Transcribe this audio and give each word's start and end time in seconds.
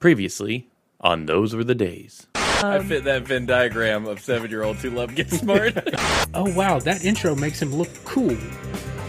Previously 0.00 0.70
on 1.02 1.26
Those 1.26 1.54
Were 1.54 1.62
the 1.62 1.74
Days. 1.74 2.26
I 2.34 2.82
fit 2.82 3.04
that 3.04 3.24
Venn 3.24 3.44
diagram 3.44 4.06
of 4.06 4.18
seven 4.20 4.50
year 4.50 4.62
olds 4.62 4.80
who 4.80 4.88
love 4.88 5.14
Get 5.14 5.30
Smart. 5.30 5.74
Oh 6.32 6.50
wow, 6.54 6.78
that 6.78 7.04
intro 7.04 7.34
makes 7.34 7.60
him 7.60 7.74
look 7.74 7.88
cool. 8.04 8.36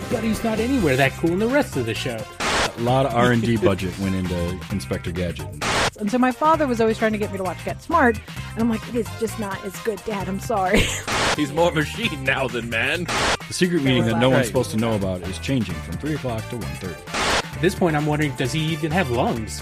But 0.09 0.21
he's 0.23 0.43
not 0.43 0.59
anywhere 0.59 0.95
that 0.97 1.11
cool 1.13 1.31
in 1.31 1.39
the 1.39 1.47
rest 1.47 1.77
of 1.77 1.85
the 1.85 1.93
show. 1.93 2.17
A 2.77 2.81
lot 2.81 3.05
of 3.05 3.13
R 3.13 3.31
and 3.31 3.41
D 3.41 3.55
budget 3.57 3.97
went 3.99 4.15
into 4.15 4.59
Inspector 4.71 5.09
Gadget. 5.13 5.47
And 5.99 6.09
so 6.11 6.17
my 6.17 6.31
father 6.33 6.67
was 6.67 6.81
always 6.81 6.97
trying 6.97 7.11
to 7.13 7.17
get 7.19 7.31
me 7.31 7.37
to 7.37 7.43
watch 7.43 7.63
Get 7.63 7.81
Smart, 7.81 8.17
and 8.51 8.59
I'm 8.59 8.69
like, 8.69 8.85
it 8.89 8.95
is 8.95 9.07
just 9.19 9.39
not 9.39 9.63
as 9.63 9.79
good, 9.83 10.03
Dad. 10.03 10.27
I'm 10.27 10.39
sorry. 10.41 10.81
He's 11.37 11.53
more 11.53 11.71
machine 11.71 12.23
now 12.25 12.47
than 12.49 12.69
man. 12.69 13.05
The 13.47 13.53
secret 13.53 13.83
meeting 13.83 14.05
that 14.07 14.17
no 14.19 14.27
Right. 14.29 14.37
one's 14.37 14.47
supposed 14.47 14.71
to 14.71 14.77
know 14.77 14.95
about 14.95 15.21
is 15.21 15.37
changing 15.39 15.75
from 15.75 15.93
three 15.99 16.15
o'clock 16.15 16.41
to 16.49 16.57
1.30. 16.57 17.55
At 17.55 17.61
this 17.61 17.75
point, 17.75 17.95
I'm 17.95 18.07
wondering, 18.07 18.35
does 18.35 18.51
he 18.51 18.59
even 18.73 18.91
have 18.91 19.09
lungs? 19.11 19.61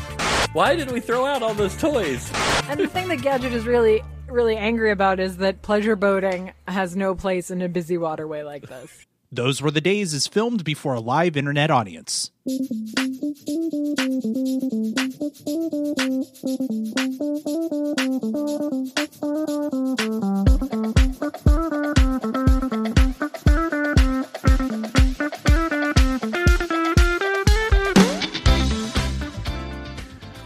Why 0.54 0.76
did 0.76 0.92
we 0.92 1.00
throw 1.00 1.26
out 1.26 1.44
all 1.44 1.54
those 1.54 1.76
toys? 1.78 2.32
and 2.68 2.80
the 2.80 2.88
thing 2.88 3.08
that 3.10 3.22
Gadget 3.22 3.54
is 3.54 3.66
really, 3.66 4.02
really 4.28 4.56
angry 4.58 4.92
about 4.92 5.20
is 5.20 5.38
that 5.38 5.62
pleasure 5.62 5.96
boating 5.96 6.52
has 6.68 6.96
no 6.96 7.16
place 7.16 7.50
in 7.52 7.62
a 7.62 7.70
busy 7.70 7.98
waterway 7.98 8.44
like 8.44 8.68
this. 8.68 9.06
Those 9.32 9.62
Were 9.62 9.72
the 9.72 9.82
Days 9.82 10.14
is 10.14 10.26
filmed 10.28 10.64
before 10.64 10.96
a 10.96 11.00
live 11.00 11.38
internet 11.38 11.70
audience. 11.70 12.32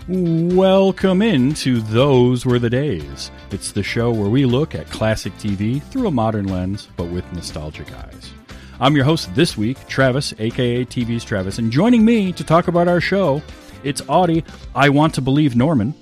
Welcome 0.08 1.22
into 1.22 1.80
Those 1.80 2.46
Were 2.46 2.60
the 2.60 2.70
Days. 2.70 3.32
It's 3.52 3.72
the 3.72 3.84
show 3.84 4.12
where 4.12 4.30
we 4.30 4.46
look 4.46 4.76
at 4.76 4.90
classic 4.90 5.34
TV 5.38 5.82
through 5.82 6.08
a 6.08 6.12
modern 6.12 6.48
lens, 6.48 6.88
but 6.98 7.06
with 7.06 7.32
nostalgic 7.34 7.92
eyes. 7.94 8.34
I'm 8.80 8.96
your 8.96 9.06
host 9.06 9.34
this 9.34 9.58
week, 9.58 9.78
Travis, 9.88 10.34
aka 10.40 10.84
TV's 10.84 11.24
Travis, 11.24 11.58
and 11.58 11.72
joining 11.72 12.04
me 12.04 12.34
to 12.34 12.44
talk 12.44 12.68
about 12.68 12.88
our 12.88 13.00
show, 13.00 13.42
it's 13.84 14.02
Audie. 14.08 14.44
I 14.76 14.90
want 14.90 15.14
to 15.16 15.22
believe 15.22 15.56
Norman. 15.56 15.94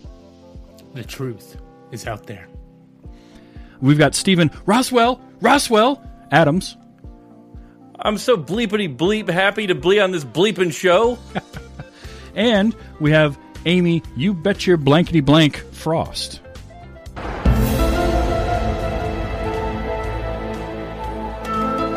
The 0.93 1.03
truth 1.03 1.57
is 1.91 2.07
out 2.07 2.25
there. 2.25 2.47
We've 3.81 3.99
got 3.99 4.15
Stephen 4.15 4.49
Roswell, 4.65 5.21
Roswell 5.41 6.03
Adams, 6.31 6.75
I'm 8.03 8.17
so 8.17 8.35
bleepity 8.35 8.95
bleep 8.97 9.29
happy 9.29 9.67
to 9.67 9.75
be 9.75 9.99
on 9.99 10.11
this 10.11 10.23
bleeping 10.25 10.73
show. 10.73 11.19
and 12.35 12.75
we 12.99 13.11
have 13.11 13.37
Amy. 13.65 14.03
You 14.15 14.33
bet 14.33 14.65
your 14.67 14.77
blankety 14.77 15.21
blank 15.21 15.57
Frost. 15.71 16.41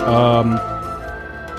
Um, 0.07 0.57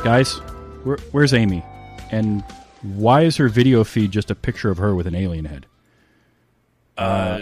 guys, 0.04 0.36
where, 0.84 0.98
where's 1.12 1.34
Amy? 1.34 1.64
And 2.12 2.44
why 2.84 3.24
is 3.24 3.38
her 3.38 3.50
video 3.50 3.84
feed 3.84 4.12
just 4.12 4.30
a 4.30 4.36
picture 4.36 4.70
of 4.70 4.78
her 4.78 4.94
with 4.94 5.08
an 5.08 5.16
alien 5.16 5.46
head? 5.46 5.66
Uh, 6.98 7.42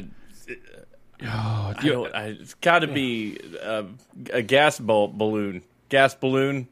I 1.22 1.75
don't, 1.83 2.16
I, 2.16 2.23
it's 2.27 2.53
got 2.55 2.80
to 2.80 2.88
be 2.88 3.38
uh, 3.61 3.83
a 4.31 4.42
gas 4.42 4.80
ball, 4.80 5.09
balloon. 5.09 5.61
Gas 5.89 6.16
balloon. 6.16 6.67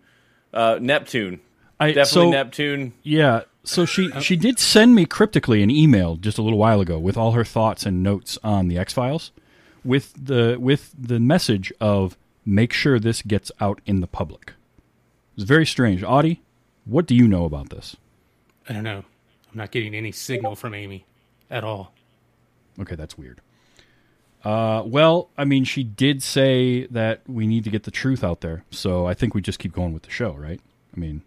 Uh, 0.53 0.79
Neptune. 0.81 1.39
I, 1.79 1.87
Definitely 1.87 2.05
so, 2.05 2.29
Neptune. 2.31 2.93
Yeah, 3.03 3.41
so 3.63 3.85
she 3.85 4.11
she 4.21 4.35
did 4.35 4.59
send 4.59 4.95
me 4.95 5.05
cryptically 5.05 5.61
an 5.61 5.69
email 5.69 6.15
just 6.15 6.37
a 6.37 6.41
little 6.41 6.57
while 6.57 6.81
ago 6.81 6.97
with 6.97 7.17
all 7.17 7.33
her 7.33 7.43
thoughts 7.43 7.85
and 7.85 8.01
notes 8.01 8.37
on 8.43 8.67
the 8.67 8.77
X 8.77 8.93
Files, 8.93 9.31
with 9.83 10.13
the 10.13 10.57
with 10.59 10.93
the 10.97 11.19
message 11.19 11.71
of 11.79 12.17
make 12.45 12.73
sure 12.73 12.99
this 12.99 13.21
gets 13.21 13.51
out 13.59 13.79
in 13.85 13.99
the 13.99 14.07
public. 14.07 14.53
It's 15.35 15.43
very 15.43 15.65
strange. 15.65 16.03
Audie, 16.03 16.41
what 16.85 17.05
do 17.05 17.15
you 17.15 17.27
know 17.27 17.45
about 17.45 17.69
this? 17.69 17.95
I 18.67 18.73
don't 18.73 18.83
know. 18.83 19.03
I'm 19.51 19.57
not 19.57 19.71
getting 19.71 19.93
any 19.93 20.11
signal 20.11 20.55
from 20.55 20.73
Amy 20.73 21.05
at 21.49 21.63
all. 21.63 21.93
Okay, 22.79 22.95
that's 22.95 23.17
weird. 23.17 23.41
Uh, 24.43 24.81
well, 24.85 25.29
I 25.37 25.45
mean, 25.45 25.65
she 25.65 25.83
did 25.83 26.23
say 26.23 26.87
that 26.87 27.21
we 27.27 27.45
need 27.45 27.63
to 27.65 27.69
get 27.69 27.83
the 27.83 27.91
truth 27.91 28.23
out 28.23 28.41
there, 28.41 28.63
so 28.71 29.05
I 29.05 29.13
think 29.13 29.35
we 29.35 29.41
just 29.41 29.59
keep 29.59 29.71
going 29.71 29.93
with 29.93 30.03
the 30.03 30.09
show, 30.09 30.33
right? 30.33 30.59
I 30.95 30.99
mean, 30.99 31.21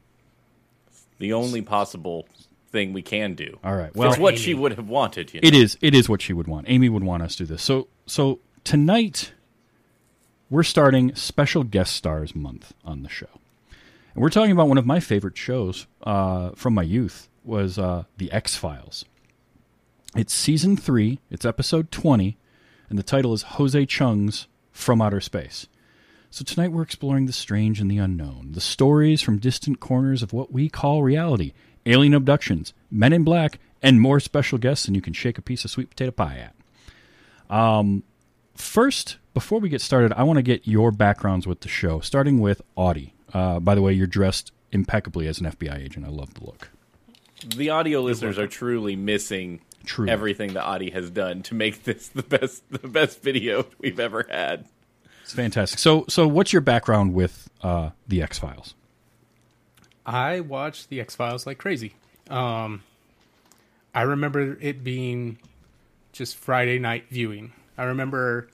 The 1.19 1.33
only 1.33 1.63
possible 1.63 2.27
thing 2.71 2.93
we 2.93 3.03
can 3.03 3.35
do. 3.35 3.59
all 3.63 3.77
right. 3.77 3.95
Well, 3.95 4.11
it's 4.11 4.19
what 4.19 4.35
Amy. 4.35 4.43
she 4.43 4.55
would 4.55 4.73
have 4.73 4.89
wanted. 4.89 5.33
You 5.33 5.41
know? 5.41 5.47
It 5.47 5.55
is. 5.55 5.79
It 5.81 5.95
is 5.95 6.09
what 6.09 6.21
she 6.21 6.33
would 6.33 6.49
want. 6.49 6.67
Amy 6.69 6.89
would 6.89 7.05
want 7.05 7.23
us 7.23 7.37
to 7.37 7.45
do 7.45 7.55
this. 7.55 7.63
So 7.63 7.89
so 8.07 8.41
tonight 8.65 9.33
we're 10.51 10.65
starting 10.65 11.15
special 11.15 11.63
guest 11.65 11.95
stars 11.95 12.35
month 12.35 12.75
on 12.85 13.03
the 13.03 13.09
show, 13.09 13.29
and 14.15 14.23
we're 14.23 14.29
talking 14.31 14.53
about 14.53 14.69
one 14.69 14.79
of 14.79 14.87
my 14.87 15.01
favorite 15.01 15.39
shows 15.39 15.87
uh, 16.03 16.51
from 16.57 16.75
my 16.75 16.83
youth 16.83 17.29
was 17.45 17.79
uh, 17.79 18.05
the 18.19 18.31
X 18.33 18.57
Files. 18.57 19.05
It's 20.17 20.35
season 20.35 20.77
three. 20.77 21.21
It's 21.31 21.45
episode 21.45 21.91
twenty, 21.93 22.37
and 22.91 22.99
the 22.99 23.03
title 23.05 23.33
is 23.35 23.43
Jose 23.43 23.87
Chung's 23.87 24.49
From 24.73 25.01
Outer 25.01 25.21
Space. 25.21 25.69
So 26.35 26.45
tonight 26.45 26.73
we're 26.73 26.83
exploring 26.83 27.27
the 27.27 27.33
strange 27.33 27.81
and 27.81 27.89
the 27.89 27.99
unknown, 27.99 28.49
the 28.51 28.61
stories 28.61 29.23
from 29.23 29.39
distant 29.39 29.79
corners 29.79 30.21
of 30.21 30.33
what 30.33 30.51
we 30.51 30.69
call 30.69 31.05
reality, 31.05 31.53
alien 31.87 32.13
abductions, 32.13 32.75
men 32.91 33.13
in 33.13 33.23
black, 33.23 33.61
and 33.81 34.01
more 34.01 34.19
special 34.19 34.59
guests 34.59 34.87
than 34.87 34.97
you 34.97 35.01
can 35.01 35.13
shake 35.13 35.39
a 35.39 35.43
piece 35.43 35.65
of 35.65 35.71
sweet 35.71 35.91
potato 35.91 36.11
pie 36.11 36.51
at. 36.51 37.57
Um, 37.57 38.03
first, 38.57 39.19
before 39.33 39.61
we 39.61 39.69
get 39.69 39.81
started, 39.81 40.13
I 40.15 40.25
want 40.25 40.39
to 40.39 40.43
get 40.43 40.67
your 40.67 40.91
backgrounds 40.91 41.47
with 41.47 41.61
the 41.61 41.69
show, 41.69 42.01
starting 42.01 42.41
with 42.41 42.63
Audie. 42.75 43.15
Uh, 43.33 43.61
by 43.61 43.77
the 43.77 43.83
way, 43.83 43.93
you're 43.93 44.09
dressed 44.09 44.51
impeccably 44.73 45.29
as 45.29 45.39
an 45.39 45.47
FBI 45.47 45.85
agent. 45.85 46.05
I 46.05 46.09
love 46.09 46.35
the 46.35 46.45
look. 46.47 46.69
the 47.55 47.71
audio 47.71 48.01
listeners 48.01 48.41
are 48.41 48.49
truly 48.49 48.97
missing 48.97 49.61
Truly. 49.85 50.11
everything 50.11 50.55
that 50.55 50.67
Audie 50.67 50.91
has 50.91 51.11
done 51.11 51.45
to 51.45 51.55
make 51.55 51.85
this 51.85 52.09
the 52.09 52.25
best 52.25 52.69
the 52.71 52.89
best 52.89 53.23
video 53.23 53.67
we've 53.79 54.01
ever 54.01 54.27
had. 54.29 54.67
It's 55.25 55.33
fantastic. 55.33 55.79
So, 55.79 56.05
so 56.07 56.29
what's 56.29 56.53
your 56.53 56.61
background 56.61 57.15
with 57.15 57.49
uh, 57.63 57.91
the 58.07 58.23
X 58.23 58.39
Files? 58.39 58.75
I 60.05 60.41
watched 60.41 60.91
the 60.91 61.01
X 61.01 61.17
Files 61.17 61.47
like 61.47 61.57
crazy. 61.57 61.95
Um, 62.29 62.83
I 63.95 64.03
remember 64.03 64.59
it 64.61 64.85
being 64.85 65.39
just 66.13 66.37
Friday 66.37 66.79
night 66.79 67.07
viewing. 67.09 67.55
I 67.79 67.85
remember 67.85 68.49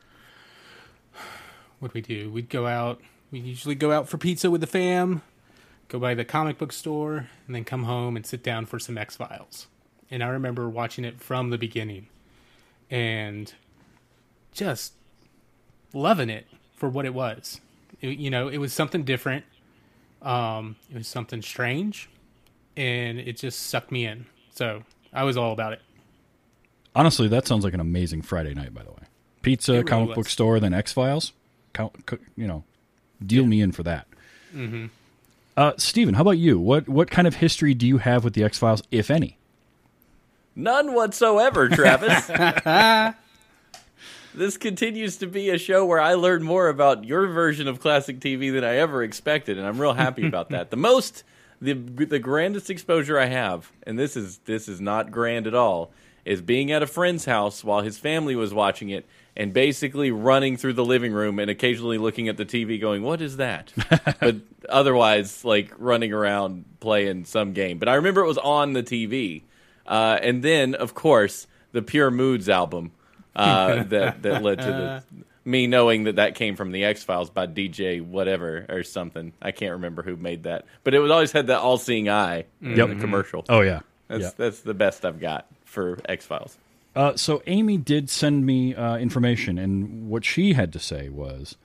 what 1.80 1.92
we 1.92 2.02
do. 2.02 2.30
We'd 2.30 2.48
go 2.48 2.68
out. 2.68 3.00
We 3.32 3.40
usually 3.40 3.74
go 3.74 3.90
out 3.90 4.08
for 4.08 4.16
pizza 4.16 4.48
with 4.48 4.60
the 4.60 4.68
fam, 4.68 5.22
go 5.88 5.98
by 5.98 6.14
the 6.14 6.24
comic 6.24 6.56
book 6.56 6.72
store, 6.72 7.28
and 7.46 7.54
then 7.56 7.64
come 7.64 7.82
home 7.82 8.14
and 8.14 8.24
sit 8.24 8.44
down 8.44 8.66
for 8.66 8.78
some 8.78 8.96
X 8.96 9.16
Files. 9.16 9.66
And 10.08 10.22
I 10.22 10.28
remember 10.28 10.68
watching 10.68 11.04
it 11.04 11.20
from 11.20 11.50
the 11.50 11.58
beginning, 11.58 12.06
and 12.88 13.52
just 14.52 14.92
loving 15.92 16.30
it 16.30 16.46
for 16.80 16.88
what 16.88 17.04
it 17.04 17.12
was. 17.14 17.60
It- 18.00 18.18
you 18.18 18.30
know, 18.30 18.48
it 18.48 18.58
was 18.58 18.72
something 18.72 19.04
different. 19.04 19.44
Um, 20.22 20.76
it 20.90 20.96
was 20.96 21.06
something 21.06 21.42
strange, 21.42 22.08
and 22.76 23.18
it 23.20 23.36
just 23.36 23.66
sucked 23.68 23.92
me 23.92 24.06
in. 24.06 24.24
So 24.54 24.82
I 25.12 25.24
was 25.24 25.36
all 25.36 25.52
about 25.52 25.74
it. 25.74 25.82
Honestly, 26.94 27.28
that 27.28 27.46
sounds 27.46 27.62
like 27.64 27.74
an 27.74 27.80
amazing 27.80 28.22
Friday 28.22 28.52
night. 28.54 28.74
By 28.74 28.82
the 28.82 28.90
way, 28.90 29.02
pizza, 29.42 29.72
really 29.72 29.84
comic 29.84 30.08
was. 30.08 30.16
book 30.16 30.28
store, 30.28 30.58
then 30.58 30.74
X 30.74 30.92
Files. 30.92 31.32
You 31.78 32.46
know, 32.48 32.64
deal 33.24 33.46
me 33.46 33.60
in 33.60 33.72
for 33.72 33.82
that. 33.84 34.06
Mm-hmm. 34.54 34.86
Uh, 35.56 35.72
Stephen, 35.76 36.14
how 36.14 36.22
about 36.22 36.38
you? 36.38 36.58
What 36.58 36.88
what 36.88 37.10
kind 37.10 37.28
of 37.28 37.36
history 37.36 37.74
do 37.74 37.86
you 37.86 37.98
have 37.98 38.24
with 38.24 38.32
the 38.34 38.42
X 38.42 38.58
Files, 38.58 38.82
if 38.90 39.10
any? 39.10 39.36
None 40.56 40.92
whatsoever, 40.94 41.68
Travis. 41.68 42.28
this 44.34 44.56
continues 44.56 45.16
to 45.18 45.26
be 45.26 45.50
a 45.50 45.58
show 45.58 45.84
where 45.84 46.00
I 46.00 46.14
learn 46.14 46.42
more 46.42 46.68
about 46.68 47.04
your 47.04 47.26
version 47.26 47.68
of 47.68 47.80
classic 47.80 48.20
TV 48.20 48.52
than 48.52 48.64
I 48.64 48.76
ever 48.76 49.02
expected, 49.02 49.58
and 49.58 49.66
I'm 49.66 49.80
real 49.80 49.94
happy 49.94 50.26
about 50.26 50.50
that. 50.50 50.70
The 50.70 50.76
most, 50.76 51.24
the 51.60 51.74
the 51.74 52.18
grandest 52.18 52.70
exposure 52.70 53.18
I 53.18 53.26
have, 53.26 53.70
and 53.84 53.98
this 53.98 54.16
is 54.16 54.38
this 54.38 54.68
is 54.68 54.80
not 54.80 55.10
grand 55.10 55.46
at 55.46 55.54
all, 55.54 55.92
is 56.24 56.42
being 56.42 56.70
at 56.72 56.82
a 56.82 56.86
friend's 56.86 57.24
house 57.24 57.64
while 57.64 57.82
his 57.82 57.98
family 57.98 58.36
was 58.36 58.54
watching 58.54 58.90
it, 58.90 59.06
and 59.36 59.52
basically 59.52 60.10
running 60.10 60.56
through 60.56 60.74
the 60.74 60.84
living 60.84 61.12
room 61.12 61.38
and 61.38 61.50
occasionally 61.50 61.98
looking 61.98 62.28
at 62.28 62.36
the 62.36 62.46
TV, 62.46 62.80
going, 62.80 63.02
"What 63.02 63.20
is 63.20 63.36
that?" 63.38 63.72
but 64.20 64.36
otherwise, 64.68 65.44
like 65.44 65.72
running 65.78 66.12
around 66.12 66.64
playing 66.80 67.24
some 67.24 67.52
game. 67.52 67.78
But 67.78 67.88
I 67.88 67.94
remember 67.94 68.22
it 68.22 68.28
was 68.28 68.38
on 68.38 68.72
the 68.72 68.82
TV. 68.82 69.42
Uh, 69.86 70.18
and 70.22 70.44
then, 70.44 70.76
of 70.76 70.94
course, 70.94 71.48
the 71.72 71.82
Pure 71.82 72.12
Moods 72.12 72.48
album 72.48 72.92
uh, 73.36 73.82
that 73.88 74.22
that 74.22 74.42
led 74.42 74.58
to 74.60 74.64
the 74.66 75.02
me 75.44 75.66
knowing 75.66 76.04
that 76.04 76.16
that 76.16 76.34
came 76.34 76.54
from 76.54 76.70
the 76.70 76.84
X 76.84 77.02
Files 77.02 77.30
by 77.30 77.46
DJ 77.46 78.02
whatever 78.04 78.66
or 78.68 78.82
something. 78.82 79.32
I 79.40 79.52
can't 79.52 79.72
remember 79.72 80.02
who 80.02 80.16
made 80.16 80.42
that, 80.44 80.66
but 80.84 80.94
it 80.94 80.98
was 80.98 81.10
always 81.10 81.32
had 81.32 81.46
that 81.48 81.60
all-seeing 81.60 82.08
eye 82.10 82.44
in 82.60 82.76
Yep. 82.76 82.88
the 82.88 82.94
commercial. 82.96 83.44
Oh 83.48 83.60
yeah, 83.62 83.80
That's 84.08 84.32
that's 84.34 84.60
the 84.60 84.74
best 84.74 85.04
I've 85.04 85.20
got 85.20 85.46
for 85.64 85.98
X 86.08 86.26
Files. 86.26 86.56
Uh, 86.94 87.16
so 87.16 87.40
Amy 87.46 87.76
did 87.78 88.10
send 88.10 88.44
me 88.44 88.74
uh, 88.74 88.96
information, 88.96 89.58
and 89.58 90.08
what 90.10 90.24
she 90.24 90.54
had 90.54 90.72
to 90.72 90.78
say 90.80 91.08
was, 91.08 91.56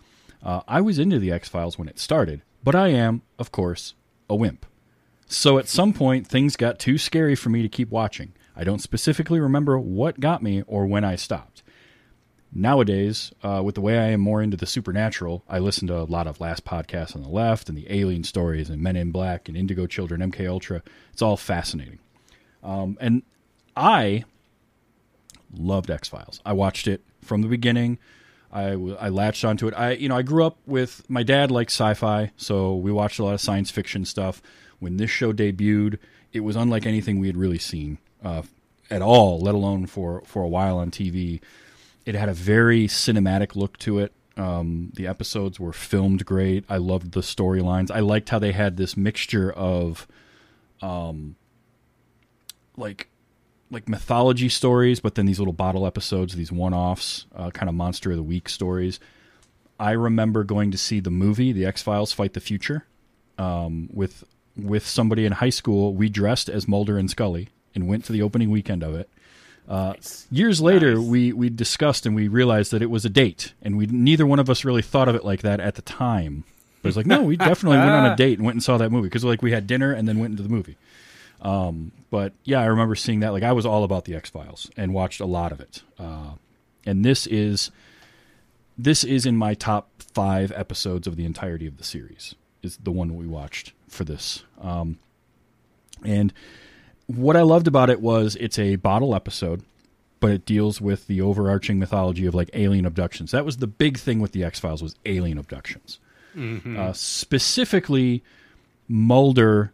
uh, 0.43 0.61
I 0.67 0.81
was 0.81 0.99
into 0.99 1.17
the 1.19 1.31
X 1.31 1.49
Files 1.49 1.79
when 1.79 1.87
it 1.87 1.97
started, 1.99 2.43
but 2.63 2.75
I 2.75 2.89
am, 2.89 3.23
of 3.39 3.51
course, 3.51 3.95
a 4.29 4.35
wimp. 4.35 4.65
So 5.27 5.57
at 5.57 5.67
some 5.67 5.93
point, 5.93 6.27
things 6.27 6.55
got 6.55 6.77
too 6.77 6.99
scary 6.99 7.35
for 7.35 7.49
me 7.49 7.63
to 7.63 7.69
keep 7.69 7.89
watching. 7.89 8.33
I 8.55 8.63
don't 8.63 8.79
specifically 8.81 9.39
remember 9.39 9.79
what 9.79 10.19
got 10.19 10.43
me 10.43 10.61
or 10.67 10.85
when 10.85 11.03
I 11.03 11.15
stopped. 11.15 11.54
Nowadays, 12.57 13.33
uh, 13.43 13.61
with 13.63 13.75
the 13.75 13.81
way 13.81 13.99
I 13.99 14.07
am 14.11 14.21
more 14.21 14.41
into 14.41 14.55
the 14.55 14.65
supernatural, 14.65 15.43
I 15.49 15.59
listen 15.59 15.89
to 15.89 15.97
a 15.97 16.03
lot 16.05 16.25
of 16.25 16.39
Last 16.39 16.63
Podcast 16.63 17.13
on 17.13 17.21
the 17.21 17.27
Left 17.27 17.67
and 17.67 17.77
the 17.77 17.85
Alien 17.93 18.23
stories 18.23 18.69
and 18.69 18.81
Men 18.81 18.95
in 18.95 19.11
Black 19.11 19.49
and 19.49 19.57
Indigo 19.57 19.85
Children, 19.85 20.21
MK 20.21 20.47
Ultra. 20.49 20.81
It's 21.11 21.21
all 21.21 21.35
fascinating. 21.35 21.99
Um, 22.63 22.97
and 23.01 23.23
I 23.75 24.23
loved 25.53 25.91
X 25.91 26.07
Files. 26.07 26.39
I 26.45 26.53
watched 26.53 26.87
it 26.87 27.01
from 27.21 27.41
the 27.41 27.49
beginning. 27.49 27.99
I 28.55 29.09
latched 29.09 29.43
onto 29.43 29.67
it. 29.67 29.73
I 29.73 29.91
you 29.91 30.07
know 30.07 30.15
I 30.15 30.21
grew 30.21 30.45
up 30.45 30.57
with 30.65 31.03
my 31.09 31.23
dad 31.23 31.51
liked 31.51 31.71
sci-fi, 31.71 32.31
so 32.37 32.73
we 32.73 32.89
watched 32.89 33.19
a 33.19 33.23
lot 33.25 33.33
of 33.33 33.41
science 33.41 33.69
fiction 33.69 34.05
stuff. 34.05 34.41
When 34.79 34.95
this 34.95 35.09
show 35.09 35.33
debuted, 35.33 35.97
it 36.31 36.39
was 36.39 36.55
unlike 36.55 36.85
anything 36.85 37.19
we 37.19 37.27
had 37.27 37.35
really 37.35 37.59
seen 37.59 37.97
uh, 38.23 38.43
at 38.89 39.01
all, 39.01 39.41
let 39.41 39.55
alone 39.55 39.87
for 39.87 40.21
for 40.25 40.41
a 40.41 40.47
while 40.47 40.77
on 40.77 40.89
TV. 40.89 41.41
It 42.05 42.15
had 42.15 42.29
a 42.29 42.33
very 42.33 42.87
cinematic 42.87 43.55
look 43.55 43.77
to 43.79 43.99
it. 43.99 44.13
Um, 44.37 44.91
the 44.95 45.07
episodes 45.07 45.59
were 45.59 45.73
filmed 45.73 46.25
great. 46.25 46.65
I 46.69 46.77
loved 46.77 47.13
the 47.13 47.21
storylines. 47.21 47.89
I 47.89 47.99
liked 47.99 48.29
how 48.29 48.39
they 48.39 48.51
had 48.51 48.77
this 48.77 48.95
mixture 48.97 49.51
of, 49.51 50.07
um, 50.81 51.35
like 52.77 53.07
like 53.71 53.89
mythology 53.89 54.47
stories, 54.47 54.99
but 54.99 55.15
then 55.15 55.25
these 55.25 55.39
little 55.39 55.53
bottle 55.53 55.87
episodes, 55.87 56.35
these 56.35 56.51
one 56.51 56.73
offs, 56.73 57.25
uh, 57.35 57.49
kind 57.49 57.67
of 57.67 57.75
monster 57.75 58.11
of 58.11 58.17
the 58.17 58.23
week 58.23 58.47
stories. 58.47 58.99
I 59.79 59.91
remember 59.91 60.43
going 60.43 60.71
to 60.71 60.77
see 60.77 60.99
the 60.99 61.09
movie, 61.09 61.51
The 61.51 61.65
X 61.65 61.81
Files 61.81 62.13
Fight 62.13 62.33
the 62.33 62.39
Future, 62.39 62.85
um, 63.37 63.89
with 63.91 64.23
with 64.55 64.85
somebody 64.85 65.25
in 65.25 65.33
high 65.33 65.49
school. 65.49 65.93
We 65.93 66.09
dressed 66.09 66.49
as 66.49 66.67
Mulder 66.67 66.97
and 66.97 67.09
Scully 67.09 67.49
and 67.73 67.87
went 67.87 68.05
to 68.05 68.13
the 68.13 68.21
opening 68.21 68.51
weekend 68.51 68.83
of 68.83 68.95
it. 68.95 69.09
Uh, 69.67 69.93
Years 70.29 70.61
later, 70.61 71.01
we 71.01 71.33
we 71.33 71.49
discussed 71.49 72.05
and 72.05 72.15
we 72.15 72.27
realized 72.27 72.71
that 72.71 72.81
it 72.81 72.89
was 72.89 73.05
a 73.05 73.09
date, 73.09 73.53
and 73.61 73.77
we 73.77 73.87
neither 73.87 74.25
one 74.25 74.39
of 74.39 74.49
us 74.49 74.63
really 74.63 74.81
thought 74.81 75.07
of 75.07 75.15
it 75.15 75.25
like 75.25 75.41
that 75.41 75.59
at 75.59 75.75
the 75.75 75.81
time. 75.81 76.43
But 76.81 76.89
it's 76.89 76.97
like, 76.97 77.07
no, 77.07 77.23
we 77.23 77.35
definitely 77.37 77.79
went 77.79 77.89
on 77.89 78.11
a 78.11 78.15
date 78.17 78.37
and 78.37 78.45
went 78.45 78.55
and 78.55 78.63
saw 78.63 78.77
that 78.77 78.91
movie 78.91 79.07
because 79.07 79.23
like 79.23 79.41
we 79.41 79.51
had 79.51 79.65
dinner 79.65 79.91
and 79.91 80.07
then 80.07 80.19
went 80.19 80.31
into 80.31 80.43
the 80.43 80.49
movie. 80.49 80.77
Um, 81.41 81.91
but 82.11 82.33
yeah, 82.43 82.61
I 82.61 82.65
remember 82.65 82.95
seeing 82.95 83.21
that. 83.21 83.33
Like 83.33 83.43
I 83.43 83.53
was 83.53 83.65
all 83.65 83.83
about 83.83 84.05
the 84.05 84.15
X 84.15 84.29
Files 84.29 84.69
and 84.77 84.93
watched 84.93 85.19
a 85.19 85.25
lot 85.25 85.51
of 85.51 85.59
it. 85.59 85.81
Uh, 85.97 86.33
and 86.85 87.03
this 87.03 87.25
is 87.27 87.71
this 88.77 89.03
is 89.03 89.25
in 89.25 89.35
my 89.35 89.53
top 89.53 89.89
five 89.99 90.51
episodes 90.51 91.07
of 91.07 91.15
the 91.15 91.25
entirety 91.25 91.65
of 91.65 91.77
the 91.77 91.83
series. 91.83 92.35
Is 92.61 92.77
the 92.77 92.91
one 92.91 93.15
we 93.15 93.27
watched 93.27 93.73
for 93.87 94.03
this. 94.03 94.43
Um, 94.61 94.99
and 96.03 96.33
what 97.07 97.35
I 97.37 97.41
loved 97.41 97.67
about 97.67 97.89
it 97.89 98.01
was 98.01 98.35
it's 98.39 98.57
a 98.59 98.75
bottle 98.77 99.13
episode, 99.15 99.63
but 100.19 100.31
it 100.31 100.45
deals 100.45 100.81
with 100.81 101.07
the 101.07 101.21
overarching 101.21 101.77
mythology 101.79 102.25
of 102.25 102.33
like 102.33 102.49
alien 102.53 102.85
abductions. 102.85 103.31
That 103.31 103.45
was 103.45 103.57
the 103.57 103.67
big 103.67 103.97
thing 103.97 104.19
with 104.19 104.31
the 104.31 104.43
X 104.43 104.59
Files 104.59 104.81
was 104.81 104.95
alien 105.05 105.37
abductions. 105.37 105.99
Uh, 106.77 106.93
specifically, 106.93 108.23
Mulder 108.87 109.71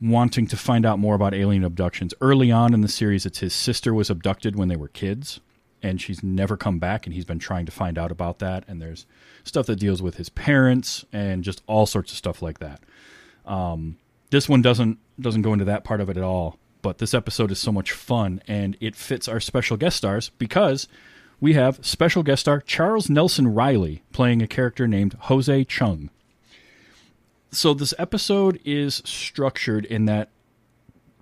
wanting 0.00 0.46
to 0.46 0.56
find 0.56 0.84
out 0.86 0.98
more 0.98 1.14
about 1.14 1.34
alien 1.34 1.64
abductions. 1.64 2.12
Early 2.20 2.52
on 2.52 2.74
in 2.74 2.80
the 2.82 2.88
series, 2.88 3.26
it's 3.26 3.38
his 3.38 3.54
sister 3.54 3.92
was 3.94 4.10
abducted 4.10 4.56
when 4.56 4.68
they 4.68 4.76
were 4.76 4.88
kids, 4.88 5.40
and 5.82 6.00
she's 6.00 6.22
never 6.22 6.56
come 6.56 6.78
back, 6.78 7.06
and 7.06 7.14
he's 7.14 7.24
been 7.24 7.38
trying 7.38 7.66
to 7.66 7.72
find 7.72 7.98
out 7.98 8.10
about 8.12 8.38
that. 8.40 8.64
And 8.68 8.80
there's 8.80 9.06
stuff 9.44 9.66
that 9.66 9.80
deals 9.80 10.02
with 10.02 10.16
his 10.16 10.28
parents 10.28 11.04
and 11.12 11.42
just 11.42 11.62
all 11.66 11.86
sorts 11.86 12.12
of 12.12 12.18
stuff 12.18 12.42
like 12.42 12.58
that. 12.58 12.80
Um, 13.46 13.96
this 14.30 14.48
one 14.48 14.62
doesn't 14.62 14.98
doesn't 15.18 15.42
go 15.42 15.52
into 15.52 15.64
that 15.64 15.84
part 15.84 16.00
of 16.00 16.10
it 16.10 16.16
at 16.16 16.22
all. 16.22 16.58
But 16.86 16.98
this 16.98 17.14
episode 17.14 17.50
is 17.50 17.58
so 17.58 17.72
much 17.72 17.92
fun, 17.92 18.40
and 18.46 18.76
it 18.80 18.94
fits 18.94 19.26
our 19.26 19.40
special 19.40 19.76
guest 19.76 19.96
stars 19.96 20.30
because 20.38 20.86
we 21.40 21.54
have 21.54 21.84
special 21.84 22.22
guest 22.22 22.42
star 22.42 22.60
Charles 22.60 23.10
Nelson 23.10 23.52
Reilly 23.52 24.02
playing 24.12 24.40
a 24.40 24.46
character 24.46 24.86
named 24.86 25.16
Jose 25.22 25.64
Chung 25.64 26.10
so 27.56 27.74
this 27.74 27.94
episode 27.98 28.60
is 28.64 29.02
structured 29.04 29.84
in 29.86 30.04
that 30.06 30.28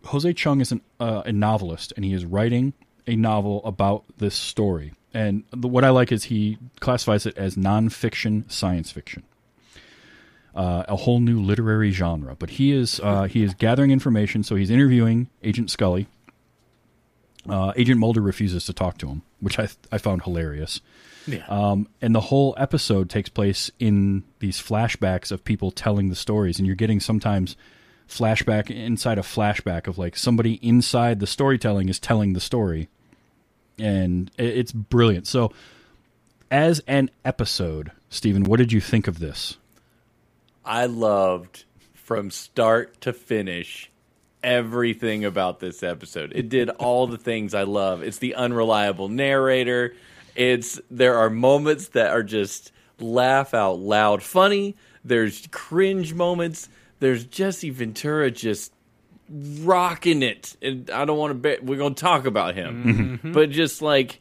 Jose 0.06 0.32
Chung 0.32 0.60
is 0.60 0.72
an, 0.72 0.80
uh, 0.98 1.22
a 1.24 1.32
novelist 1.32 1.92
and 1.96 2.04
he 2.04 2.12
is 2.12 2.24
writing 2.24 2.72
a 3.06 3.16
novel 3.16 3.64
about 3.64 4.04
this 4.18 4.34
story. 4.34 4.92
And 5.12 5.44
the, 5.52 5.68
what 5.68 5.84
I 5.84 5.90
like 5.90 6.10
is 6.10 6.24
he 6.24 6.58
classifies 6.80 7.24
it 7.24 7.38
as 7.38 7.54
nonfiction 7.54 8.50
science 8.50 8.90
fiction, 8.90 9.22
uh, 10.54 10.84
a 10.88 10.96
whole 10.96 11.20
new 11.20 11.40
literary 11.40 11.90
genre. 11.90 12.36
But 12.38 12.50
he 12.50 12.72
is 12.72 13.00
uh, 13.02 13.24
he 13.24 13.42
is 13.42 13.54
gathering 13.54 13.90
information, 13.90 14.42
so 14.42 14.54
he's 14.54 14.70
interviewing 14.70 15.28
Agent 15.42 15.70
Scully. 15.70 16.06
Uh, 17.48 17.72
Agent 17.76 18.00
Mulder 18.00 18.22
refuses 18.22 18.64
to 18.66 18.72
talk 18.72 18.96
to 18.98 19.08
him, 19.08 19.22
which 19.40 19.58
I 19.58 19.68
I 19.90 19.98
found 19.98 20.22
hilarious. 20.22 20.80
Yeah. 21.26 21.44
Um, 21.48 21.88
and 22.02 22.14
the 22.14 22.20
whole 22.20 22.54
episode 22.58 23.08
takes 23.08 23.30
place 23.30 23.70
in 23.78 24.24
these 24.40 24.58
flashbacks 24.60 25.32
of 25.32 25.44
people 25.44 25.70
telling 25.70 26.10
the 26.10 26.14
stories, 26.14 26.58
and 26.58 26.66
you're 26.66 26.76
getting 26.76 27.00
sometimes 27.00 27.56
flashback 28.08 28.70
inside 28.70 29.18
a 29.18 29.22
flashback 29.22 29.86
of 29.86 29.96
like 29.96 30.16
somebody 30.16 30.54
inside 30.62 31.20
the 31.20 31.26
storytelling 31.26 31.88
is 31.88 31.98
telling 31.98 32.34
the 32.34 32.40
story, 32.40 32.88
and 33.78 34.30
it's 34.38 34.72
brilliant. 34.72 35.26
So, 35.26 35.52
as 36.50 36.80
an 36.86 37.10
episode, 37.24 37.90
Stephen, 38.10 38.44
what 38.44 38.58
did 38.58 38.72
you 38.72 38.80
think 38.80 39.08
of 39.08 39.18
this? 39.18 39.56
I 40.64 40.86
loved 40.86 41.64
from 41.94 42.30
start 42.30 43.00
to 43.02 43.12
finish 43.12 43.90
everything 44.42 45.24
about 45.24 45.60
this 45.60 45.82
episode. 45.82 46.32
It 46.34 46.48
did 46.48 46.68
all 46.70 47.06
the 47.06 47.18
things 47.18 47.54
I 47.54 47.62
love. 47.62 48.02
It's 48.02 48.18
the 48.18 48.34
unreliable 48.34 49.08
narrator. 49.08 49.94
It's 50.36 50.80
there 50.90 51.16
are 51.18 51.30
moments 51.30 51.88
that 51.88 52.10
are 52.10 52.22
just 52.22 52.72
laugh 53.00 53.54
out 53.54 53.78
loud 53.78 54.22
funny. 54.22 54.76
There's 55.04 55.46
cringe 55.50 56.14
moments. 56.14 56.68
There's 57.00 57.24
Jesse 57.24 57.70
Ventura 57.70 58.30
just 58.30 58.72
rocking 59.28 60.22
it. 60.22 60.56
And 60.62 60.90
I 60.90 61.04
don't 61.04 61.18
want 61.18 61.30
to 61.30 61.34
bet 61.34 61.64
we're 61.64 61.78
going 61.78 61.94
to 61.94 62.00
talk 62.00 62.26
about 62.26 62.54
him. 62.54 62.84
Mm-hmm. 62.84 63.32
But 63.32 63.50
just 63.50 63.82
like 63.82 64.20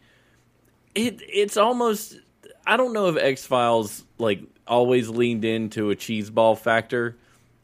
it 0.95 1.21
it's 1.27 1.57
almost 1.57 2.17
I 2.65 2.77
don't 2.77 2.93
know 2.93 3.07
if 3.07 3.17
X 3.17 3.45
Files 3.45 4.03
like 4.17 4.41
always 4.67 5.09
leaned 5.09 5.45
into 5.45 5.91
a 5.91 5.95
cheeseball 5.95 6.57
factor, 6.57 7.17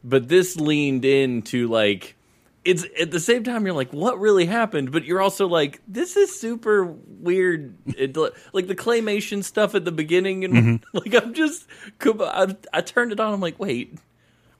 but 0.04 0.28
this 0.28 0.56
leaned 0.56 1.04
into 1.04 1.68
like 1.68 2.16
it's 2.64 2.84
at 3.00 3.10
the 3.10 3.20
same 3.20 3.42
time 3.42 3.64
you're 3.64 3.74
like 3.74 3.92
what 3.92 4.20
really 4.20 4.44
happened, 4.46 4.92
but 4.92 5.04
you're 5.04 5.22
also 5.22 5.46
like 5.48 5.80
this 5.88 6.16
is 6.16 6.38
super 6.38 6.84
weird. 6.84 7.74
It, 7.86 8.16
like 8.52 8.66
the 8.66 8.76
claymation 8.76 9.42
stuff 9.42 9.74
at 9.74 9.84
the 9.84 9.92
beginning 9.92 10.44
and 10.44 10.54
mm-hmm. 10.54 10.76
like 10.96 11.14
I'm 11.14 11.32
just 11.34 11.66
I, 12.04 12.54
I 12.72 12.80
turned 12.82 13.12
it 13.12 13.20
on. 13.20 13.32
I'm 13.32 13.40
like 13.40 13.58
wait, 13.58 13.98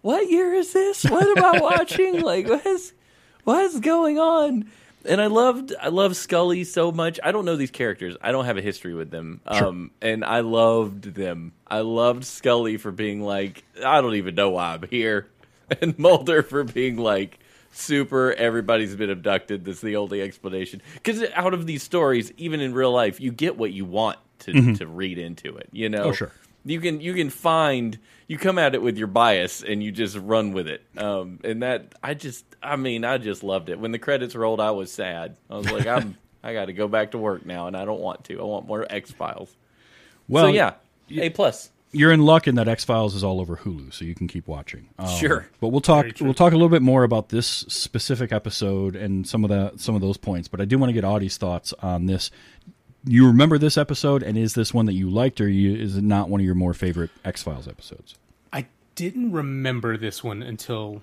what 0.01 0.31
year 0.31 0.55
is 0.55 0.73
this? 0.73 1.05
What 1.05 1.37
am 1.37 1.45
I 1.45 1.61
watching? 1.61 2.21
like 2.23 2.49
what 2.49 2.65
is 2.65 2.95
what's 3.45 3.81
going 3.81 4.19
on? 4.19 4.71
And 5.05 5.21
I 5.21 5.27
loved 5.27 5.73
I 5.81 5.89
love 5.89 6.17
Scully 6.17 6.65
so 6.65 6.93
much. 6.93 7.19
I 7.23 7.33
don't 7.33 7.45
know 7.45 7.57
these 7.57 7.71
characters. 7.71 8.17
I 8.21 8.33
don't 8.33 8.45
have 8.45 8.59
a 8.59 8.63
history 8.63 8.95
with 8.95 9.11
them. 9.11 9.41
Um 9.47 9.91
and 10.03 10.25
I 10.25 10.41
loved 10.41 11.15
them. 11.15 11.53
I 11.67 11.81
loved 11.81 12.25
Scully 12.25 12.77
for 12.77 12.91
being 12.93 13.23
like 13.23 13.65
I 13.85 14.01
don't 14.01 14.15
even 14.15 14.35
know 14.35 14.51
why 14.51 14.75
I'm 14.75 14.83
here. 14.89 15.29
And 15.81 15.97
Mulder 16.01 16.43
for 16.43 16.65
being 16.65 16.97
like 16.97 17.39
super 17.71 18.33
everybody's 18.33 18.97
been 18.97 19.09
abducted. 19.09 19.65
That's 19.65 19.81
the 19.81 19.95
only 19.97 20.21
explanation. 20.21 20.83
Cuz 21.05 21.23
out 21.35 21.55
of 21.55 21.65
these 21.67 21.83
stories 21.85 22.33
even 22.37 22.61
in 22.61 22.75
real 22.75 22.93
life 22.93 23.21
you 23.21 23.31
get 23.31 23.57
what 23.57 23.73
you 23.73 23.85
want 23.85 24.19
to 24.41 24.75
to 24.75 24.87
read 24.87 25.19
into 25.19 25.57
it, 25.57 25.69
you 25.73 25.89
know. 25.89 26.05
Oh, 26.05 26.13
sure. 26.13 26.33
You 26.65 26.81
can 26.81 27.01
you 27.01 27.15
can 27.15 27.31
find 27.31 27.99
you 28.29 28.37
come 28.39 28.59
at 28.59 28.75
it 28.75 28.83
with 28.83 28.97
your 28.99 29.07
bias 29.09 29.63
and 29.63 29.83
you 29.83 29.91
just 29.93 30.17
run 30.17 30.53
with 30.53 30.69
it. 30.69 30.83
Um, 30.97 31.41
and 31.43 31.63
that 31.63 31.95
I 32.03 32.15
just 32.15 32.45
I 32.63 32.77
mean 32.77 33.05
I 33.05 33.19
just 33.19 33.43
loved 33.43 33.69
it. 33.71 33.79
When 33.81 33.93
the 33.93 33.99
credits 33.99 34.35
rolled, 34.35 34.61
I 34.61 34.71
was 34.73 34.93
sad. 34.93 35.37
I 35.49 35.57
was 35.57 35.71
like 35.71 35.87
I'm 35.87 36.17
I 36.43 36.53
got 36.55 36.67
to 36.67 36.73
go 36.73 36.89
back 36.89 37.11
to 37.11 37.19
work 37.19 37.45
now, 37.45 37.67
and 37.67 37.77
I 37.77 37.85
don't 37.85 38.01
want 38.01 38.25
to. 38.25 38.41
I 38.41 38.45
want 38.45 38.67
more 38.67 38.87
X 38.89 39.11
Files. 39.11 39.55
Well, 40.29 40.45
so 40.47 40.53
yeah, 40.53 40.75
A 41.11 41.29
plus. 41.31 41.71
you're 41.93 42.13
in 42.13 42.21
luck 42.23 42.47
in 42.49 42.55
that 42.55 42.67
X 42.69 42.83
Files 42.85 43.15
is 43.15 43.23
all 43.25 43.41
over 43.41 43.57
Hulu, 43.59 43.93
so 43.93 44.05
you 44.07 44.15
can 44.15 44.27
keep 44.29 44.47
watching. 44.49 44.89
Um, 44.99 45.09
Sure. 45.19 45.49
but 45.61 45.69
we'll 45.69 45.81
talk. 45.83 46.07
We'll 46.21 46.33
talk 46.33 46.53
a 46.53 46.57
little 46.57 46.69
bit 46.71 46.81
more 46.83 47.05
about 47.05 47.29
this 47.31 47.47
specific 47.47 48.33
episode 48.33 48.97
and 48.97 49.27
some 49.27 49.45
of 49.45 49.51
the 49.51 49.73
some 49.77 49.95
of 49.95 50.01
those 50.01 50.17
points. 50.17 50.49
But 50.49 50.61
I 50.63 50.65
do 50.65 50.79
want 50.79 50.89
to 50.91 50.95
get 50.95 51.05
Audie's 51.05 51.37
thoughts 51.37 51.75
on 51.83 52.07
this. 52.07 52.31
You 53.05 53.27
remember 53.27 53.57
this 53.57 53.79
episode, 53.79 54.23
and 54.23 54.37
is 54.37 54.55
this 54.55 54.75
one 54.75 54.87
that 54.87 54.93
you 54.93 55.09
liked, 55.09 55.41
or 55.41 55.49
you, 55.49 55.75
is 55.75 55.97
it 55.97 56.05
not 56.05 56.29
one 56.29 56.41
of 56.41 56.45
your 56.45 56.55
more 56.55 56.75
favorite 56.75 57.11
X 57.25 57.43
Files 57.43 57.67
episodes? 57.67 58.15
I 58.53 58.67
didn't 58.95 59.33
remember 59.33 59.97
this 59.97 60.23
one 60.23 60.43
until 60.43 61.03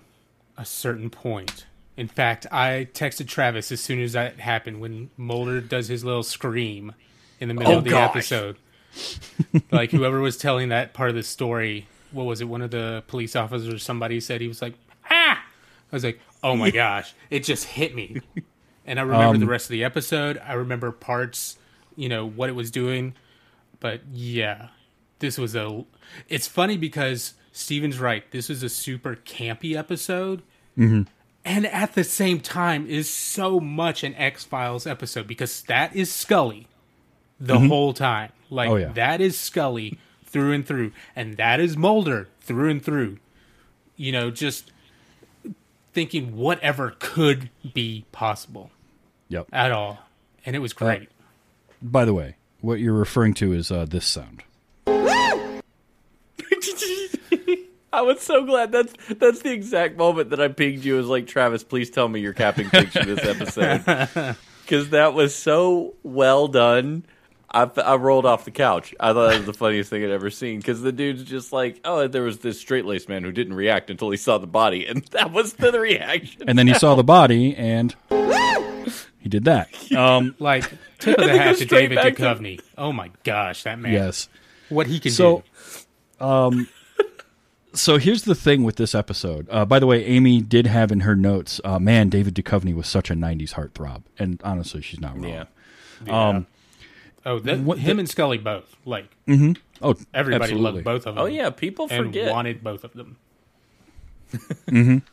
a 0.57 0.65
certain 0.65 1.09
point. 1.09 1.65
In 1.95 2.07
fact, 2.07 2.45
I 2.51 2.87
texted 2.93 3.27
Travis 3.27 3.71
as 3.71 3.81
soon 3.81 3.99
as 4.01 4.13
that 4.13 4.39
happened 4.39 4.79
when 4.79 5.09
Mulder 5.17 5.59
does 5.59 5.87
his 5.87 6.05
little 6.05 6.21
scream 6.21 6.93
in 7.39 7.47
the 7.47 7.55
middle 7.55 7.73
Oh, 7.73 7.77
of 7.79 7.83
the 7.83 7.89
gosh. 7.91 8.09
episode. 8.11 8.57
like 9.71 9.89
whoever 9.91 10.19
was 10.21 10.37
telling 10.37 10.69
that 10.69 10.93
part 10.93 11.09
of 11.09 11.15
the 11.15 11.23
story, 11.23 11.87
what 12.11 12.25
was 12.25 12.41
it? 12.41 12.45
One 12.45 12.61
of 12.61 12.69
the 12.69 13.03
police 13.07 13.35
officers 13.35 13.73
or 13.73 13.79
somebody 13.79 14.19
said 14.19 14.41
he 14.41 14.47
was 14.47 14.61
like, 14.61 14.75
ah. 15.09 15.39
I 15.91 15.95
was 15.95 16.03
like, 16.03 16.19
oh 16.43 16.55
my 16.55 16.69
gosh, 16.83 17.15
it 17.31 17.43
just 17.43 17.65
hit 17.65 17.95
me. 17.95 18.21
And 18.85 18.99
I 18.99 19.01
remember 19.01 19.25
Um, 19.35 19.39
the 19.39 19.47
rest 19.47 19.65
of 19.65 19.71
the 19.71 19.83
episode. 19.83 20.39
I 20.45 20.53
remember 20.53 20.91
parts, 20.91 21.57
you 21.97 22.07
know, 22.07 22.25
what 22.25 22.47
it 22.49 22.53
was 22.53 22.71
doing. 22.71 23.13
But 23.81 24.01
yeah, 24.13 24.69
this 25.19 25.37
was 25.37 25.53
a. 25.55 25.83
It's 26.29 26.47
funny 26.47 26.77
because 26.77 27.33
Stephen's 27.51 27.99
right. 27.99 28.23
This 28.31 28.47
was 28.47 28.63
a 28.63 28.69
super 28.69 29.15
campy 29.15 29.75
episode. 29.75 30.41
Mm-hmm. 30.77 31.01
And 31.43 31.65
at 31.67 31.93
the 31.93 32.03
same 32.03 32.39
time, 32.39 32.87
is 32.87 33.09
so 33.09 33.59
much 33.59 34.03
an 34.03 34.13
X 34.15 34.43
Files 34.43 34.85
episode 34.87 35.27
because 35.27 35.61
that 35.63 35.95
is 35.95 36.13
Scully 36.13 36.67
the 37.39 37.59
whole 37.59 37.93
time. 37.93 38.31
Like, 38.49 38.67
Mm-hmm. 38.69 38.73
Oh, 38.73 38.77
yeah. 38.77 38.91
that 38.93 39.21
is 39.21 39.37
Scully 39.39 39.97
through 40.25 40.53
and 40.53 40.65
through. 40.67 40.91
And 41.15 41.37
that 41.37 41.59
is 41.59 41.77
Mulder 41.77 42.27
through 42.41 42.69
and 42.69 42.83
through. 42.83 43.19
You 43.95 44.11
know, 44.11 44.29
just 44.31 44.71
thinking 45.93 46.35
whatever 46.35 46.95
could 46.99 47.49
be 47.73 48.05
possible 48.11 48.71
Yep. 49.29 49.47
at 49.51 49.71
all. 49.71 49.99
And 50.45 50.55
it 50.55 50.59
was 50.59 50.73
great. 50.73 51.09
By 51.81 52.05
the 52.05 52.13
way, 52.13 52.35
what 52.61 52.79
you're 52.79 52.93
referring 52.93 53.33
to 53.35 53.53
is 53.53 53.71
uh, 53.71 53.85
this 53.85 54.05
sound. 54.05 54.43
I 57.93 58.01
was 58.01 58.21
so 58.21 58.45
glad 58.45 58.71
that's 58.71 58.93
that's 59.15 59.41
the 59.41 59.51
exact 59.51 59.97
moment 59.97 60.29
that 60.31 60.39
I 60.39 60.49
pinged 60.49 60.85
you. 60.85 60.99
As 60.99 61.07
like 61.07 61.25
Travis, 61.27 61.63
please 61.63 61.89
tell 61.89 62.07
me 62.07 62.19
you're 62.19 62.33
capping 62.33 62.69
pigs 62.69 62.93
for 62.93 63.05
this 63.05 63.25
episode 63.25 64.35
because 64.63 64.89
that 64.89 65.13
was 65.13 65.33
so 65.33 65.95
well 66.03 66.47
done. 66.47 67.05
I, 67.49 67.63
I 67.77 67.95
rolled 67.95 68.25
off 68.25 68.43
the 68.43 68.51
couch. 68.51 68.93
I 68.99 69.13
thought 69.13 69.29
that 69.29 69.37
was 69.37 69.45
the 69.45 69.53
funniest 69.53 69.89
thing 69.89 70.03
I'd 70.03 70.09
ever 70.11 70.29
seen 70.29 70.59
because 70.59 70.81
the 70.81 70.91
dude's 70.91 71.23
just 71.23 71.53
like, 71.53 71.79
oh, 71.85 72.07
there 72.07 72.23
was 72.23 72.39
this 72.39 72.59
straight 72.59 72.83
laced 72.85 73.07
man 73.07 73.23
who 73.23 73.31
didn't 73.31 73.53
react 73.53 73.89
until 73.89 74.09
he 74.11 74.17
saw 74.17 74.37
the 74.37 74.47
body, 74.47 74.85
and 74.85 75.03
that 75.11 75.31
was 75.31 75.53
the 75.53 75.79
reaction. 75.79 76.43
And 76.47 76.59
then 76.59 76.67
he 76.67 76.73
saw 76.73 76.95
the 76.95 77.05
body, 77.05 77.55
and 77.55 77.95
he 79.19 79.29
did 79.29 79.45
that. 79.45 79.69
Um, 79.95 80.35
Like, 80.39 80.69
tip 80.99 81.17
of 81.17 81.25
the 81.25 81.37
hat 81.37 81.57
to 81.57 81.65
David 81.65 81.95
back 81.95 82.15
to- 82.15 82.21
Duchovny. 82.23 82.61
Oh 82.77 82.91
my 82.91 83.11
gosh, 83.23 83.63
that 83.63 83.79
man. 83.79 83.93
yes. 83.93 84.29
What 84.69 84.87
he 84.87 84.99
can 84.99 85.11
So, 85.11 85.43
do. 86.19 86.67
so 87.73 87.97
here's 87.97 88.23
the 88.23 88.35
thing 88.35 88.63
with 88.63 88.75
this 88.75 88.93
episode. 88.95 89.47
Uh, 89.49 89.65
by 89.65 89.79
the 89.79 89.85
way, 89.87 90.03
Amy 90.05 90.41
did 90.41 90.67
have 90.67 90.91
in 90.91 91.01
her 91.01 91.15
notes, 91.15 91.61
uh, 91.63 91.79
man, 91.79 92.09
David 92.09 92.35
Duchovny 92.35 92.75
was 92.75 92.87
such 92.87 93.09
a 93.09 93.13
'90s 93.13 93.53
heartthrob, 93.53 94.03
and 94.19 94.41
honestly, 94.43 94.81
she's 94.81 94.99
not 94.99 95.15
wrong. 95.15 95.45
Yeah. 96.05 96.29
Um, 96.29 96.47
Oh, 97.25 97.39
that, 97.39 97.59
what 97.59 97.77
him 97.79 97.97
the- 97.97 98.01
and 98.01 98.09
Scully 98.09 98.37
both. 98.37 98.73
Like, 98.85 99.09
mm-hmm. 99.27 99.51
oh, 99.81 99.95
everybody 100.13 100.43
absolutely. 100.53 100.71
loved 100.71 100.85
both 100.85 101.05
of 101.05 101.15
them. 101.15 101.23
Oh 101.23 101.27
yeah, 101.27 101.49
people 101.49 101.87
and 101.91 102.05
forget. 102.05 102.31
wanted 102.31 102.63
both 102.63 102.85
of 102.85 102.93
them. 102.93 103.17
Um, 104.69 105.03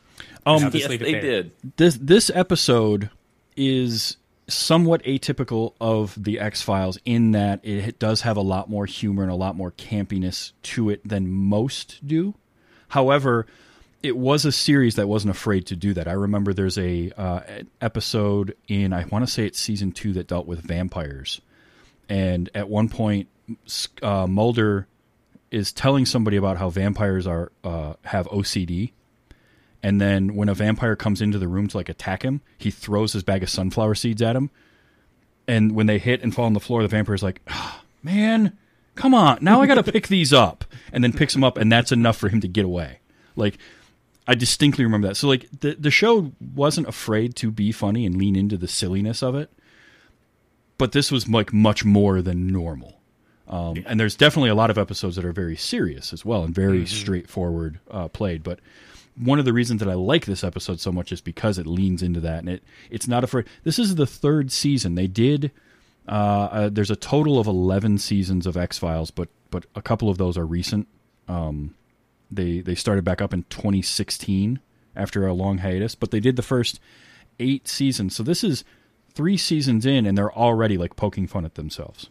I'll 0.46 0.60
just 0.60 0.74
yes, 0.74 0.88
leave 0.90 1.00
they 1.00 1.12
there. 1.12 1.20
did. 1.20 1.52
this 1.76 1.98
this 2.00 2.30
episode 2.34 3.10
is 3.56 4.16
somewhat 4.46 5.02
atypical 5.04 5.74
of 5.80 6.22
the 6.22 6.38
X 6.38 6.62
Files 6.62 6.98
in 7.04 7.32
that 7.32 7.60
it 7.62 7.98
does 7.98 8.22
have 8.22 8.36
a 8.36 8.42
lot 8.42 8.68
more 8.68 8.86
humor 8.86 9.22
and 9.22 9.32
a 9.32 9.36
lot 9.36 9.56
more 9.56 9.70
campiness 9.72 10.52
to 10.62 10.90
it 10.90 11.06
than 11.06 11.30
most 11.30 12.06
do. 12.06 12.34
However, 12.88 13.46
it 14.02 14.16
was 14.16 14.44
a 14.44 14.52
series 14.52 14.96
that 14.96 15.08
wasn't 15.08 15.30
afraid 15.30 15.66
to 15.66 15.76
do 15.76 15.94
that. 15.94 16.06
I 16.06 16.12
remember 16.12 16.52
there's 16.52 16.76
a 16.76 17.10
uh, 17.16 17.40
episode 17.80 18.54
in 18.68 18.92
I 18.92 19.06
want 19.06 19.26
to 19.26 19.32
say 19.32 19.46
it's 19.46 19.58
season 19.58 19.92
two 19.92 20.12
that 20.12 20.26
dealt 20.26 20.46
with 20.46 20.60
vampires, 20.60 21.40
and 22.08 22.50
at 22.54 22.68
one 22.68 22.90
point, 22.90 23.28
uh, 24.02 24.26
Mulder 24.26 24.86
is 25.50 25.72
telling 25.72 26.04
somebody 26.04 26.36
about 26.36 26.58
how 26.58 26.68
vampires 26.68 27.26
are 27.26 27.50
uh, 27.62 27.94
have 28.02 28.26
OCD, 28.28 28.92
and 29.84 30.00
then 30.00 30.34
when 30.34 30.48
a 30.48 30.54
vampire 30.54 30.96
comes 30.96 31.20
into 31.20 31.38
the 31.38 31.46
room 31.46 31.68
to 31.68 31.76
like 31.76 31.90
attack 31.90 32.22
him, 32.22 32.40
he 32.56 32.70
throws 32.70 33.12
his 33.12 33.22
bag 33.22 33.42
of 33.42 33.50
sunflower 33.50 33.94
seeds 33.96 34.22
at 34.22 34.34
him. 34.34 34.48
And 35.46 35.72
when 35.72 35.86
they 35.86 35.98
hit 35.98 36.22
and 36.22 36.34
fall 36.34 36.46
on 36.46 36.54
the 36.54 36.60
floor, 36.60 36.80
the 36.80 36.88
vampire's 36.88 37.22
like, 37.22 37.42
"Ah, 37.48 37.82
"Man, 38.02 38.56
come 38.94 39.12
on! 39.12 39.38
Now 39.42 39.60
I 39.60 39.66
got 39.66 39.74
to 39.74 39.82
pick 39.92 40.08
these 40.08 40.32
up." 40.32 40.64
And 40.90 41.04
then 41.04 41.12
picks 41.12 41.34
them 41.34 41.44
up, 41.44 41.58
and 41.58 41.70
that's 41.70 41.92
enough 41.92 42.16
for 42.16 42.30
him 42.30 42.40
to 42.40 42.48
get 42.48 42.64
away. 42.64 43.00
Like 43.36 43.58
I 44.26 44.34
distinctly 44.34 44.84
remember 44.84 45.08
that. 45.08 45.16
So 45.16 45.28
like 45.28 45.46
the 45.60 45.74
the 45.78 45.90
show 45.90 46.32
wasn't 46.54 46.88
afraid 46.88 47.36
to 47.36 47.50
be 47.50 47.70
funny 47.70 48.06
and 48.06 48.16
lean 48.16 48.36
into 48.36 48.56
the 48.56 48.68
silliness 48.68 49.22
of 49.22 49.34
it, 49.34 49.50
but 50.78 50.92
this 50.92 51.12
was 51.12 51.28
like 51.28 51.52
much 51.52 51.84
more 51.84 52.22
than 52.22 52.46
normal. 52.46 53.00
Um, 53.46 53.84
And 53.86 54.00
there's 54.00 54.16
definitely 54.16 54.48
a 54.48 54.54
lot 54.54 54.70
of 54.70 54.78
episodes 54.78 55.16
that 55.16 55.24
are 55.26 55.32
very 55.32 55.56
serious 55.56 56.14
as 56.14 56.24
well 56.24 56.42
and 56.44 56.54
very 56.54 56.86
straightforward 56.86 57.78
uh, 57.90 58.08
played. 58.08 58.42
But 58.42 58.60
one 59.16 59.38
of 59.38 59.44
the 59.44 59.52
reasons 59.52 59.80
that 59.80 59.88
I 59.88 59.94
like 59.94 60.26
this 60.26 60.42
episode 60.44 60.80
so 60.80 60.90
much 60.90 61.12
is 61.12 61.20
because 61.20 61.58
it 61.58 61.66
leans 61.66 62.02
into 62.02 62.20
that 62.20 62.40
and 62.40 62.48
it 62.48 62.64
it's 62.90 63.08
not 63.08 63.24
afraid. 63.24 63.46
This 63.62 63.78
is 63.78 63.94
the 63.94 64.06
third 64.06 64.50
season. 64.50 64.94
They 64.94 65.06
did. 65.06 65.50
Uh, 66.06 66.48
uh, 66.50 66.68
there's 66.70 66.90
a 66.90 66.96
total 66.96 67.38
of 67.38 67.46
eleven 67.46 67.98
seasons 67.98 68.46
of 68.46 68.56
X 68.56 68.78
Files, 68.78 69.10
but 69.10 69.28
but 69.50 69.66
a 69.74 69.82
couple 69.82 70.10
of 70.10 70.18
those 70.18 70.36
are 70.36 70.46
recent. 70.46 70.88
Um, 71.28 71.74
they 72.30 72.60
they 72.60 72.74
started 72.74 73.04
back 73.04 73.22
up 73.22 73.32
in 73.32 73.44
2016 73.44 74.58
after 74.96 75.26
a 75.26 75.32
long 75.32 75.58
hiatus, 75.58 75.94
but 75.94 76.10
they 76.10 76.20
did 76.20 76.36
the 76.36 76.42
first 76.42 76.80
eight 77.38 77.68
seasons. 77.68 78.14
So 78.14 78.22
this 78.22 78.44
is 78.44 78.64
three 79.14 79.36
seasons 79.36 79.86
in, 79.86 80.06
and 80.06 80.18
they're 80.18 80.32
already 80.32 80.76
like 80.76 80.96
poking 80.96 81.26
fun 81.26 81.44
at 81.44 81.54
themselves. 81.54 82.10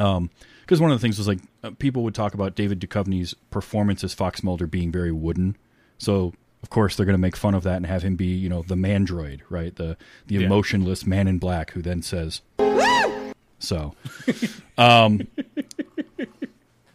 Um, 0.00 0.30
because 0.60 0.80
one 0.80 0.90
of 0.90 0.98
the 0.98 1.02
things 1.02 1.16
was 1.16 1.26
like 1.26 1.40
uh, 1.64 1.70
people 1.78 2.02
would 2.02 2.14
talk 2.14 2.34
about 2.34 2.54
David 2.54 2.80
Duchovny's 2.80 3.34
performance 3.50 4.04
as 4.04 4.12
Fox 4.12 4.42
Mulder 4.42 4.66
being 4.66 4.92
very 4.92 5.12
wooden. 5.12 5.56
So 5.98 6.32
of 6.62 6.70
course 6.70 6.96
they're 6.96 7.06
going 7.06 7.14
to 7.14 7.20
make 7.20 7.36
fun 7.36 7.54
of 7.54 7.62
that 7.64 7.76
and 7.76 7.86
have 7.86 8.02
him 8.02 8.16
be, 8.16 8.26
you 8.26 8.48
know, 8.48 8.62
the 8.62 8.74
mandroid, 8.74 9.40
right? 9.50 9.74
The 9.74 9.96
the 10.26 10.36
Yeah. 10.36 10.46
emotionless 10.46 11.06
man 11.06 11.28
in 11.28 11.38
black 11.38 11.72
who 11.72 11.82
then 11.82 12.02
says, 12.02 12.40
so, 13.58 13.94
um, 14.76 15.26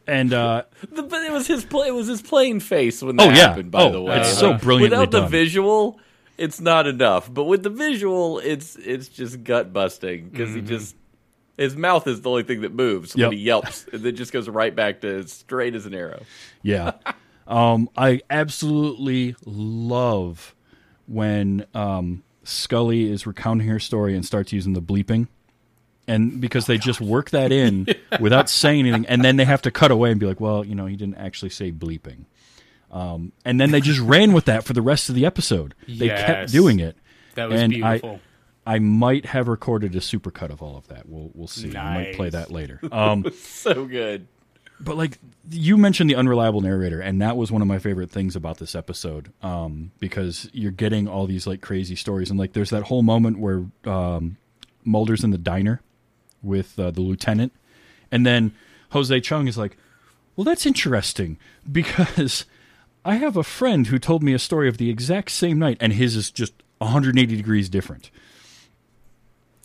and 0.08 0.34
uh, 0.34 0.64
The, 0.92 1.04
but 1.04 1.24
it 1.24 1.32
was 1.32 1.48
his 1.48 1.64
play. 1.66 1.88
It 1.88 1.94
was 1.94 2.08
his 2.08 2.22
plain 2.22 2.60
face 2.60 3.02
when 3.02 3.20
Oh, 3.20 3.28
that 3.28 3.36
yeah. 3.36 3.48
happened. 3.50 3.72
By 3.72 3.84
Oh, 3.84 3.92
the 3.92 4.02
way, 4.02 4.20
it's 4.20 4.30
so 4.30 4.40
brilliant. 4.58 4.62
brilliantly 4.64 4.98
Without 5.00 5.12
the 5.12 5.22
done. 5.22 5.32
visual, 5.32 6.00
it's 6.38 6.60
not 6.60 6.88
enough. 6.88 7.34
But 7.34 7.46
with 7.46 7.64
the 7.64 7.70
visual, 7.70 8.40
it's 8.40 8.76
it's 8.76 9.08
just 9.08 9.44
gut 9.44 9.72
busting 9.72 10.30
because 10.30 10.54
he 10.54 10.62
just 10.62 10.96
his 11.58 11.76
mouth 11.78 12.08
is 12.08 12.22
the 12.22 12.30
only 12.30 12.44
thing 12.44 12.62
that 12.62 12.74
moves 12.74 13.12
Mm-hmm. 13.12 13.20
Yep. 13.20 13.30
when 13.30 13.38
he 13.38 13.44
yelps, 13.44 13.88
and 13.94 14.04
then 14.04 14.16
just 14.16 14.34
goes 14.34 14.50
right 14.50 14.76
back 14.76 15.02
to 15.02 15.26
straight 15.28 15.76
as 15.76 15.86
an 15.86 15.94
arrow. 15.94 16.24
Yeah. 16.64 16.94
Um, 17.48 17.90
I 17.98 18.22
absolutely 18.30 19.36
love 19.46 20.56
when 21.08 21.66
um, 21.74 22.24
Scully 22.44 23.12
is 23.12 23.26
recounting 23.28 23.68
her 23.68 23.80
story 23.80 24.16
and 24.16 24.26
starts 24.26 24.52
using 24.54 24.74
the 24.74 24.82
bleeping. 24.82 25.28
And 26.08 26.42
because 26.42 26.66
they 26.66 26.78
just 26.78 27.00
work 27.00 27.30
that 27.30 27.52
in 27.54 27.88
without 28.20 28.50
saying 28.50 28.82
anything, 28.82 29.06
and 29.06 29.24
then 29.24 29.38
they 29.38 29.46
have 29.46 29.62
to 29.62 29.72
cut 29.72 29.90
away 29.90 30.12
and 30.12 30.20
be 30.20 30.26
like, 30.26 30.42
"Well, 30.42 30.66
you 30.66 30.76
know, 30.76 30.86
he 30.86 30.98
didn't 30.98 31.16
actually 31.16 31.50
say 31.52 31.72
bleeping," 31.72 32.26
um, 32.92 33.32
and 33.46 33.58
then 33.58 33.72
they 33.72 33.80
just 33.80 34.00
ran 34.02 34.34
with 34.34 34.44
that 34.46 34.66
for 34.66 34.74
the 34.74 34.82
rest 34.82 35.08
of 35.08 35.16
the 35.16 35.26
episode. 35.26 35.74
They 35.88 36.08
Yes. 36.08 36.26
kept 36.26 36.52
doing 36.52 36.82
it. 36.82 36.98
That 37.36 37.48
was 37.50 37.62
And 37.62 37.72
beautiful. 37.72 38.20
I 38.68 38.80
might 38.80 39.28
have 39.28 39.48
recorded 39.48 39.96
a 39.96 40.00
supercut 40.00 40.50
of 40.50 40.62
all 40.62 40.76
of 40.76 40.88
that. 40.90 41.08
We'll 41.08 41.32
we'll 41.34 41.48
see. 41.48 41.74
I 41.74 41.94
might 41.94 42.16
play 42.16 42.30
that 42.32 42.52
later. 42.52 42.82
Um, 42.92 43.26
So 43.40 43.86
good. 43.86 44.28
But 44.84 44.98
like 44.98 45.20
you 45.50 45.78
mentioned 45.78 46.10
the 46.10 46.16
unreliable 46.16 46.62
narrator 46.62 47.00
and 47.00 47.22
that 47.22 47.38
was 47.38 47.52
one 47.52 47.62
of 47.62 47.68
my 47.68 47.80
favorite 47.80 48.10
things 48.10 48.36
about 48.36 48.58
this 48.58 48.76
episode 48.76 49.32
um, 49.42 49.92
because 50.00 50.50
you're 50.54 50.72
getting 50.72 51.08
all 51.08 51.26
these 51.26 51.48
like 51.48 51.62
crazy 51.62 51.96
stories 51.96 52.30
and 52.30 52.40
like 52.40 52.54
there's 52.54 52.70
that 52.70 52.84
whole 52.84 53.04
moment 53.04 53.40
where 53.40 53.66
um, 53.86 54.38
mulder's 54.84 55.24
in 55.24 55.32
the 55.32 55.38
diner 55.38 55.82
with 56.42 56.78
uh, 56.80 56.92
the 56.92 57.02
lieutenant 57.02 57.52
and 58.12 58.26
then 58.26 58.54
jose 58.92 59.20
chung 59.22 59.48
is 59.48 59.58
like 59.58 59.78
well 60.36 60.44
that's 60.46 60.66
interesting 60.66 61.38
because 61.72 62.46
i 63.06 63.16
have 63.16 63.38
a 63.38 63.44
friend 63.44 63.88
who 63.88 64.00
told 64.00 64.24
me 64.24 64.34
a 64.34 64.40
story 64.40 64.68
of 64.68 64.78
the 64.78 64.90
exact 64.90 65.32
same 65.32 65.60
night 65.60 65.78
and 65.80 65.94
his 65.94 66.16
is 66.16 66.32
just 66.32 66.54
180 66.80 67.36
degrees 67.36 67.70
different 67.70 68.12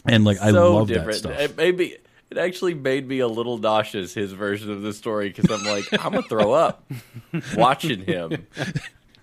and 0.04 0.24
like 0.24 0.38
i 0.40 0.50
love 0.50 0.88
different. 0.88 1.22
that 1.22 1.50
stuff 1.50 1.56
me. 1.76 1.96
It 2.30 2.36
actually 2.38 2.74
made 2.74 3.08
me 3.08 3.20
a 3.20 3.28
little 3.28 3.56
nauseous 3.58 4.12
his 4.14 4.32
version 4.32 4.70
of 4.70 4.82
the 4.82 4.92
story 4.92 5.28
because 5.30 5.50
I'm 5.50 5.64
like, 5.64 5.84
I'm 6.04 6.12
gonna 6.12 6.22
throw 6.22 6.52
up 6.52 6.84
watching 7.56 8.00
him 8.04 8.46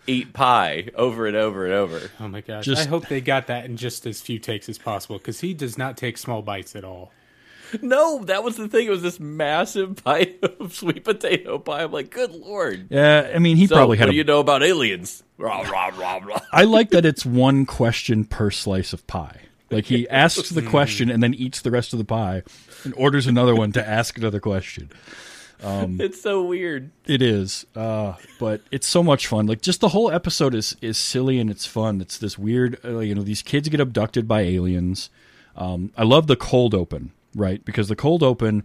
eat 0.08 0.34
pie 0.34 0.90
over 0.96 1.28
and 1.28 1.36
over 1.36 1.66
and 1.66 1.74
over. 1.74 2.10
oh 2.20 2.28
my 2.28 2.42
gosh! 2.42 2.66
Just- 2.66 2.88
I 2.88 2.90
hope 2.90 3.08
they 3.08 3.22
got 3.22 3.48
that 3.48 3.66
in 3.66 3.78
just 3.78 4.06
as 4.08 4.22
few 4.22 4.40
takes 4.40 4.68
as 4.70 4.78
possible 4.78 5.18
because 5.18 5.40
he 5.42 5.54
does 5.54 5.78
not 5.78 5.98
take 5.98 6.18
small 6.18 6.42
bites 6.42 6.76
at 6.76 6.84
all. 6.84 7.12
No, 7.82 8.24
that 8.26 8.44
was 8.44 8.58
the 8.58 8.68
thing. 8.68 8.86
It 8.88 8.92
was 8.92 9.02
this 9.02 9.20
massive 9.20 9.96
pie 10.04 10.36
of 10.60 10.74
sweet 10.74 11.04
potato 11.04 11.58
pie. 11.60 11.84
I'm 11.84 11.92
like, 11.92 12.10
good 12.12 12.32
lord. 12.32 12.88
Yeah, 12.90 13.32
I 13.36 13.40
mean, 13.40 13.58
he 13.58 13.66
So, 13.68 13.76
probably 13.76 13.98
what 13.98 14.00
had. 14.00 14.06
do 14.06 14.12
A, 14.12 14.16
you 14.16 14.24
know 14.24 14.40
about 14.40 14.64
aliens? 14.64 15.24
I 16.54 16.64
like 16.64 16.92
that 16.92 17.06
it's 17.06 17.26
one 17.26 17.66
question 17.66 18.24
per 18.26 18.52
slice 18.52 18.94
of 18.94 19.06
pie. 19.08 19.42
Like 19.72 19.86
he 19.86 20.08
asks 20.10 20.50
the 20.50 20.62
question 20.62 21.10
and 21.10 21.22
then 21.24 21.34
eats 21.34 21.62
the 21.62 21.72
rest 21.72 21.94
of 21.94 22.00
the 22.00 22.06
pie, 22.06 22.44
and 22.84 22.94
orders 22.96 23.28
another 23.28 23.56
one 23.56 23.72
to 23.74 23.88
ask 23.88 24.18
another 24.18 24.40
question. 24.40 24.92
It's 26.00 26.22
so 26.22 26.44
weird. 26.44 26.92
It 27.06 27.22
is, 27.22 27.66
uh, 27.76 28.16
but 28.40 28.62
it's 28.72 28.86
so 28.86 29.02
much 29.02 29.26
fun. 29.26 29.48
Like 29.48 29.62
just 29.62 29.82
the 29.82 29.90
whole 29.90 30.12
episode 30.12 30.54
is 30.54 30.76
is 30.82 30.98
silly 30.98 31.40
and 31.40 31.50
it's 31.50 31.66
fun. 31.66 32.02
It's 32.02 32.18
this 32.18 32.38
weird, 32.38 32.78
uh, 32.86 33.00
you 33.00 33.16
know, 33.16 33.24
these 33.24 33.42
kids 33.42 33.70
get 33.70 33.80
abducted 33.80 34.28
by 34.28 34.42
aliens. 34.42 35.10
Um, 35.56 35.92
I 35.98 36.04
love 36.04 36.28
the 36.28 36.36
cold 36.36 36.76
open, 36.76 37.12
right? 37.34 37.64
Because 37.64 37.88
the 37.88 37.96
cold 37.96 38.22
open 38.22 38.64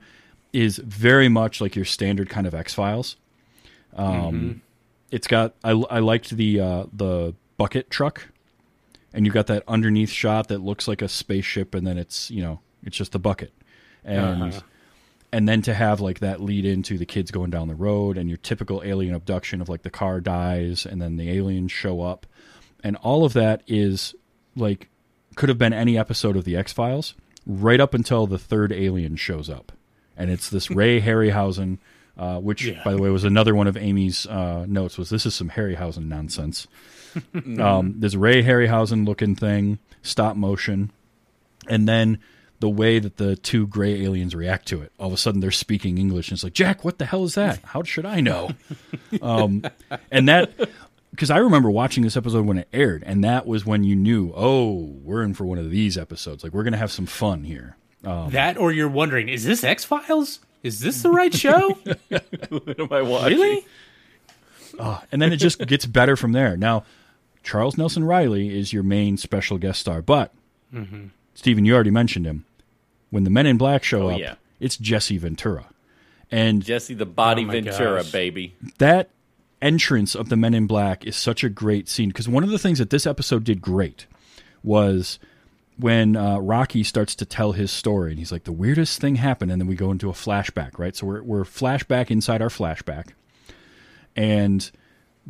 is 0.53 0.79
very 0.79 1.29
much 1.29 1.61
like 1.61 1.77
your 1.77 1.85
standard 1.85 2.29
kind 2.29 2.47
of 2.47 2.55
X 2.55 2.75
Files. 2.75 3.17
Um, 3.97 4.63
It's 5.13 5.27
got 5.29 5.55
I, 5.65 5.71
I 5.71 6.01
liked 6.01 6.31
the 6.31 6.61
uh, 6.61 6.85
the 6.93 7.35
bucket 7.57 7.89
truck, 7.91 8.29
and 9.13 9.27
you 9.27 9.33
got 9.33 9.47
that 9.49 9.63
underneath 9.67 10.11
shot 10.11 10.49
that 10.49 10.59
looks 10.61 10.87
like 10.89 11.03
a 11.03 11.09
spaceship, 11.09 11.75
and 11.75 11.87
then 11.87 11.99
it's 11.99 12.31
you 12.31 12.43
know 12.43 12.61
it's 12.85 12.97
just 12.97 13.15
a 13.15 13.19
bucket, 13.19 13.53
and 14.05 14.63
and 15.33 15.49
then 15.49 15.63
to 15.63 15.75
have 15.75 16.01
like 16.01 16.19
that 16.21 16.41
lead 16.41 16.65
into 16.65 16.99
the 16.99 17.07
kids 17.07 17.31
going 17.31 17.51
down 17.51 17.69
the 17.69 17.75
road 17.75 18.19
and 18.19 18.29
your 18.29 18.39
typical 18.39 18.83
alien 18.85 19.15
abduction 19.15 19.61
of 19.61 19.69
like 19.69 19.83
the 19.83 19.91
car 19.91 20.21
dies 20.21 20.85
and 20.85 21.01
then 21.01 21.17
the 21.17 21.31
aliens 21.31 21.71
show 21.71 22.03
up. 22.03 22.27
And 22.83 22.97
all 22.97 23.25
of 23.25 23.33
that 23.35 23.63
is 23.67 24.15
like 24.57 24.89
could 25.37 25.49
have 25.49 25.59
been 25.59 25.73
any 25.73 25.97
episode 25.97 26.37
of 26.37 26.45
the 26.45 26.57
x-files 26.57 27.15
right 27.47 27.79
up 27.81 27.95
until 27.95 28.27
the 28.27 28.39
third 28.39 28.73
alien 28.73 29.15
shows 29.17 29.49
up. 29.49 29.71
And 30.17 30.31
it's 30.31 30.51
this 30.51 30.69
ray 30.71 31.01
harryhausen 31.01 31.79
uh, 32.19 32.41
which 32.41 32.65
Yeah. 32.65 32.83
by 32.85 32.93
the 32.93 32.99
way 33.01 33.09
was 33.11 33.23
another 33.25 33.55
one 33.55 33.69
of 33.69 33.77
amy's 33.77 34.27
uh, 34.27 34.67
notes 34.67 34.99
was 34.99 35.11
this 35.11 35.25
is 35.25 35.35
some 35.35 35.51
harryhausen 35.51 36.07
nonsense 36.09 36.67
um, 37.59 37.95
this 37.99 38.15
ray 38.15 38.43
harryhausen 38.43 39.07
looking 39.07 39.35
thing 39.35 39.79
stop 40.03 40.37
motion 40.37 40.91
and 41.69 41.89
then 41.89 42.19
the 42.61 42.69
way 42.69 42.99
that 42.99 43.17
the 43.17 43.37
two 43.37 43.67
gray 43.67 44.03
aliens 44.03 44.35
react 44.35 44.67
to 44.67 44.83
it 44.83 44.93
all 44.99 45.09
of 45.09 45.13
a 45.13 45.17
sudden 45.17 45.41
they're 45.41 45.51
speaking 45.51 45.99
english 45.99 46.29
and 46.29 46.37
it's 46.37 46.45
like 46.45 46.53
jack 46.53 46.85
what 46.85 46.99
the 46.99 47.07
hell 47.07 47.25
is 47.25 47.35
that 47.35 47.59
how 47.65 47.83
should 47.83 48.07
i 48.07 48.21
know 48.21 48.51
um, 49.23 49.63
and 50.11 50.29
that 50.29 50.53
because 51.11 51.31
i 51.31 51.39
remember 51.39 51.71
watching 51.71 52.03
this 52.03 52.17
episode 52.17 52.47
when 52.47 52.59
it 52.59 52.69
aired 52.73 53.03
and 53.07 53.25
that 53.25 53.47
was 53.47 53.65
when 53.67 53.85
you 53.85 53.97
knew 53.97 54.33
oh 54.35 54.73
we're 55.03 55.23
in 55.23 55.35
for 55.35 55.45
one 55.45 55.59
of 55.59 55.71
these 55.71 55.97
episodes 55.99 56.43
like 56.45 56.53
we're 56.53 56.65
gonna 56.65 56.77
have 56.77 56.93
some 56.93 57.07
fun 57.07 57.45
here 57.45 57.77
that 58.31 58.57
or 58.59 58.73
you're 58.73 58.89
wondering, 58.89 59.29
is 59.29 59.45
this 59.45 59.65
X 59.65 59.85
Files? 59.85 60.41
Is 60.63 60.81
this 60.81 61.03
the 61.03 61.11
right 61.11 61.35
show? 61.35 61.79
What 62.49 62.81
am 62.81 62.89
I 62.93 63.03
watching? 63.03 63.39
really? 63.39 63.67
and 65.13 65.21
then 65.21 65.33
it 65.33 65.37
just 65.37 65.59
gets 65.67 65.85
better 65.85 66.17
from 66.17 66.33
there 66.33 66.57
now 66.57 66.85
charles 67.43 67.77
nelson 67.79 68.05
reilly 68.05 68.57
is 68.59 68.73
your 68.73 68.83
main 68.83 69.17
special 69.17 69.59
guest 69.59 69.81
star 69.81 70.03
but 70.03 70.33
stephen 71.35 71.65
you 71.65 71.75
already 71.75 71.91
mentioned 71.91 72.27
him 72.27 72.45
when 73.11 73.25
the 73.25 73.31
men 73.31 73.47
in 73.47 73.57
black 73.59 73.83
show 73.83 74.09
Oh, 74.09 74.11
up 74.11 74.19
yeah. 74.21 74.35
it's 74.61 74.77
jesse 74.77 75.19
ventura 75.19 75.67
and 76.33 76.63
Jesse 76.65 76.95
the 76.95 77.07
Body 77.07 77.45
Oh 77.45 77.51
Ventura, 77.51 78.03
gosh. 78.03 78.13
baby. 78.13 78.55
that 78.79 79.11
entrance 79.61 80.15
of 80.15 80.29
the 80.29 80.37
men 80.37 80.55
in 80.55 80.69
black 80.69 81.05
is 81.05 81.17
such 81.17 81.43
a 81.43 81.49
great 81.49 81.89
scene 81.89 82.09
because 82.11 82.29
one 82.29 82.45
of 82.45 82.51
the 82.51 82.59
things 82.59 82.79
that 82.79 82.91
this 82.91 83.05
episode 83.05 83.43
did 83.43 83.61
great 83.61 84.07
was 84.63 85.19
when 85.77 86.15
uh, 86.15 86.39
rocky 86.39 86.85
starts 86.85 87.17
to 87.17 87.25
tell 87.25 87.51
his 87.53 87.73
story 87.73 88.11
and 88.13 88.19
he's 88.21 88.31
like 88.31 88.45
the 88.45 88.53
weirdest 88.53 89.01
thing 89.01 89.17
happened 89.17 89.51
and 89.51 89.61
then 89.61 89.67
we 89.67 89.75
go 89.75 89.91
into 89.91 90.09
a 90.09 90.13
flashback 90.13 90.79
right 90.79 90.95
so 90.95 91.05
we're, 91.05 91.23
we're 91.23 91.43
flashback 91.45 92.11
inside 92.13 92.41
our 92.41 92.49
flashback 92.49 93.09
and 94.15 94.71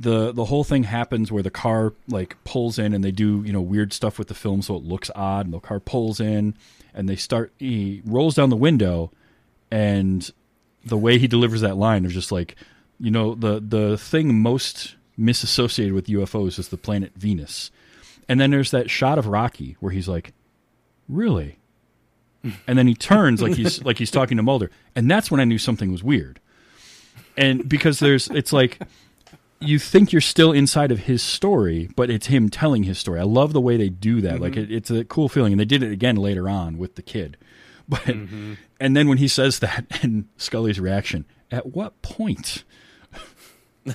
the 0.01 0.33
the 0.33 0.47
whole 0.47 0.65
thing 0.65 0.85
happens 0.85 1.31
where 1.31 1.43
the 1.43 1.51
car 1.51 1.93
like 2.09 2.43
pulls 2.45 2.79
in 2.79 2.95
and 2.95 3.05
they 3.05 3.11
do 3.11 3.43
you 3.45 3.53
know 3.53 3.61
weird 3.61 3.93
stuff 3.93 4.19
with 4.19 4.29
the 4.29 4.35
film 4.35 4.63
so 4.63 4.75
it 4.75 4.83
looks 4.83 5.11
odd 5.15 5.45
and 5.45 5.55
the 5.55 5.61
car 5.61 5.79
pulls 5.79 6.21
in 6.21 6.55
and 6.95 7.09
they 7.09 7.17
start 7.17 7.53
he 7.59 8.01
rolls 8.05 8.35
down 8.35 8.49
the 8.49 8.57
window 8.57 9.13
and 9.71 10.33
the 10.85 10.97
way 10.97 11.19
he 11.19 11.27
delivers 11.29 11.61
that 11.61 11.77
line 11.77 12.05
is 12.07 12.15
just 12.15 12.33
like 12.33 12.57
you 12.99 13.11
know 13.11 13.35
the 13.35 13.61
the 13.61 13.99
thing 13.99 14.41
most 14.41 14.97
misassociated 15.21 15.93
with 15.93 16.07
UFOs 16.07 16.59
is 16.59 16.69
the 16.69 16.77
planet 16.77 17.13
Venus. 17.15 17.71
And 18.29 18.41
then 18.41 18.51
there's 18.51 18.71
that 18.71 18.91
shot 18.91 19.19
of 19.19 19.27
Rocky 19.27 19.77
where 19.81 19.93
he's 19.93 20.09
like, 20.09 20.33
"Really?" 21.09 21.59
And 22.67 22.79
then 22.79 22.87
he 22.87 22.95
turns 22.95 23.43
like 23.43 23.55
he's 23.55 23.85
like 23.85 23.99
he's 23.99 24.11
talking 24.11 24.39
to 24.39 24.43
Mulder, 24.43 24.71
and 24.97 25.11
that's 25.11 25.31
when 25.31 25.41
I 25.41 25.45
knew 25.45 25.59
something 25.59 25.93
was 25.93 26.03
weird. 26.03 26.41
And 27.37 27.69
because 27.69 27.99
there's 27.99 28.29
it's 28.29 28.53
like 28.53 28.81
you 29.61 29.79
think 29.79 30.13
you're 30.13 30.21
still 30.21 30.53
inside 30.53 30.91
of 30.91 31.01
his 31.01 31.23
story, 31.23 31.91
but 31.95 32.11
it's 32.11 32.27
him 32.27 32.49
telling 32.49 32.85
his 32.85 32.99
story. 32.99 33.21
I 33.21 33.25
love 33.25 33.53
the 33.53 33.61
way 33.61 33.77
they 33.77 33.89
do 33.89 34.21
that. 34.23 34.41
Like 34.41 34.53
mm-hmm. 34.53 34.73
it, 34.73 34.73
it's 34.73 34.91
a 34.91 35.05
cool 35.05 35.29
feeling, 35.29 35.53
and 35.53 35.61
they 35.61 35.65
did 35.65 35.83
it 35.83 35.93
again 35.93 36.17
later 36.17 36.49
on 36.49 36.79
with 36.79 36.95
the 36.97 37.03
kid. 37.03 37.37
But 37.91 38.03
mm-hmm. 38.03 38.55
and 38.79 38.97
then 38.97 39.09
when 39.09 39.19
he 39.19 39.27
says 39.27 39.59
that, 39.59 39.85
and 40.03 40.29
Scully's 40.37 40.79
reaction, 40.79 41.25
at 41.51 41.75
what 41.75 42.01
point? 42.03 42.63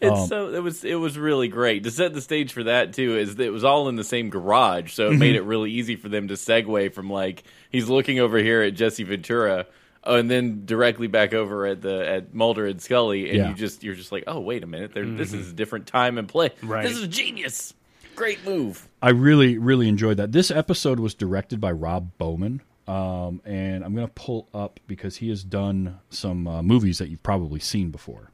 It's 0.00 0.20
Um, 0.20 0.26
so 0.26 0.54
it 0.54 0.62
was 0.62 0.84
it 0.84 0.94
was 0.94 1.18
really 1.18 1.48
great 1.48 1.84
to 1.84 1.90
set 1.90 2.14
the 2.14 2.20
stage 2.20 2.52
for 2.52 2.64
that 2.64 2.92
too. 2.92 3.18
Is 3.18 3.36
that 3.36 3.44
it 3.44 3.50
was 3.50 3.64
all 3.64 3.88
in 3.88 3.96
the 3.96 4.04
same 4.04 4.30
garage, 4.30 4.92
so 4.92 5.08
it 5.10 5.18
made 5.18 5.34
mm-hmm. 5.34 5.44
it 5.44 5.48
really 5.48 5.70
easy 5.70 5.96
for 5.96 6.08
them 6.08 6.28
to 6.28 6.34
segue 6.34 6.94
from 6.94 7.10
like 7.10 7.44
he's 7.70 7.88
looking 7.88 8.18
over 8.18 8.38
here 8.38 8.62
at 8.62 8.74
Jesse 8.74 9.04
Ventura, 9.04 9.66
oh, 10.04 10.16
and 10.16 10.30
then 10.30 10.64
directly 10.64 11.06
back 11.06 11.32
over 11.34 11.66
at 11.66 11.80
the 11.82 12.08
at 12.08 12.34
Mulder 12.34 12.66
and 12.66 12.80
Scully, 12.80 13.28
and 13.30 13.38
Yeah. 13.38 13.48
you 13.50 13.54
just 13.54 13.82
you're 13.82 13.94
just 13.94 14.12
like, 14.12 14.24
oh 14.26 14.40
wait 14.40 14.62
a 14.62 14.66
minute, 14.66 14.92
there 14.94 15.06
this 15.06 15.32
is 15.32 15.50
a 15.50 15.54
different 15.54 15.86
time 15.86 16.18
and 16.18 16.28
place. 16.28 16.52
Right. 16.62 16.86
This 16.86 16.98
is 16.98 17.08
genius. 17.08 17.74
Great 18.14 18.44
move. 18.44 18.88
I 19.00 19.10
really, 19.10 19.56
really 19.56 19.88
enjoyed 19.88 20.18
that. 20.18 20.32
This 20.32 20.50
episode 20.50 21.00
was 21.00 21.14
directed 21.14 21.60
by 21.62 21.72
Rob 21.72 22.10
Bowman, 22.18 22.60
um, 22.86 23.40
and 23.46 23.82
I'm 23.82 23.94
going 23.94 24.06
to 24.06 24.12
pull 24.12 24.48
up 24.52 24.80
because 24.86 25.16
he 25.16 25.30
has 25.30 25.42
done 25.42 25.98
some 26.10 26.46
uh, 26.46 26.62
movies 26.62 26.98
that 26.98 27.08
you've 27.08 27.22
probably 27.22 27.58
seen 27.58 27.90
before. 27.90 28.30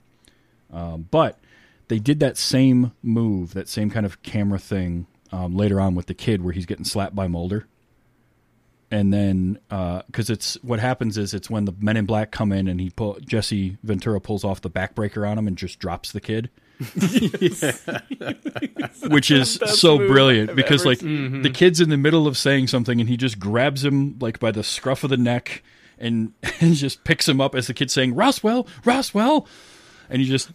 Um, 0.73 1.07
but 1.13 1.39
they 1.87 2.01
did 2.01 2.19
that 2.21 2.37
same 2.37 2.91
move, 3.05 3.55
that 3.55 3.69
same 3.69 3.89
kind 3.89 4.05
of 4.05 4.21
camera 4.23 4.59
thing 4.59 5.07
um, 5.31 5.57
later 5.57 5.81
on 5.81 5.95
with 5.95 6.07
the 6.07 6.15
kid 6.15 6.43
where 6.43 6.53
he's 6.53 6.67
getting 6.67 6.85
slapped 6.85 7.15
by 7.15 7.29
Mulder. 7.29 7.67
And 8.91 9.13
then, 9.13 9.59
uh, 9.71 10.03
because 10.07 10.31
it's 10.31 10.55
what 10.63 10.81
happens 10.81 11.19
is 11.19 11.35
it's 11.35 11.51
when 11.51 11.67
the 11.67 11.75
Men 11.79 11.99
in 11.99 12.07
Black 12.07 12.31
come 12.31 12.53
in 12.53 12.69
and 12.69 12.81
he 12.81 12.89
pull 12.89 13.19
Jesse 13.21 13.77
Ventura 13.83 14.21
pulls 14.21 14.45
off 14.45 14.63
the 14.63 14.71
backbreaker 14.71 15.29
on 15.29 15.37
him 15.37 15.47
and 15.47 15.59
just 15.59 15.79
drops 15.79 16.13
the 16.13 16.21
kid 16.21 16.49
which 19.09 19.33
is 19.33 19.55
so 19.67 19.99
brilliant 19.99 20.51
I've 20.51 20.57
because 20.57 20.87
like 20.87 21.01
the 21.01 21.51
kid's 21.53 21.81
in 21.81 21.91
the 21.91 21.97
middle 21.97 22.29
of 22.29 22.39
saying 22.39 22.69
something 22.69 23.01
and 23.01 23.09
he 23.09 23.17
just 23.17 23.41
grabs 23.41 23.85
him 23.85 24.17
like 24.21 24.39
by 24.39 24.53
the 24.53 24.63
scruff 24.63 25.03
of 25.03 25.11
the 25.11 25.17
neck 25.17 25.65
and, 25.99 26.33
and 26.61 26.75
just 26.75 27.03
picks 27.03 27.29
him 27.29 27.41
up 27.41 27.57
as 27.57 27.67
the 27.67 27.75
kid's 27.75 27.93
saying 27.93 28.15
Roswell, 28.15 28.69
Roswell, 28.85 29.49
and 30.09 30.23
he 30.23 30.29
just 30.29 30.51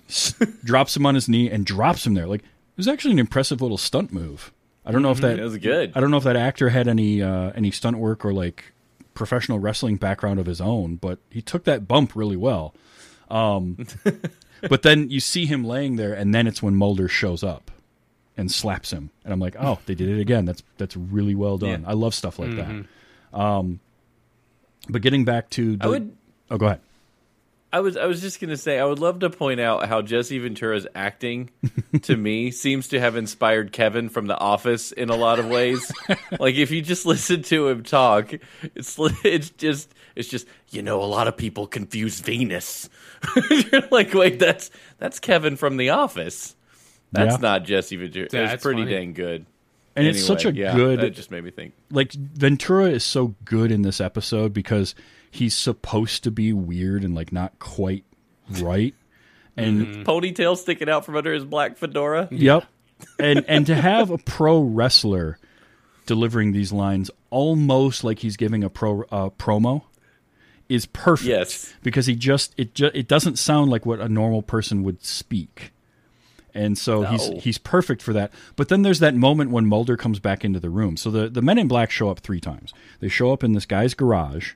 drops 0.63 0.95
him 0.95 1.05
on 1.05 1.15
his 1.15 1.27
knee 1.27 1.49
and 1.49 1.65
drops 1.65 2.05
him 2.05 2.13
there. 2.13 2.27
Like 2.27 2.41
it 2.41 2.77
was 2.77 2.87
actually 2.87 3.11
an 3.11 3.19
impressive 3.19 3.61
little 3.61 3.77
stunt 3.77 4.13
move. 4.13 4.53
I 4.85 4.91
don't 4.91 5.01
know 5.01 5.11
if 5.11 5.21
that 5.21 5.37
That 5.37 5.43
was 5.43 5.57
good. 5.57 5.93
I 5.95 6.01
don't 6.01 6.11
know 6.11 6.17
if 6.17 6.23
that 6.23 6.35
actor 6.35 6.69
had 6.69 6.87
any 6.87 7.21
uh, 7.21 7.51
any 7.55 7.71
stunt 7.71 7.97
work 7.97 8.25
or 8.25 8.33
like 8.33 8.73
professional 9.13 9.59
wrestling 9.59 9.97
background 9.97 10.39
of 10.39 10.45
his 10.45 10.59
own, 10.59 10.95
but 10.95 11.19
he 11.29 11.41
took 11.41 11.63
that 11.65 11.87
bump 11.87 12.15
really 12.15 12.35
well. 12.35 12.73
Um, 13.29 13.85
but 14.69 14.81
then 14.81 15.09
you 15.09 15.19
see 15.19 15.45
him 15.45 15.63
laying 15.63 15.95
there, 15.95 16.13
and 16.13 16.33
then 16.33 16.47
it's 16.47 16.61
when 16.61 16.75
Mulder 16.75 17.07
shows 17.07 17.43
up 17.43 17.71
and 18.35 18.51
slaps 18.51 18.91
him, 18.91 19.11
and 19.23 19.31
I'm 19.31 19.39
like, 19.39 19.55
oh, 19.59 19.79
they 19.85 19.95
did 19.95 20.09
it 20.09 20.19
again. 20.19 20.45
That's 20.45 20.63
that's 20.77 20.97
really 20.97 21.35
well 21.35 21.57
done. 21.57 21.83
Yeah. 21.83 21.89
I 21.89 21.93
love 21.93 22.13
stuff 22.13 22.39
like 22.39 22.55
that. 22.55 22.85
Um, 23.33 23.79
but 24.89 25.01
getting 25.01 25.25
back 25.25 25.49
to 25.51 25.77
the, 25.77 25.85
I 25.85 25.87
would 25.87 26.15
oh, 26.51 26.57
go 26.57 26.65
ahead. 26.67 26.81
I 27.73 27.79
was 27.79 27.97
I 27.97 28.05
was 28.05 28.21
just 28.21 28.39
gonna 28.39 28.55
say 28.55 28.77
I 28.79 28.85
would 28.85 28.99
love 28.99 29.19
to 29.19 29.29
point 29.31 29.59
out 29.59 29.87
how 29.89 30.03
Jesse 30.03 30.37
Ventura's 30.37 30.85
acting 30.93 31.49
to 32.03 32.15
me 32.17 32.51
seems 32.51 32.89
to 32.89 32.99
have 32.99 33.15
inspired 33.15 33.71
Kevin 33.71 34.09
from 34.09 34.27
The 34.27 34.37
Office 34.37 34.91
in 34.91 35.09
a 35.09 35.15
lot 35.15 35.39
of 35.39 35.47
ways. 35.47 35.91
like 36.39 36.53
if 36.55 36.69
you 36.69 36.83
just 36.83 37.05
listen 37.07 37.41
to 37.43 37.67
him 37.69 37.81
talk, 37.83 38.31
it's 38.75 38.95
it's 39.23 39.49
just 39.49 39.91
it's 40.15 40.29
just 40.29 40.47
you 40.69 40.83
know 40.83 41.01
a 41.01 41.05
lot 41.05 41.27
of 41.27 41.35
people 41.35 41.65
confuse 41.65 42.19
Venus. 42.19 42.89
You're 43.49 43.81
like 43.89 44.13
wait 44.13 44.37
that's 44.37 44.69
that's 44.99 45.19
Kevin 45.19 45.55
from 45.55 45.77
The 45.77 45.89
Office. 45.89 46.55
That's 47.11 47.33
Yeah. 47.35 47.41
not 47.41 47.63
Jesse 47.65 47.95
Ventura. 47.95 48.25
It's 48.25 48.33
That's 48.33 48.61
pretty 48.63 48.83
funny. 48.83 48.93
dang 48.95 49.13
good. 49.13 49.45
And 49.95 50.07
it's 50.07 50.23
such 50.25 50.45
a 50.45 50.53
yeah, 50.53 50.75
good 50.75 50.99
That 51.01 51.11
just 51.11 51.29
made 51.31 51.43
me 51.43 51.51
think. 51.51 51.73
like 51.91 52.11
Ventura 52.13 52.85
is 52.89 53.03
so 53.03 53.35
good 53.45 53.71
in 53.71 53.81
this 53.83 53.99
episode 54.01 54.51
because 54.53 54.95
he's 55.33 55.55
supposed 55.55 56.23
to 56.23 56.31
be 56.31 56.53
weird 56.53 57.03
and 57.03 57.15
like 57.15 57.31
not 57.31 57.57
quite 57.59 58.05
right. 58.61 58.93
And 59.57 60.05
Ponytail 60.05 60.57
sticking 60.57 60.89
out 60.89 61.05
from 61.05 61.15
under 61.15 61.33
his 61.33 61.45
black 61.45 61.77
fedora. 61.77 62.27
Yep. 62.31 62.65
And 63.19 63.45
and 63.47 63.65
to 63.67 63.75
have 63.75 64.09
a 64.09 64.17
pro 64.17 64.61
wrestler 64.61 65.37
delivering 66.05 66.51
these 66.51 66.71
lines 66.71 67.09
almost 67.29 68.03
like 68.03 68.19
he's 68.19 68.37
giving 68.37 68.63
a 68.63 68.69
pro 68.69 69.03
uh, 69.03 69.29
promo 69.31 69.83
is 70.69 70.85
perfect. 70.85 71.27
Yes. 71.29 71.73
because 71.83 72.05
he 72.05 72.15
just 72.15 72.53
it 72.57 72.73
ju- 72.73 72.91
it 72.93 73.07
doesn't 73.07 73.37
sound 73.37 73.69
like 73.71 73.85
what 73.85 73.99
a 73.99 74.07
normal 74.09 74.41
person 74.41 74.83
would 74.83 75.03
speak. 75.03 75.71
And 76.55 76.77
so 76.77 77.01
No. 77.01 77.09
he's 77.09 77.43
he's 77.43 77.57
perfect 77.57 78.01
for 78.01 78.13
that. 78.13 78.31
But 78.55 78.69
then 78.69 78.83
there's 78.83 78.99
that 78.99 79.15
moment 79.15 79.51
when 79.51 79.65
Mulder 79.65 79.97
comes 79.97 80.19
back 80.19 80.45
into 80.45 80.59
the 80.59 80.69
room. 80.69 80.97
So 80.97 81.09
the, 81.11 81.27
the 81.29 81.41
men 81.41 81.57
in 81.57 81.67
black 81.67 81.89
show 81.91 82.09
up 82.09 82.19
three 82.19 82.39
times. 82.39 82.73
They 82.99 83.07
show 83.07 83.33
up 83.33 83.43
in 83.43 83.53
this 83.53 83.65
guy's 83.65 83.93
garage 83.93 84.53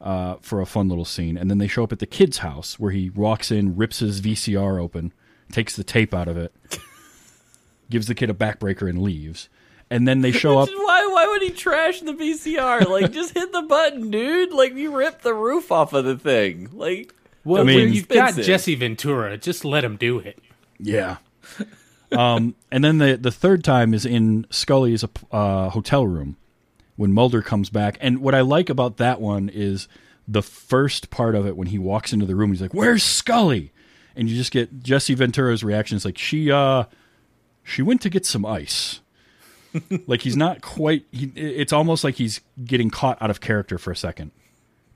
uh, 0.00 0.36
for 0.40 0.60
a 0.60 0.66
fun 0.66 0.88
little 0.88 1.04
scene, 1.04 1.36
and 1.36 1.50
then 1.50 1.58
they 1.58 1.66
show 1.68 1.84
up 1.84 1.92
at 1.92 1.98
the 1.98 2.06
kid's 2.06 2.38
house 2.38 2.78
where 2.78 2.90
he 2.92 3.10
walks 3.10 3.50
in, 3.50 3.76
rips 3.76 4.00
his 4.00 4.20
VCR 4.20 4.80
open, 4.80 5.12
takes 5.52 5.74
the 5.76 5.84
tape 5.84 6.12
out 6.14 6.28
of 6.28 6.36
it, 6.36 6.52
gives 7.90 8.06
the 8.06 8.14
kid 8.14 8.30
a 8.30 8.34
backbreaker, 8.34 8.88
and 8.88 9.00
leaves. 9.02 9.48
And 9.88 10.06
then 10.06 10.20
they 10.20 10.32
show 10.32 10.58
up. 10.60 10.68
Why? 10.68 11.06
Why 11.12 11.26
would 11.28 11.42
he 11.42 11.50
trash 11.50 12.00
the 12.00 12.12
VCR? 12.12 12.88
Like, 12.88 13.12
just 13.12 13.34
hit 13.34 13.52
the 13.52 13.62
button, 13.62 14.10
dude. 14.10 14.52
Like, 14.52 14.74
you 14.74 14.94
ripped 14.96 15.22
the 15.22 15.32
roof 15.34 15.70
off 15.72 15.92
of 15.92 16.04
the 16.04 16.16
thing. 16.18 16.68
Like, 16.72 17.14
Well, 17.44 17.62
I 17.62 17.64
mean- 17.64 17.76
when 17.80 17.92
you've 17.94 18.08
got 18.08 18.34
Jesse 18.34 18.74
Ventura, 18.74 19.38
just 19.38 19.64
let 19.64 19.84
him 19.84 19.96
do 19.96 20.18
it. 20.18 20.38
Yeah. 20.78 21.16
um, 22.12 22.54
and 22.70 22.84
then 22.84 22.98
the 22.98 23.16
the 23.16 23.30
third 23.30 23.64
time 23.64 23.94
is 23.94 24.04
in 24.04 24.46
Scully's 24.50 25.04
uh, 25.32 25.70
hotel 25.70 26.06
room 26.06 26.36
when 26.96 27.12
Mulder 27.12 27.42
comes 27.42 27.70
back. 27.70 27.98
And 28.00 28.20
what 28.20 28.34
I 28.34 28.40
like 28.40 28.68
about 28.68 28.96
that 28.96 29.20
one 29.20 29.48
is 29.48 29.88
the 30.26 30.42
first 30.42 31.10
part 31.10 31.34
of 31.34 31.46
it 31.46 31.56
when 31.56 31.68
he 31.68 31.78
walks 31.78 32.12
into 32.12 32.26
the 32.26 32.34
room. 32.34 32.50
He's 32.50 32.60
like, 32.60 32.74
"Where's 32.74 33.02
Scully?" 33.02 33.72
And 34.14 34.28
you 34.28 34.36
just 34.36 34.50
get 34.50 34.82
Jesse 34.82 35.14
Ventura's 35.14 35.62
reaction. 35.62 35.96
It's 35.96 36.04
like 36.04 36.18
she 36.18 36.50
uh 36.50 36.84
she 37.62 37.82
went 37.82 38.00
to 38.02 38.10
get 38.10 38.24
some 38.24 38.46
ice. 38.46 39.00
like 40.06 40.22
he's 40.22 40.36
not 40.36 40.62
quite. 40.62 41.04
He, 41.12 41.26
it's 41.34 41.72
almost 41.72 42.04
like 42.04 42.14
he's 42.14 42.40
getting 42.64 42.90
caught 42.90 43.20
out 43.20 43.30
of 43.30 43.40
character 43.40 43.78
for 43.78 43.90
a 43.90 43.96
second. 43.96 44.30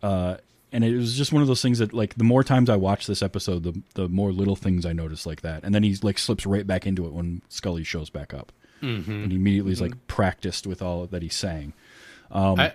Uh, 0.03 0.37
and 0.73 0.85
it 0.85 0.97
was 0.97 1.17
just 1.17 1.33
one 1.33 1.43
of 1.43 1.49
those 1.49 1.63
things 1.63 1.79
that 1.79 1.93
like 1.93 2.15
the 2.15 2.25
more 2.25 2.45
times 2.45 2.71
I 2.71 2.77
watch 2.77 3.07
this 3.07 3.23
episode, 3.23 3.63
the 3.65 3.83
the 3.95 4.09
more 4.09 4.33
little 4.33 4.57
things 4.57 4.87
I 4.87 4.93
notice 4.93 5.27
like 5.27 5.43
that. 5.43 5.65
And 5.65 5.75
then 5.75 5.83
he's 5.83 6.05
like 6.05 6.19
slips 6.19 6.47
right 6.47 6.67
back 6.67 6.87
into 6.87 7.07
it 7.07 7.13
when 7.13 7.43
Scully 7.49 7.85
shows 7.85 8.11
back 8.11 8.33
up, 8.33 8.53
mm-hmm. 8.83 9.11
and 9.11 9.33
he 9.33 9.37
immediately 9.37 9.73
is 9.73 9.81
like 9.81 10.07
practiced 10.07 10.67
with 10.67 10.81
all 10.81 11.07
that 11.07 11.23
he's 11.23 11.35
saying. 12.33 12.59
I, 12.61 12.73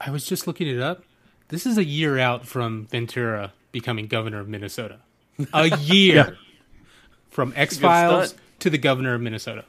I 0.00 0.10
was 0.10 0.24
just 0.24 0.46
looking 0.46 0.68
it 0.68 0.80
up. 0.80 1.02
This 1.48 1.66
is 1.66 1.76
a 1.78 1.84
year 1.84 2.18
out 2.18 2.46
from 2.46 2.86
Ventura 2.86 3.52
becoming 3.72 4.06
governor 4.06 4.40
of 4.40 4.48
Minnesota. 4.48 4.98
A 5.52 5.76
year 5.80 6.14
Yeah. 6.16 6.30
from 7.30 7.52
X 7.56 7.78
Files 7.78 8.34
to 8.60 8.70
the 8.70 8.78
governor 8.78 9.14
of 9.14 9.20
Minnesota. 9.20 9.64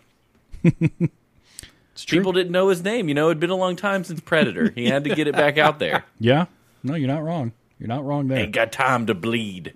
It's 0.63 2.05
true. 2.05 2.19
people 2.19 2.31
didn't 2.31 2.51
know 2.51 2.69
his 2.69 2.83
name. 2.83 3.07
You 3.07 3.13
know, 3.13 3.27
it'd 3.27 3.39
been 3.39 3.49
a 3.51 3.55
long 3.55 3.75
time 3.75 4.03
since 4.03 4.19
Predator. 4.19 4.71
He 4.73 4.87
had 4.87 5.03
to 5.03 5.13
get 5.13 5.27
it 5.27 5.33
back 5.33 5.57
out 5.57 5.77
there. 5.79 6.05
yeah, 6.19 6.45
no, 6.81 6.95
you're 6.95 7.07
not 7.07 7.23
wrong. 7.23 7.51
You're 7.79 7.87
not 7.89 8.03
wrong 8.03 8.27
there. 8.29 8.39
Ain't 8.39 8.51
got 8.53 8.71
time 8.71 9.05
to 9.07 9.13
bleed. 9.13 9.73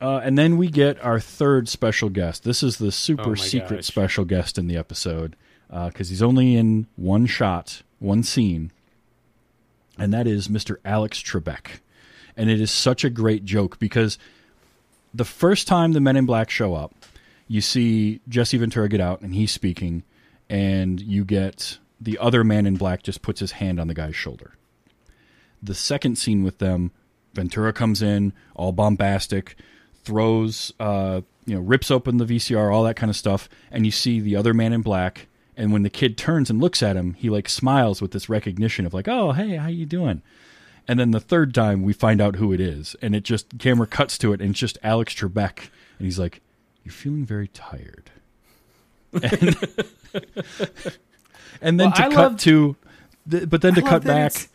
Uh, 0.00 0.18
and 0.22 0.38
then 0.38 0.56
we 0.56 0.68
get 0.68 1.02
our 1.04 1.18
third 1.20 1.68
special 1.68 2.08
guest. 2.08 2.44
This 2.44 2.62
is 2.62 2.76
the 2.78 2.92
super 2.92 3.30
Oh 3.32 3.34
secret 3.34 3.76
gosh. 3.78 3.84
special 3.86 4.24
guest 4.24 4.56
in 4.58 4.68
the 4.68 4.76
episode 4.76 5.36
because 5.68 6.08
he's 6.08 6.22
only 6.22 6.56
in 6.56 6.86
one 6.96 7.26
shot, 7.26 7.82
one 7.98 8.22
scene, 8.22 8.72
and 9.98 10.12
that 10.12 10.26
is 10.26 10.48
Mr. 10.48 10.76
Alex 10.84 11.22
Trebek. 11.22 11.80
And 12.36 12.50
it 12.50 12.60
is 12.60 12.70
such 12.70 13.02
a 13.02 13.10
great 13.10 13.44
joke 13.44 13.78
because 13.78 14.18
the 15.14 15.24
first 15.24 15.66
time 15.66 15.92
the 15.92 16.00
Men 16.00 16.16
in 16.16 16.26
Black 16.26 16.50
show 16.50 16.74
up, 16.74 16.94
you 17.48 17.60
see 17.60 18.20
Jesse 18.28 18.58
Ventura 18.58 18.88
get 18.88 19.00
out 19.00 19.20
and 19.20 19.34
he's 19.34 19.52
speaking, 19.52 20.02
and 20.50 21.00
you 21.00 21.24
get 21.24 21.78
the 22.00 22.18
other 22.18 22.44
man 22.44 22.66
in 22.66 22.76
black 22.76 23.02
just 23.02 23.22
puts 23.22 23.40
his 23.40 23.52
hand 23.52 23.80
on 23.80 23.88
the 23.88 23.94
guy's 23.94 24.16
shoulder. 24.16 24.54
The 25.62 25.74
second 25.74 26.16
scene 26.16 26.42
with 26.42 26.58
them, 26.58 26.90
Ventura 27.34 27.72
comes 27.72 28.02
in, 28.02 28.32
all 28.54 28.72
bombastic, 28.72 29.56
throws, 30.04 30.72
uh, 30.78 31.22
you 31.46 31.54
know, 31.54 31.60
rips 31.60 31.90
open 31.90 32.18
the 32.18 32.24
VCR, 32.24 32.72
all 32.72 32.84
that 32.84 32.96
kind 32.96 33.10
of 33.10 33.16
stuff, 33.16 33.48
and 33.70 33.86
you 33.86 33.92
see 33.92 34.20
the 34.20 34.36
other 34.36 34.52
man 34.54 34.72
in 34.72 34.82
black. 34.82 35.26
And 35.56 35.72
when 35.72 35.82
the 35.84 35.90
kid 35.90 36.18
turns 36.18 36.50
and 36.50 36.60
looks 36.60 36.82
at 36.82 36.96
him, 36.96 37.14
he 37.14 37.30
like 37.30 37.48
smiles 37.48 38.02
with 38.02 38.10
this 38.10 38.28
recognition 38.28 38.84
of 38.84 38.92
like, 38.92 39.08
"Oh, 39.08 39.32
hey, 39.32 39.56
how 39.56 39.68
you 39.68 39.86
doing?" 39.86 40.20
And 40.88 41.00
then 41.00 41.10
the 41.12 41.20
third 41.20 41.54
time, 41.54 41.82
we 41.82 41.92
find 41.92 42.20
out 42.20 42.36
who 42.36 42.52
it 42.52 42.60
is, 42.60 42.94
and 43.02 43.14
it 43.16 43.22
just 43.24 43.58
camera 43.58 43.86
cuts 43.86 44.18
to 44.18 44.32
it, 44.32 44.40
and 44.40 44.50
it's 44.50 44.58
just 44.60 44.78
Alex 44.82 45.14
Trebek, 45.14 45.68
and 45.98 46.04
he's 46.06 46.18
like, 46.18 46.40
"You're 46.84 46.92
feeling 46.92 47.24
very 47.24 47.48
tired." 47.48 48.10
And, 49.12 49.32
and 51.62 51.80
then 51.80 51.88
Well, 51.88 51.92
to 51.96 52.04
I 52.04 52.08
cut 52.08 52.14
love- 52.32 52.36
to, 52.40 52.76
th- 53.30 53.48
but 53.48 53.62
then 53.62 53.74
to 53.74 53.84
I 53.84 53.88
cut 53.88 54.04
back, 54.04 54.26
It's, 54.32 54.48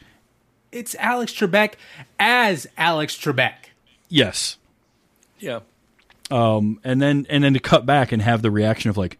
it's 0.71 0.95
Alex 0.95 1.33
Trebek 1.33 1.73
as 2.19 2.67
Alex 2.77 3.15
Trebek. 3.17 3.55
yes, 4.09 4.57
Yeah. 5.39 5.59
Um, 6.29 6.79
and 6.85 7.01
then 7.01 7.25
and 7.29 7.43
then 7.43 7.53
to 7.55 7.59
cut 7.59 7.85
back 7.85 8.13
and 8.13 8.21
have 8.21 8.41
the 8.41 8.51
reaction 8.51 8.89
of 8.89 8.95
like 8.95 9.17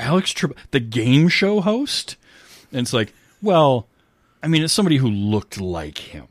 Alex 0.00 0.32
Trebek, 0.32 0.56
the 0.70 0.80
game 0.80 1.28
show 1.28 1.60
host, 1.60 2.16
and 2.72 2.80
it's 2.80 2.92
like, 2.92 3.12
well, 3.42 3.86
I 4.42 4.48
mean, 4.48 4.62
it's 4.62 4.72
somebody 4.72 4.96
who 4.96 5.10
looked 5.10 5.60
like 5.60 5.98
him, 5.98 6.28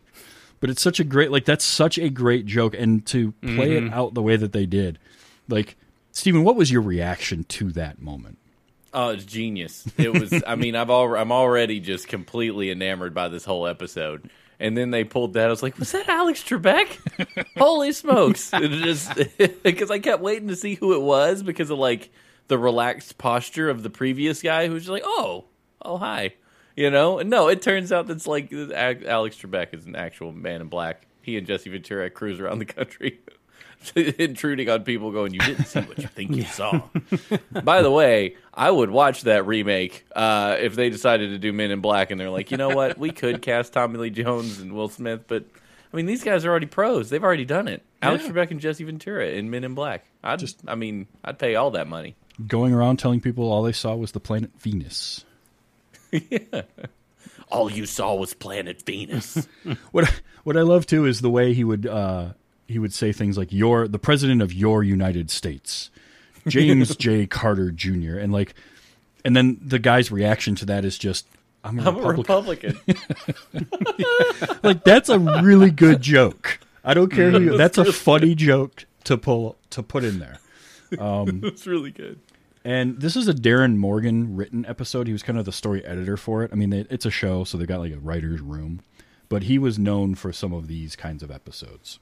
but 0.60 0.70
it's 0.70 0.82
such 0.82 1.00
a 1.00 1.04
great 1.04 1.30
like 1.30 1.44
that's 1.44 1.64
such 1.64 1.98
a 1.98 2.08
great 2.08 2.46
joke, 2.46 2.74
and 2.76 3.04
to 3.06 3.32
play 3.42 3.76
it 3.76 3.84
mm-hmm. 3.84 3.94
out 3.94 4.14
the 4.14 4.22
way 4.22 4.36
that 4.36 4.52
they 4.52 4.66
did, 4.66 4.98
like 5.48 5.76
Stephen, 6.14 6.44
what 6.44 6.56
was 6.56 6.70
your 6.70 6.80
reaction 6.80 7.44
to 7.44 7.72
that 7.72 8.00
moment? 8.00 8.38
Oh, 8.94 9.08
it's 9.08 9.24
genius. 9.24 9.84
It 9.98 10.12
was. 10.12 10.32
I 10.46 10.54
mean, 10.56 10.76
I've 10.76 10.88
al- 10.88 11.16
I'm 11.16 11.32
already 11.32 11.80
just 11.80 12.06
completely 12.06 12.70
enamored 12.70 13.12
by 13.12 13.28
this 13.28 13.44
whole 13.44 13.66
episode. 13.66 14.30
And 14.60 14.78
then 14.78 14.92
they 14.92 15.02
pulled 15.02 15.34
that. 15.34 15.48
I 15.48 15.50
was 15.50 15.64
like, 15.64 15.76
"Was 15.80 15.90
that 15.90 16.08
Alex 16.08 16.44
Trebek? 16.44 17.44
Holy 17.58 17.90
smokes!" 17.90 18.52
Just 18.52 19.12
because 19.64 19.90
I 19.90 19.98
kept 19.98 20.22
waiting 20.22 20.46
to 20.46 20.56
see 20.56 20.76
who 20.76 20.94
it 20.94 21.02
was 21.02 21.42
because 21.42 21.70
of 21.70 21.78
like 21.78 22.10
the 22.48 22.58
relaxed 22.58 23.18
posture 23.18 23.68
of 23.70 23.82
the 23.82 23.90
previous 23.90 24.42
guy 24.42 24.68
who's 24.68 24.82
just 24.82 24.90
like, 24.90 25.02
"Oh, 25.04 25.44
oh, 25.82 25.96
hi," 25.98 26.34
you 26.76 26.90
know. 26.90 27.18
And 27.18 27.30
no, 27.30 27.48
it 27.48 27.62
turns 27.62 27.92
out 27.92 28.06
that's 28.06 28.26
like 28.26 28.52
Alex 28.52 29.36
Trebek 29.36 29.72
is 29.74 29.86
an 29.86 29.96
actual 29.96 30.32
man 30.32 30.60
in 30.60 30.68
black. 30.68 31.06
He 31.22 31.36
and 31.38 31.46
Jesse 31.46 31.70
Ventura 31.70 32.10
cruise 32.10 32.38
around 32.40 32.58
the 32.58 32.66
country. 32.66 33.20
intruding 33.96 34.70
on 34.70 34.82
people 34.82 35.10
going 35.10 35.34
you 35.34 35.40
didn't 35.40 35.66
see 35.66 35.80
what 35.80 35.98
you 35.98 36.06
think 36.06 36.30
you 36.30 36.42
saw 36.44 36.80
by 37.62 37.82
the 37.82 37.90
way 37.90 38.34
i 38.54 38.70
would 38.70 38.88
watch 38.88 39.22
that 39.22 39.46
remake 39.46 40.06
uh, 40.16 40.56
if 40.58 40.74
they 40.74 40.88
decided 40.88 41.30
to 41.30 41.38
do 41.38 41.52
men 41.52 41.70
in 41.70 41.80
black 41.80 42.10
and 42.10 42.18
they're 42.18 42.30
like 42.30 42.50
you 42.50 42.56
know 42.56 42.70
what 42.70 42.96
we 42.96 43.10
could 43.10 43.42
cast 43.42 43.74
tommy 43.74 43.98
lee 43.98 44.08
jones 44.08 44.58
and 44.58 44.72
will 44.72 44.88
smith 44.88 45.24
but 45.28 45.44
i 45.92 45.96
mean 45.96 46.06
these 46.06 46.24
guys 46.24 46.46
are 46.46 46.50
already 46.50 46.64
pros 46.64 47.10
they've 47.10 47.24
already 47.24 47.44
done 47.44 47.68
it 47.68 47.82
alex 48.00 48.24
Yeah. 48.24 48.30
trebek 48.30 48.50
and 48.52 48.60
jesse 48.60 48.84
ventura 48.84 49.26
in 49.28 49.50
men 49.50 49.64
in 49.64 49.74
black 49.74 50.06
i'd 50.22 50.38
just 50.38 50.60
i 50.66 50.74
mean 50.74 51.06
i'd 51.22 51.38
pay 51.38 51.54
all 51.54 51.70
that 51.72 51.86
money 51.86 52.16
Going 52.46 52.72
around 52.74 52.98
telling 52.98 53.20
people 53.20 53.50
all 53.50 53.62
they 53.62 53.72
saw 53.72 53.94
was 53.94 54.12
the 54.12 54.20
planet 54.20 54.50
Venus. 54.58 55.24
yeah. 56.10 56.62
all 57.48 57.70
you 57.70 57.86
saw 57.86 58.14
was 58.14 58.34
planet 58.34 58.82
venus 58.84 59.46
What 59.92 60.12
what 60.42 60.56
I 60.56 60.62
love 60.62 60.86
too 60.86 61.06
is 61.06 61.20
the 61.20 61.30
way 61.30 61.54
he 61.54 61.64
would 61.64 61.86
uh, 61.86 62.32
he 62.66 62.78
would 62.78 62.92
say 62.92 63.12
things 63.12 63.38
like 63.38 63.52
"You're 63.52 63.88
the 63.88 63.98
president 63.98 64.42
of 64.42 64.52
your 64.52 64.82
United 64.82 65.30
States, 65.30 65.90
James 66.48 66.94
J. 66.96 67.26
Carter 67.26 67.70
Jr." 67.70 68.18
and 68.18 68.32
like, 68.32 68.54
and 69.24 69.34
then 69.36 69.58
the 69.62 69.78
guy's 69.78 70.10
reaction 70.10 70.54
to 70.56 70.66
that 70.66 70.84
is 70.84 70.98
just, 70.98 71.26
"I'm 71.62 71.78
a 71.78 71.88
i'm 71.88 71.96
a 71.96 72.12
Republican." 72.12 72.78
republican 72.86 74.60
like 74.62 74.84
that's 74.84 75.08
a 75.08 75.18
really 75.18 75.70
good 75.70 76.02
joke. 76.02 76.60
I 76.84 76.92
don't 76.92 77.10
care 77.10 77.30
who. 77.30 77.40
You, 77.40 77.56
that's 77.56 77.78
a 77.78 77.90
funny 77.90 78.34
joke 78.34 78.84
to 79.04 79.16
pull 79.16 79.56
to 79.70 79.82
put 79.82 80.04
in 80.04 80.18
there. 80.18 80.38
it's 81.44 81.66
really 81.66 81.90
good 81.90 82.20
And 82.64 83.00
this 83.00 83.14
is 83.14 83.28
a 83.28 83.34
Darin 83.34 83.76
Morgan 83.76 84.36
written 84.36 84.64
episode. 84.64 85.06
He 85.06 85.12
was 85.12 85.22
kind 85.22 85.38
of 85.38 85.44
the 85.44 85.52
story 85.52 85.84
editor 85.84 86.16
for 86.16 86.42
it. 86.42 86.50
I 86.52 86.56
mean, 86.56 86.70
they, 86.70 86.86
it's 86.88 87.04
a 87.04 87.10
show, 87.10 87.44
so 87.44 87.58
they've 87.58 87.68
got 87.68 87.80
like 87.80 87.92
a 87.92 87.98
writer's 87.98 88.40
room. 88.40 88.80
But 89.28 89.44
he 89.44 89.58
was 89.58 89.78
known 89.78 90.14
for 90.14 90.32
some 90.32 90.52
of 90.54 90.66
these 90.66 90.96
kinds 90.96 91.22
of 91.22 91.30
episodes, 91.30 91.98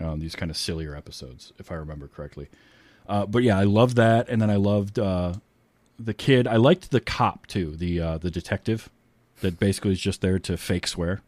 um, 0.00 0.20
these 0.20 0.36
kind 0.36 0.50
of 0.50 0.56
sillier 0.56 0.94
episodes, 0.94 1.52
if 1.58 1.72
I 1.72 1.74
remember 1.74 2.06
correctly. 2.06 2.48
Uh, 3.08 3.26
but 3.26 3.42
yeah, 3.42 3.58
I 3.58 3.64
loved 3.64 3.96
that, 3.96 4.28
and 4.28 4.40
then 4.40 4.50
I 4.50 4.56
loved 4.56 4.98
uh, 4.98 5.34
the 5.98 6.14
kid. 6.14 6.46
I 6.46 6.56
liked 6.56 6.90
the 6.90 7.00
cop 7.00 7.46
too, 7.46 7.76
the 7.76 8.00
uh, 8.00 8.18
the 8.18 8.30
detective 8.30 8.88
that 9.40 9.58
basically 9.58 9.92
is 9.92 10.00
just 10.00 10.20
there 10.20 10.38
to 10.38 10.56
fake 10.56 10.86
swear. 10.86 11.22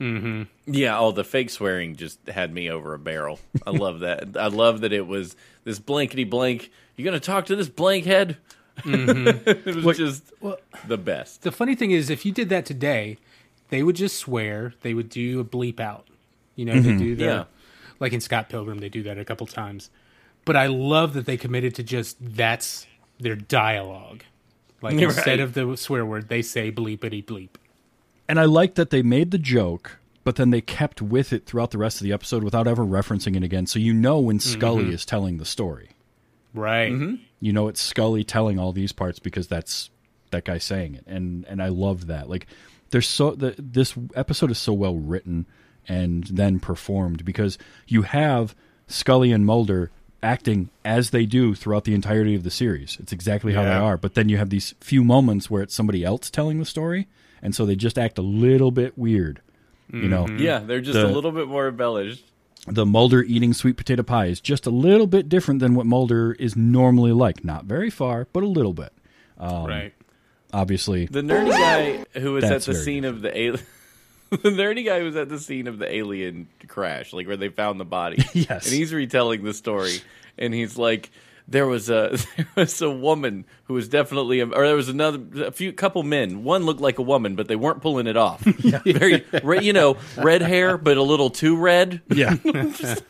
Mm-hmm. 0.00 0.42
Yeah, 0.66 0.98
oh, 0.98 1.12
the 1.12 1.24
fake 1.24 1.50
swearing 1.50 1.96
just 1.96 2.26
had 2.28 2.52
me 2.52 2.70
over 2.70 2.94
a 2.94 2.98
barrel. 2.98 3.38
I 3.66 3.70
love 3.70 4.00
that. 4.00 4.36
I 4.36 4.48
love 4.48 4.82
that 4.82 4.92
it 4.92 5.06
was 5.06 5.36
this 5.64 5.78
blankety 5.78 6.24
blank. 6.24 6.70
You're 6.96 7.04
gonna 7.04 7.20
talk 7.20 7.46
to 7.46 7.56
this 7.56 7.68
blank 7.68 8.04
head? 8.04 8.36
Mm-hmm. 8.78 9.48
it 9.68 9.84
was 9.84 9.96
just 9.96 10.32
the 10.86 10.98
best. 10.98 11.42
The 11.42 11.52
funny 11.52 11.74
thing 11.74 11.92
is, 11.92 12.10
if 12.10 12.26
you 12.26 12.32
did 12.32 12.48
that 12.50 12.66
today, 12.66 13.18
they 13.70 13.82
would 13.82 13.96
just 13.96 14.16
swear. 14.16 14.74
They 14.82 14.94
would 14.94 15.08
do 15.08 15.40
a 15.40 15.44
bleep 15.44 15.80
out. 15.80 16.06
You 16.56 16.64
know, 16.66 16.74
they 16.74 16.90
mm-hmm. 16.90 16.98
do 16.98 17.16
the 17.16 17.24
Yeah. 17.24 17.44
like 17.98 18.12
in 18.12 18.20
Scott 18.20 18.48
Pilgrim, 18.48 18.78
they 18.78 18.88
do 18.88 19.02
that 19.04 19.18
a 19.18 19.24
couple 19.24 19.46
times. 19.46 19.90
But 20.44 20.56
I 20.56 20.66
love 20.66 21.14
that 21.14 21.26
they 21.26 21.36
committed 21.36 21.74
to 21.76 21.82
just 21.82 22.16
that's 22.20 22.86
their 23.18 23.34
dialogue. 23.34 24.24
Like 24.82 24.94
You're 25.00 25.10
instead 25.10 25.38
right. 25.38 25.40
of 25.40 25.54
the 25.54 25.76
swear 25.76 26.04
word, 26.04 26.28
they 26.28 26.42
say 26.42 26.70
bleepity 26.70 27.24
bleep. 27.24 27.50
And 28.28 28.40
I 28.40 28.44
like 28.44 28.74
that 28.74 28.90
they 28.90 29.02
made 29.02 29.30
the 29.30 29.38
joke, 29.38 29.98
but 30.24 30.36
then 30.36 30.50
they 30.50 30.60
kept 30.60 31.00
with 31.00 31.32
it 31.32 31.46
throughout 31.46 31.70
the 31.70 31.78
rest 31.78 32.00
of 32.00 32.04
the 32.04 32.12
episode 32.12 32.42
without 32.42 32.66
ever 32.66 32.84
referencing 32.84 33.36
it 33.36 33.42
again. 33.42 33.66
So 33.66 33.78
you 33.78 33.92
know 33.92 34.18
when 34.18 34.38
mm-hmm. 34.38 34.58
Scully 34.58 34.92
is 34.92 35.04
telling 35.04 35.38
the 35.38 35.44
story. 35.44 35.90
Right. 36.54 36.92
Mm-hmm. 36.92 37.16
You 37.40 37.52
know 37.52 37.68
it's 37.68 37.80
Scully 37.80 38.24
telling 38.24 38.58
all 38.58 38.72
these 38.72 38.92
parts 38.92 39.18
because 39.18 39.46
that's 39.46 39.90
that 40.30 40.44
guy 40.44 40.58
saying 40.58 40.94
it, 40.96 41.04
and 41.06 41.44
and 41.46 41.62
I 41.62 41.68
love 41.68 42.06
that. 42.06 42.28
Like, 42.28 42.46
there's 42.90 43.08
so 43.08 43.32
the, 43.32 43.54
this 43.58 43.94
episode 44.14 44.50
is 44.50 44.58
so 44.58 44.72
well 44.72 44.96
written 44.96 45.46
and 45.88 46.24
then 46.24 46.58
performed 46.58 47.24
because 47.24 47.58
you 47.86 48.02
have 48.02 48.54
Scully 48.88 49.32
and 49.32 49.46
Mulder 49.46 49.90
acting 50.22 50.70
as 50.84 51.10
they 51.10 51.26
do 51.26 51.54
throughout 51.54 51.84
the 51.84 51.94
entirety 51.94 52.34
of 52.34 52.42
the 52.42 52.50
series. 52.50 52.96
It's 53.00 53.12
exactly 53.12 53.52
how 53.52 53.62
they 53.62 53.70
are. 53.70 53.96
But 53.96 54.14
then 54.14 54.28
you 54.28 54.38
have 54.38 54.50
these 54.50 54.74
few 54.80 55.04
moments 55.04 55.50
where 55.50 55.62
it's 55.62 55.74
somebody 55.74 56.04
else 56.04 56.30
telling 56.30 56.58
the 56.58 56.64
story, 56.64 57.06
and 57.42 57.54
so 57.54 57.66
they 57.66 57.76
just 57.76 57.98
act 57.98 58.18
a 58.18 58.22
little 58.22 58.70
bit 58.70 58.96
weird. 58.98 59.40
You 59.92 60.08
know, 60.08 60.24
mm-hmm. 60.24 60.38
Yeah, 60.38 60.58
they're 60.58 60.80
just 60.80 60.94
The- 60.98 61.06
a 61.06 61.12
little 61.12 61.30
bit 61.32 61.46
more 61.46 61.68
embellished. 61.68 62.24
the 62.66 62.84
Mulder 62.84 63.22
eating 63.22 63.52
sweet 63.52 63.76
potato 63.76 64.02
pie 64.02 64.26
is 64.26 64.40
just 64.40 64.66
a 64.66 64.70
little 64.70 65.06
bit 65.06 65.28
different 65.28 65.60
than 65.60 65.74
what 65.76 65.86
Mulder 65.86 66.32
is 66.32 66.56
normally 66.56 67.12
like. 67.12 67.44
Not 67.44 67.66
very 67.66 67.90
far, 67.90 68.26
but 68.32 68.42
a 68.42 68.48
little 68.48 68.72
bit. 68.72 68.92
Um, 69.38 69.66
right. 69.66 69.94
Obviously, 70.52 71.06
The 71.06 71.20
nerdy 71.22 71.50
guy 71.50 72.20
who 72.20 72.32
was 72.32 72.44
at 72.44 72.62
the 72.62 72.72
very 72.72 72.84
scene 72.84 73.04
of 73.04 73.20
the 73.20 73.36
alien. 73.38 73.64
the 74.30 74.50
nerdy 74.50 74.84
guy 74.84 74.98
who 74.98 75.04
was 75.04 75.14
at 75.16 75.28
the 75.28 75.38
scene 75.38 75.68
of 75.68 75.78
the 75.78 75.92
alien 75.94 76.48
crash, 76.66 77.12
like 77.12 77.26
where 77.28 77.36
they 77.36 77.48
found 77.48 77.78
the 77.78 77.84
body. 77.84 78.24
Yes. 78.32 78.66
and 78.66 78.74
he's 78.74 78.92
retelling 78.92 79.44
the 79.44 79.54
story, 79.54 80.00
and 80.36 80.52
he's 80.52 80.76
like, 80.76 81.10
"There 81.48 81.66
was 81.66 81.88
a 81.90 82.16
there 82.36 82.46
was 82.56 82.80
a 82.82 82.90
woman 82.90 83.44
who 83.64 83.74
was 83.74 83.88
definitely, 83.88 84.40
a, 84.40 84.46
or 84.46 84.66
there 84.66 84.76
was 84.76 84.88
another 84.88 85.20
a 85.46 85.50
few 85.52 85.72
couple 85.72 86.02
men. 86.02 86.42
One 86.44 86.64
looked 86.64 86.80
like 86.80 86.98
a 86.98 87.02
woman, 87.02 87.36
but 87.36 87.48
they 87.48 87.56
weren't 87.56 87.80
pulling 87.82 88.06
it 88.06 88.16
off. 88.16 88.40
Very, 88.84 89.24
re- 89.42 89.62
you 89.64 89.72
know, 89.72 89.96
red 90.16 90.42
hair, 90.42 90.76
but 90.78 90.96
a 90.96 91.02
little 91.02 91.30
too 91.30 91.56
red. 91.56 92.02
yeah. 92.08 92.34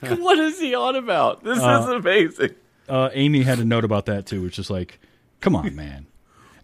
what 0.01 0.39
is 0.39 0.61
he 0.61 0.75
on 0.75 0.97
about? 0.97 1.43
This 1.45 1.59
is 1.59 1.65
amazing. 1.65 2.55
uh, 2.89 3.11
Amy 3.13 3.43
had 3.43 3.59
a 3.59 3.65
note 3.65 3.85
about 3.85 4.07
that 4.07 4.27
too, 4.27 4.43
which 4.43 4.59
is 4.59 4.71
like, 4.71 4.99
come 5.41 5.55
on, 5.57 5.75
man. 5.75 6.07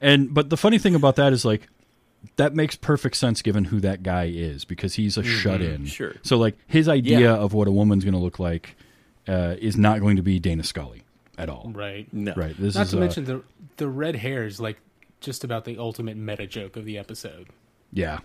And 0.00 0.32
but 0.34 0.50
the 0.50 0.56
funny 0.56 0.78
thing 0.78 0.94
about 0.94 1.16
that 1.16 1.32
is 1.32 1.44
like 1.44 1.68
that 2.36 2.54
makes 2.54 2.76
perfect 2.76 3.16
sense 3.16 3.42
given 3.42 3.64
who 3.64 3.80
that 3.80 4.02
guy 4.02 4.24
is 4.32 4.64
because 4.64 4.94
he's 4.94 5.16
a 5.16 5.22
shut 5.24 5.60
in. 5.60 5.86
sure. 5.86 6.14
So 6.22 6.36
like 6.38 6.56
his 6.66 6.88
idea 6.88 7.20
Yeah. 7.20 7.34
of 7.34 7.52
what 7.52 7.66
a 7.68 7.72
woman's 7.72 8.04
going 8.04 8.14
to 8.14 8.20
look 8.20 8.38
like 8.38 8.76
uh, 9.28 9.56
is 9.58 9.76
not 9.76 10.00
going 10.00 10.16
to 10.16 10.22
be 10.22 10.38
Dana 10.38 10.62
Scully 10.64 11.02
at 11.38 11.48
all. 11.48 11.70
Right. 11.74 12.12
No, 12.12 12.34
Right. 12.34 12.54
This 12.58 12.74
Not 12.74 12.86
is 12.86 12.90
to 12.90 12.96
uh, 12.96 13.00
mention 13.00 13.24
the 13.24 13.42
the 13.76 13.88
red 13.88 14.16
hair 14.16 14.44
is 14.44 14.60
like 14.60 14.78
just 15.20 15.44
about 15.44 15.64
the 15.64 15.78
ultimate 15.78 16.16
meta 16.16 16.46
joke 16.46 16.76
of 16.76 16.84
the 16.84 16.98
episode. 16.98 17.48
Yeah. 17.92 18.20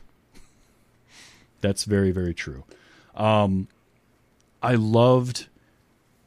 That's 1.61 1.85
very, 1.85 2.11
very 2.11 2.33
true. 2.33 2.63
Um, 3.15 3.67
I 4.61 4.75
loved 4.75 5.47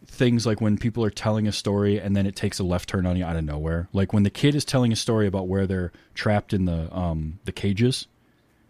things 0.07 0.45
like 0.45 0.61
when 0.61 0.77
people 0.77 1.05
are 1.05 1.11
telling 1.11 1.47
a 1.47 1.53
story 1.53 1.99
and 1.99 2.16
then 2.16 2.27
it 2.27 2.35
takes 2.35 2.59
a 2.59 2.64
left 2.64 2.88
turn 2.88 3.07
on 3.07 3.16
you 3.16 3.25
out 3.25 3.37
of 3.37 3.45
nowhere. 3.45 3.88
Like 3.93 4.12
when 4.12 4.23
the 4.23 4.31
kid 4.31 4.55
is 4.55 4.64
telling 4.64 4.93
a 4.93 4.97
story 4.97 5.27
about 5.27 5.49
where 5.49 5.66
they're 5.66 5.93
trapped 6.14 6.53
in 6.53 6.64
the 6.64 6.95
um, 6.95 7.38
the 7.45 7.53
cages, 7.53 8.07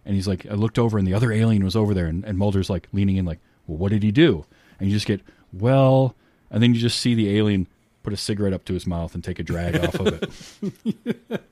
and 0.05 0.15
he's 0.15 0.29
like, 0.29 0.47
I 0.47 0.55
looked 0.55 0.79
over 0.79 0.99
and 0.99 1.07
the 1.07 1.15
other 1.15 1.33
alien 1.33 1.65
was 1.65 1.77
over 1.77 1.95
there, 1.95 2.07
and, 2.07 2.25
and 2.25 2.39
Mulder's 2.39 2.71
like 2.71 2.89
leaning 2.93 3.17
in, 3.17 3.25
like, 3.25 3.39
well, 3.67 3.79
what 3.79 3.91
did 3.91 4.03
he 4.03 4.11
do? 4.11 4.45
And 4.79 4.89
you 4.89 4.97
just 4.97 5.07
get, 5.07 5.21
well, 5.53 6.15
and 6.51 6.63
then 6.63 6.75
you 6.75 6.81
just 6.81 6.99
see 6.99 7.15
the 7.15 7.37
alien 7.37 7.67
put 8.03 8.13
a 8.13 8.17
cigarette 8.17 8.53
up 8.53 8.65
to 8.67 8.75
his 8.75 8.87
mouth 8.87 9.15
and 9.15 9.23
take 9.23 9.39
a 9.39 9.43
drag 9.43 9.77
off 9.77 9.95
of 10.01 10.23
it. 10.23 11.43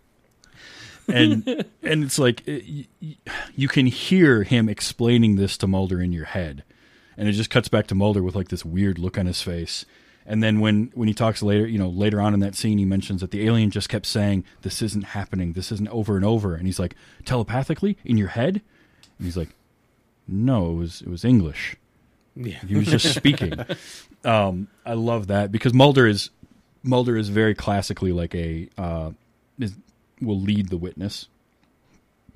and 1.08 1.64
and 1.82 2.04
it's 2.04 2.18
like 2.18 2.46
it, 2.46 2.64
y- 2.68 2.86
y- 3.02 3.16
you 3.56 3.68
can 3.68 3.86
hear 3.86 4.42
him 4.42 4.68
explaining 4.68 5.36
this 5.36 5.56
to 5.58 5.66
Mulder 5.66 6.00
in 6.00 6.12
your 6.12 6.26
head, 6.26 6.64
and 7.16 7.28
it 7.28 7.32
just 7.32 7.50
cuts 7.50 7.68
back 7.68 7.86
to 7.88 7.94
Mulder 7.94 8.22
with 8.22 8.34
like 8.34 8.48
this 8.48 8.64
weird 8.64 8.98
look 8.98 9.18
on 9.18 9.26
his 9.26 9.42
face. 9.42 9.84
And 10.26 10.42
then 10.42 10.60
when 10.60 10.90
when 10.94 11.08
he 11.08 11.14
talks 11.14 11.42
later, 11.42 11.66
you 11.66 11.78
know, 11.78 11.88
later 11.88 12.20
on 12.20 12.34
in 12.34 12.40
that 12.40 12.54
scene, 12.54 12.76
he 12.76 12.84
mentions 12.84 13.22
that 13.22 13.30
the 13.30 13.46
alien 13.46 13.70
just 13.70 13.88
kept 13.88 14.04
saying, 14.04 14.44
"This 14.62 14.82
isn't 14.82 15.04
happening. 15.04 15.54
This 15.54 15.72
isn't 15.72 15.88
over 15.88 16.16
and 16.16 16.24
over." 16.24 16.54
And 16.54 16.66
he's 16.66 16.78
like, 16.78 16.94
"Telepathically 17.24 17.96
in 18.04 18.18
your 18.18 18.28
head?" 18.28 18.60
And 19.18 19.24
he's 19.24 19.38
like, 19.38 19.48
"No, 20.26 20.72
it 20.72 20.74
was 20.74 21.00
it 21.00 21.08
was 21.08 21.24
English." 21.24 21.76
Yeah. 22.36 22.58
He 22.66 22.76
was 22.76 22.86
just 22.88 23.14
speaking. 23.14 23.54
Um, 24.24 24.66
I 24.84 24.94
love 24.94 25.28
that 25.28 25.52
because 25.52 25.72
Mulder 25.72 26.04
is 26.04 26.30
Mulder 26.82 27.16
is 27.16 27.28
very 27.28 27.54
classically 27.54 28.12
like 28.12 28.34
a 28.34 28.68
uh, 28.78 29.10
is, 29.58 29.74
will 30.20 30.40
lead 30.40 30.68
the 30.68 30.76
witness, 30.76 31.28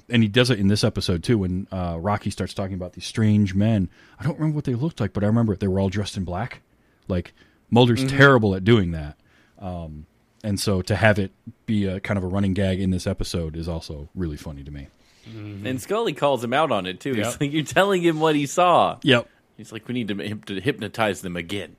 and 0.08 0.22
he 0.22 0.28
does 0.28 0.50
it 0.50 0.58
in 0.58 0.68
this 0.68 0.84
episode 0.84 1.22
too. 1.22 1.38
When 1.38 1.68
uh, 1.70 1.98
Rocky 2.00 2.30
starts 2.30 2.54
talking 2.54 2.74
about 2.74 2.92
these 2.94 3.06
strange 3.06 3.54
men, 3.54 3.88
I 4.18 4.24
don't 4.24 4.34
remember 4.38 4.56
what 4.56 4.64
they 4.64 4.74
looked 4.74 5.00
like, 5.00 5.12
but 5.12 5.22
I 5.24 5.26
remember 5.26 5.56
they 5.56 5.68
were 5.68 5.80
all 5.80 5.88
dressed 5.88 6.16
in 6.16 6.24
black. 6.24 6.62
Like 7.08 7.32
Mulder's 7.70 8.04
terrible 8.04 8.54
at 8.54 8.64
doing 8.64 8.92
that, 8.92 9.16
um, 9.58 10.06
and 10.44 10.58
so 10.58 10.82
to 10.82 10.96
have 10.96 11.18
it 11.18 11.32
be 11.66 11.86
a 11.86 12.00
kind 12.00 12.18
of 12.18 12.24
a 12.24 12.28
running 12.28 12.54
gag 12.54 12.80
in 12.80 12.90
this 12.90 13.06
episode 13.06 13.56
is 13.56 13.68
also 13.68 14.08
really 14.14 14.36
funny 14.36 14.62
to 14.64 14.70
me. 14.70 14.88
and 15.26 15.80
Scully 15.80 16.12
calls 16.12 16.42
him 16.42 16.52
out 16.52 16.72
on 16.72 16.86
it 16.86 17.00
too. 17.00 17.10
Yep. 17.14 17.24
He's 17.26 17.40
like, 17.40 17.52
"You're 17.52 17.64
telling 17.64 18.02
him 18.02 18.20
what 18.20 18.34
he 18.34 18.46
saw." 18.46 18.98
Yep. 19.02 19.28
He's 19.56 19.70
like, 19.70 19.86
we 19.86 19.94
need 19.94 20.08
to 20.08 20.60
hypnotize 20.60 21.20
them 21.20 21.36
again. 21.36 21.76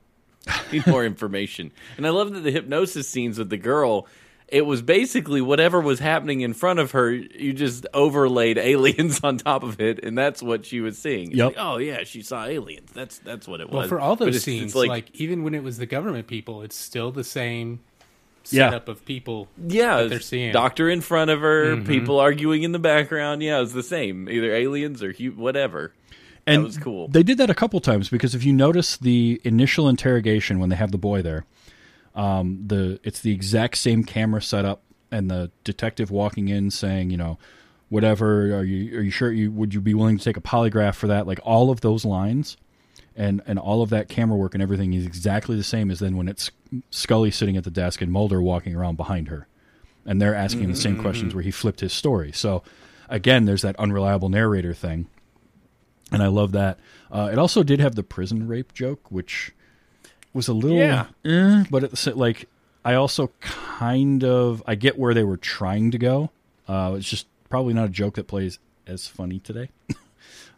Need 0.71 0.88
more 0.88 1.06
information. 1.06 1.71
And 1.97 2.06
I 2.06 2.10
love 2.10 2.34
that 2.34 2.41
the 2.41 2.51
hypnosis 2.51 3.08
scenes 3.08 3.38
with 3.39 3.49
the 3.49 3.58
girl. 3.58 4.08
It 4.49 4.65
was 4.67 4.82
basically 4.84 5.41
whatever 5.41 5.79
was 5.82 5.99
happening 5.99 6.41
in 6.41 6.53
front 6.53 6.77
of 6.79 6.91
her. 6.91 7.12
You 7.12 7.53
just 7.53 7.88
overlaid 7.93 8.58
aliens 8.58 9.19
on 9.23 9.38
top 9.38 9.63
of 9.63 9.79
it, 9.82 10.03
and 10.03 10.15
that's 10.17 10.43
what 10.43 10.65
she 10.65 10.79
was 10.79 10.97
seeing. 10.97 11.29
It's 11.29 11.38
Yep. 11.38 11.45
like, 11.47 11.56
oh 11.58 11.77
yeah, 11.77 12.03
she 12.03 12.21
saw 12.21 12.45
aliens. 12.45 12.91
That's 12.93 13.17
that's 13.19 13.47
what 13.47 13.62
it 13.62 13.69
was. 13.69 13.73
Well, 13.73 13.88
for 13.88 13.99
all 13.99 14.15
But 14.15 14.25
those 14.25 14.36
it's- 14.36 14.43
scenes, 14.43 14.75
it's 14.75 14.75
like, 14.75 15.10
even 15.19 15.43
when 15.43 15.56
it 15.56 15.63
was 15.63 15.77
the 15.79 15.86
government 15.88 16.27
people, 16.27 16.62
it's 16.62 16.75
still 16.75 17.12
the 17.12 17.23
same 17.23 17.79
Yeah. 18.51 18.67
setup 18.69 18.89
of 18.89 19.06
people. 19.06 19.47
yeah, 19.65 20.01
that 20.03 20.10
they're 20.10 20.19
seeing. 20.19 20.51
doctor 20.51 20.88
in 20.89 21.01
front 21.01 21.32
of 21.32 21.39
her, 21.41 21.77
mm-hmm. 21.77 21.88
people 21.88 22.19
arguing 22.19 22.62
in 22.63 22.73
the 22.73 22.79
background. 22.79 23.41
Yeah, 23.41 23.62
it's 23.62 23.71
the 23.73 23.82
same. 23.82 24.29
Either 24.29 24.53
aliens 24.53 25.01
or 25.01 25.13
hu- 25.13 25.32
whatever. 25.32 25.93
And 26.45 26.63
was 26.63 26.77
cool. 26.77 27.08
They 27.08 27.23
did 27.23 27.38
that 27.38 27.49
a 27.49 27.56
couple 27.56 27.79
times 27.79 28.10
because 28.10 28.36
if 28.36 28.43
you 28.43 28.53
notice 28.53 28.97
the 28.97 29.39
initial 29.43 29.88
interrogation 29.88 30.60
when 30.60 30.69
they 30.69 30.75
have 30.75 30.91
the 30.91 30.97
boy 30.97 31.21
there, 31.21 31.45
um, 32.15 32.63
the 32.65 32.99
it's 33.03 33.21
the 33.21 33.32
exact 33.32 33.77
same 33.77 34.03
camera 34.03 34.41
setup 34.41 34.84
and 35.12 35.29
the 35.29 35.51
detective 35.63 36.12
walking 36.12 36.49
in 36.49 36.71
saying, 36.71 37.10
you 37.10 37.17
know, 37.17 37.38
whatever, 37.89 38.56
are 38.56 38.63
you 38.63 38.97
are 38.97 39.01
you 39.01 39.12
sure 39.12 39.32
you 39.32 39.51
would 39.51 39.73
you 39.73 39.82
be 39.82 39.93
willing 39.93 40.17
to 40.17 40.23
take 40.23 40.38
a 40.38 40.41
polygraph 40.41 40.95
for 40.95 41.08
that? 41.08 41.27
Like 41.27 41.39
all 41.43 41.69
of 41.69 41.82
those 41.82 42.03
lines 42.03 42.58
and 43.15 43.41
and 43.45 43.58
all 43.58 43.82
of 43.82 43.89
that 43.91 44.10
camera 44.10 44.38
work 44.38 44.53
and 44.53 44.62
everything 44.62 44.93
is 44.93 45.06
exactly 45.06 45.56
the 45.56 45.63
same 45.63 45.89
as 45.91 45.99
then 45.99 46.17
when 46.17 46.27
it's 46.27 46.51
Scully 46.89 47.32
sitting 47.32 47.56
at 47.56 47.63
the 47.63 47.71
desk 47.71 48.01
and 48.01 48.12
Mulder 48.12 48.41
walking 48.41 48.75
around 48.75 48.97
behind 48.97 49.27
her. 49.29 49.47
And 50.06 50.21
they're 50.21 50.36
asking 50.36 50.63
him 50.65 50.71
the 50.71 50.77
same 50.77 50.99
questions 50.99 51.34
where 51.34 51.43
he 51.43 51.51
flipped 51.51 51.79
his 51.79 51.93
story. 51.93 52.34
So 52.34 52.62
again, 53.08 53.45
there's 53.45 53.62
that 53.62 53.77
unreliable 53.77 54.27
narrator 54.27 54.73
thing 54.73 55.08
and 56.13 56.23
I 56.23 56.28
love 56.28 56.54
that. 56.54 56.80
Uh, 57.12 57.30
it 57.32 57.38
also 57.38 57.63
did 57.63 57.80
have 57.82 57.95
the 57.95 58.04
prison 58.04 58.47
rape 58.47 58.73
joke, 58.73 59.12
which 59.12 59.52
was 60.34 60.47
a 60.47 60.54
little, 60.54 60.78
Yeah. 60.78 61.08
eh, 61.26 61.63
but 61.69 61.84
at 61.84 61.91
the 61.91 61.97
sa- 61.97 62.12
like, 62.15 62.47
I 62.86 62.93
also 62.95 63.32
kind 63.41 64.23
of 64.23 64.63
I 64.65 64.76
get 64.76 64.97
where 64.97 65.13
they 65.13 65.23
were 65.23 65.38
trying 65.38 65.91
to 65.91 65.97
go. 65.97 66.32
Uh, 66.67 66.95
it's 66.97 67.10
just 67.10 67.28
probably 67.49 67.73
not 67.73 67.86
a 67.86 67.89
joke 67.89 68.15
that 68.15 68.28
plays 68.28 68.60
as 68.88 69.08
funny 69.08 69.39
today. 69.39 69.69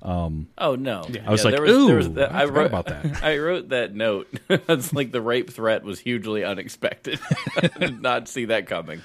Oh 0.08 0.76
no! 0.76 1.04
I 1.26 1.32
was 1.32 1.44
like, 1.44 1.56
there 1.56 1.64
was, 1.64 1.88
there 1.88 1.96
was 1.96 2.12
that, 2.14 2.32
I 2.32 2.42
I, 2.42 2.46
wrote 2.46 2.68
about 2.68 2.86
that." 2.86 3.24
I 3.24 3.40
wrote 3.40 3.70
that 3.70 3.96
note. 3.96 4.28
it's 4.50 4.94
like 4.94 5.12
the 5.12 5.22
rape 5.22 5.50
threat 5.50 5.84
was 5.84 6.00
hugely 6.00 6.44
unexpected. 6.44 7.20
I 7.58 7.68
did 7.80 8.02
not 8.04 8.28
see 8.28 8.46
that 8.46 8.68
coming. 8.68 9.02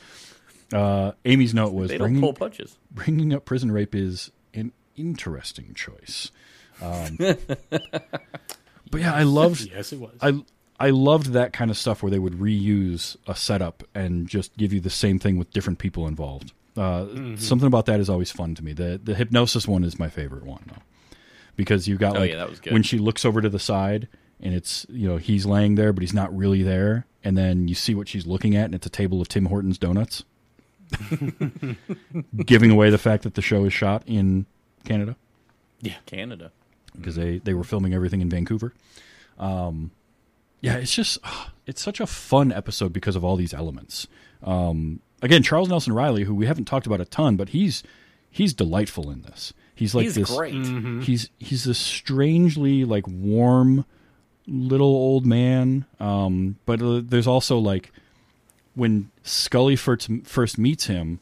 Uh, 0.70 1.12
Amy's 1.24 1.54
note 1.54 1.72
was 1.72 1.88
They 1.88 1.96
don't 1.96 2.06
bringing, 2.08 2.20
pull 2.20 2.34
punches. 2.34 2.76
bringing 2.90 3.32
up 3.32 3.46
prison 3.46 3.72
rape 3.72 3.94
is 3.94 4.30
an 4.52 4.72
interesting 5.00 5.74
choice. 5.74 6.30
Um, 6.82 7.16
but 8.90 9.00
yeah, 9.00 9.14
I 9.14 9.22
loved 9.24 9.70
Yes, 9.72 9.92
it 9.92 10.00
was. 10.00 10.16
I 10.20 10.42
I 10.78 10.90
loved 10.90 11.32
that 11.32 11.52
kind 11.52 11.70
of 11.70 11.76
stuff 11.76 12.02
where 12.02 12.10
they 12.10 12.18
would 12.18 12.34
reuse 12.38 13.16
a 13.26 13.34
setup 13.34 13.84
and 13.94 14.26
just 14.26 14.56
give 14.56 14.72
you 14.72 14.80
the 14.80 14.88
same 14.90 15.18
thing 15.18 15.36
with 15.36 15.50
different 15.52 15.78
people 15.78 16.06
involved. 16.06 16.52
Uh, 16.76 17.04
Mm-hmm. 17.04 17.36
Something 17.36 17.66
about 17.66 17.86
that 17.86 18.00
is 18.00 18.08
always 18.08 18.30
fun 18.30 18.54
to 18.54 18.64
me. 18.64 18.72
The 18.72 18.98
the 19.02 19.14
hypnosis 19.14 19.66
one 19.68 19.84
is 19.84 19.98
my 19.98 20.08
favorite 20.08 20.44
one 20.44 20.62
though, 20.68 20.82
because 21.56 21.86
you 21.88 21.96
got 21.96 22.16
Oh, 22.16 22.20
like 22.20 22.30
yeah, 22.30 22.36
that 22.38 22.48
was 22.50 22.60
good. 22.60 22.72
when 22.72 22.82
she 22.82 22.98
looks 22.98 23.24
over 23.24 23.40
to 23.42 23.48
the 23.50 23.58
side 23.58 24.08
and 24.40 24.54
it's 24.54 24.86
you 24.88 25.06
know 25.06 25.18
he's 25.18 25.44
laying 25.44 25.74
there 25.74 25.92
but 25.92 26.00
he's 26.02 26.14
not 26.14 26.34
really 26.34 26.62
there, 26.62 27.04
and 27.22 27.36
then 27.36 27.68
you 27.68 27.74
see 27.74 27.94
what 27.94 28.08
she's 28.08 28.26
looking 28.26 28.56
at 28.56 28.64
and 28.66 28.74
it's 28.74 28.86
a 28.86 28.90
table 28.90 29.20
of 29.20 29.28
Tim 29.28 29.46
Hortons 29.46 29.76
donuts, 29.76 30.24
giving 32.46 32.70
away 32.70 32.90
the 32.90 32.98
fact 32.98 33.22
that 33.24 33.34
the 33.34 33.42
show 33.42 33.64
is 33.64 33.72
shot 33.72 34.02
in 34.06 34.46
Canada 34.84 35.16
Yeah, 35.80 35.96
Canada. 36.06 36.52
because 36.96 37.16
they 37.16 37.38
they 37.38 37.54
were 37.54 37.64
filming 37.64 37.94
everything 37.94 38.20
in 38.20 38.28
Vancouver. 38.30 38.72
Um, 39.38 39.90
yeah, 40.60 40.76
it's 40.76 40.94
just 40.94 41.18
it's 41.66 41.80
such 41.82 42.00
a 42.00 42.06
fun 42.06 42.52
episode 42.52 42.92
because 42.92 43.16
of 43.16 43.24
all 43.24 43.36
these 43.36 43.54
elements. 43.54 44.06
Um, 44.42 45.00
again, 45.22 45.42
Charles 45.42 45.68
Nelson 45.68 45.92
Reilly, 45.92 46.24
who 46.24 46.34
we 46.34 46.46
haven't 46.46 46.64
talked 46.66 46.86
about 46.86 47.00
a 47.00 47.04
ton, 47.04 47.36
but 47.36 47.50
he's 47.50 47.82
he's 48.30 48.52
delightful 48.54 49.10
in 49.10 49.22
this. 49.22 49.52
He's 49.74 49.94
like 49.94 50.04
He's 50.04 50.14
this. 50.16 50.30
great. 50.36 50.52
He's 51.04 51.30
he's 51.38 51.64
this 51.64 51.78
strangely 51.78 52.84
like 52.84 53.06
warm 53.08 53.86
little 54.46 54.88
old 54.88 55.24
man. 55.24 55.86
Um, 55.98 56.56
but 56.66 56.82
uh, 56.82 57.00
there's 57.04 57.26
also 57.26 57.56
like 57.58 57.90
when 58.74 59.10
Scully 59.22 59.76
first 59.76 60.10
first 60.24 60.58
meets 60.58 60.86
him, 60.86 61.20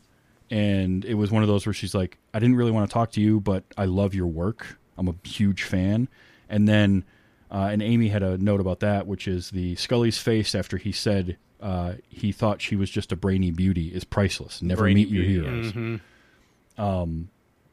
and 0.50 1.04
it 1.04 1.14
was 1.14 1.30
one 1.30 1.42
of 1.42 1.48
those 1.48 1.66
where 1.66 1.72
she's 1.72 1.94
like, 1.94 2.18
"I 2.32 2.38
didn't 2.38 2.56
really 2.56 2.70
want 2.70 2.88
to 2.88 2.92
talk 2.92 3.12
to 3.12 3.20
you, 3.20 3.40
but 3.40 3.64
I 3.76 3.84
love 3.84 4.14
your 4.14 4.26
work. 4.26 4.78
I'm 4.96 5.08
a 5.08 5.14
huge 5.26 5.62
fan." 5.62 6.08
And 6.48 6.66
then, 6.66 7.04
uh, 7.50 7.68
and 7.70 7.82
Amy 7.82 8.08
had 8.08 8.22
a 8.22 8.38
note 8.38 8.60
about 8.60 8.80
that, 8.80 9.06
which 9.06 9.28
is 9.28 9.50
the 9.50 9.74
Scully's 9.76 10.18
face 10.18 10.54
after 10.54 10.76
he 10.76 10.92
said 10.92 11.36
uh, 11.60 11.94
he 12.08 12.32
thought 12.32 12.62
she 12.62 12.76
was 12.76 12.90
just 12.90 13.12
a 13.12 13.16
brainy 13.16 13.50
beauty 13.50 13.88
is 13.88 14.04
priceless. 14.04 14.62
Never 14.62 14.82
Brainy 14.82 15.04
meet 15.04 15.08
your 15.08 15.24
beauty, 15.24 15.48
heroes. 15.48 15.72
Mm-hmm. 15.72 16.80
Um, 16.80 17.30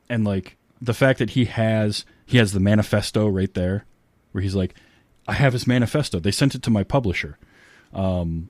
and 0.09 0.25
like 0.25 0.57
the 0.81 0.93
fact 0.93 1.19
that 1.19 1.31
he 1.31 1.45
has 1.45 2.05
he 2.25 2.38
has 2.38 2.51
the 2.53 2.59
manifesto 2.59 3.27
right 3.27 3.53
there, 3.53 3.85
where 4.31 4.41
he's 4.41 4.55
like, 4.55 4.73
"I 5.27 5.33
have 5.33 5.53
his 5.53 5.67
manifesto. 5.67 6.19
They 6.19 6.31
sent 6.31 6.55
it 6.55 6.63
to 6.63 6.69
my 6.69 6.83
publisher." 6.83 7.38
Um, 7.93 8.49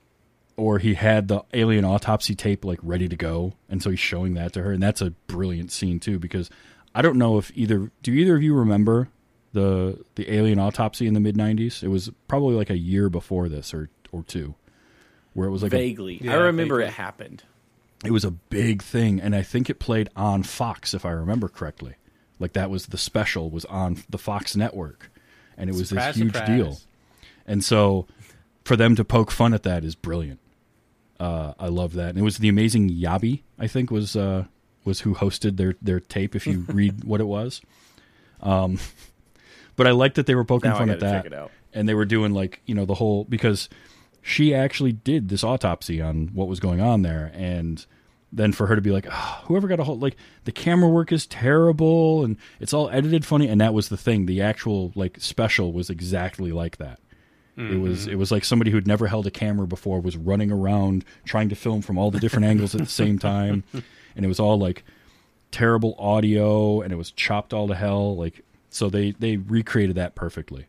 or 0.58 0.80
he 0.80 0.94
had 0.94 1.28
the 1.28 1.44
alien 1.54 1.84
autopsy 1.86 2.36
tape 2.36 2.64
like 2.66 2.80
ready 2.82 3.08
to 3.10 3.16
go, 3.16 3.54
and 3.70 3.82
so 3.84 3.90
he's 3.90 4.00
showing 4.00 4.34
that 4.36 4.54
to 4.54 4.62
her, 4.64 4.72
and 4.72 4.82
that's 4.82 5.02
a 5.02 5.12
brilliant 5.28 5.72
scene 5.72 6.00
too. 6.00 6.18
Because 6.20 6.50
I 6.94 7.02
don't 7.02 7.18
know 7.18 7.38
if 7.38 7.52
either 7.56 7.92
do 8.04 8.12
either 8.14 8.36
of 8.38 8.44
you 8.44 8.54
remember 8.54 9.10
the 9.54 10.04
the 10.16 10.32
alien 10.34 10.60
autopsy 10.60 11.08
in 11.08 11.14
the 11.14 11.20
mid 11.20 11.36
'90s? 11.36 11.84
It 11.84 11.90
was 11.90 12.10
probably 12.28 12.56
like 12.56 12.70
a 12.70 12.78
year 12.78 13.10
before 13.10 13.50
this 13.50 13.74
or 13.74 13.90
or 14.12 14.24
two, 14.24 14.56
where 15.34 15.48
it 15.48 15.52
was 15.52 15.62
like 15.64 15.74
a 15.74 15.78
Vaguely, 15.78 16.22
I 16.30 16.36
remember 16.36 16.76
vaguely. 16.78 16.88
it 16.90 16.94
happened. 16.94 17.44
it 18.06 18.12
was 18.12 18.24
a 18.26 18.32
big 18.32 18.82
thing 18.84 19.20
and 19.20 19.34
i 19.36 19.42
think 19.42 19.70
it 19.70 19.80
played 19.80 20.10
on 20.16 20.44
fox 20.44 20.94
if 20.94 21.06
i 21.06 21.10
remember 21.12 21.48
correctly 21.50 21.96
like 22.40 22.54
that 22.54 22.70
was 22.70 22.88
the 22.88 22.98
special 22.98 23.50
was 23.50 23.66
on 23.66 23.98
the 24.10 24.18
fox 24.18 24.56
network 24.56 25.10
and 25.58 25.70
it 25.70 25.74
was 25.76 25.90
Surprise, 25.90 26.14
this 26.16 26.22
huge 26.24 26.34
surprise. 26.34 26.48
deal 26.58 26.78
and 27.48 27.64
so 27.64 28.06
for 28.64 28.76
them 28.76 28.96
to 28.96 29.04
poke 29.06 29.32
fun 29.32 29.54
at 29.54 29.64
that 29.64 29.84
is 29.84 29.96
brilliant 29.96 30.40
uh, 31.20 31.54
i 31.60 31.68
love 31.68 31.94
that. 31.94 32.10
And 32.10 32.18
it 32.18 32.24
was 32.24 32.38
the 32.38 32.50
amazing 32.50 32.90
Yappi 32.90 33.42
i 33.60 33.68
think 33.68 33.92
was 33.92 34.16
uh, 34.16 34.46
was 34.84 35.02
who 35.02 35.14
hosted 35.16 35.58
their 35.58 35.76
their 35.82 36.00
tape 36.00 36.36
if 36.36 36.46
you 36.48 36.60
read 36.68 37.04
what 37.04 37.22
it 37.22 37.26
was. 37.28 37.62
Um, 38.42 38.80
but 39.76 39.88
i 39.88 39.92
like 39.92 40.16
that 40.16 40.26
they 40.26 40.36
were 40.36 40.46
poking 40.46 40.72
Now 40.72 40.78
fun 40.78 40.90
at 40.90 41.00
that. 41.00 41.24
check 41.24 41.26
it 41.26 41.34
out. 41.34 41.52
and 41.74 41.88
they 41.88 41.94
were 41.94 42.06
doing 42.06 42.34
like 42.34 42.62
you 42.66 42.76
know 42.76 42.86
the 42.86 42.96
whole 42.96 43.24
because 43.26 43.70
she 44.22 44.54
actually 44.56 44.92
did 44.92 45.30
this 45.30 45.44
autopsy 45.44 46.02
on 46.02 46.30
what 46.34 46.48
was 46.48 46.60
going 46.60 46.82
on 46.82 47.04
there. 47.04 47.32
And 47.36 47.86
then 48.34 48.52
for 48.52 48.66
her 48.68 48.76
to 48.76 48.82
be 48.82 48.90
like 48.92 49.06
oh, 49.10 49.42
whoever 49.46 49.68
got 49.68 49.80
a 49.80 49.84
hold 49.84 50.02
like 50.02 50.18
the 50.46 50.52
camera 50.52 50.90
work 50.90 51.12
is 51.12 51.28
terrible 51.28 52.24
and 52.26 52.38
it's 52.60 52.74
all 52.74 52.90
edited 52.90 53.24
funny. 53.24 53.48
And 53.48 53.62
that 53.62 53.74
was 53.74 53.90
the 53.90 53.98
thing. 53.98 54.26
The 54.26 54.42
actual 54.42 54.92
like 54.96 55.18
special 55.22 55.72
was 55.74 55.90
exactly 55.92 56.52
like 56.52 56.78
that 56.78 57.00
it 57.58 57.80
was 57.80 58.08
it 58.08 58.16
was 58.16 58.32
like 58.32 58.44
somebody 58.44 58.70
who'd 58.72 58.86
never 58.88 59.08
held 59.08 59.26
a 59.28 59.32
camera 59.32 59.66
before 59.66 60.00
was 60.02 60.18
running 60.18 60.52
around 60.52 61.06
trying 61.24 61.48
to 61.50 61.56
film 61.56 61.82
from 61.82 61.98
all 61.98 62.12
the 62.12 62.20
different 62.20 62.46
angles 62.46 62.76
at 62.76 62.82
the 62.82 62.88
same 62.88 63.18
time 63.18 63.64
and 64.16 64.26
it 64.26 64.28
was 64.28 64.40
all 64.42 64.58
like 64.60 64.84
terrible 65.52 65.96
audio 65.98 66.82
and 66.82 66.92
it 66.92 66.98
was 66.98 67.12
chopped 67.12 67.54
all 67.54 67.68
to 67.68 67.76
hell 67.76 68.16
like 68.18 68.44
so 68.70 68.90
they 68.90 69.12
they 69.12 69.38
recreated 69.38 69.96
that 69.96 70.16
perfectly 70.16 70.66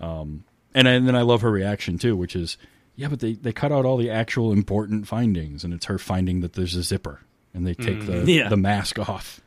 um 0.00 0.44
and, 0.74 0.88
and 0.88 1.06
then 1.06 1.14
i 1.14 1.20
love 1.22 1.42
her 1.42 1.50
reaction 1.50 1.98
too 1.98 2.16
which 2.16 2.34
is 2.34 2.56
yeah 2.96 3.08
but 3.08 3.20
they 3.20 3.34
they 3.34 3.52
cut 3.52 3.70
out 3.70 3.84
all 3.84 3.98
the 3.98 4.08
actual 4.10 4.52
important 4.52 5.06
findings 5.06 5.64
and 5.64 5.74
it's 5.74 5.84
her 5.86 5.98
finding 5.98 6.40
that 6.40 6.54
there's 6.54 6.74
a 6.76 6.82
zipper 6.82 7.20
and 7.52 7.66
they 7.66 7.74
take 7.74 8.06
the 8.06 8.24
Yeah. 8.24 8.48
the 8.48 8.56
mask 8.56 8.98
off 8.98 9.42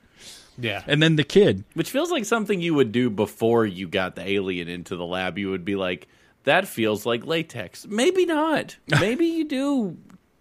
Yeah. 0.59 0.83
and 0.85 1.01
then 1.01 1.15
the 1.15 1.23
kid 1.23 1.63
Which 1.73 1.89
feels 1.89 2.11
like 2.11 2.25
something 2.25 2.61
you 2.61 2.75
would 2.75 2.91
do 2.91 3.09
before 3.09 3.65
you 3.65 3.87
got 3.87 4.15
the 4.15 4.27
alien 4.29 4.67
into 4.67 4.95
the 4.95 5.05
lab. 5.05 5.39
You 5.39 5.49
would 5.49 5.65
be 5.65 5.75
like, 5.75 6.07
that 6.45 6.67
feels 6.67 7.05
like 7.05 7.25
latex. 7.25 7.85
Maybe 7.87 8.25
not. 8.25 8.77
Maybe 8.87 9.25
you 9.27 9.45
do 9.45 9.97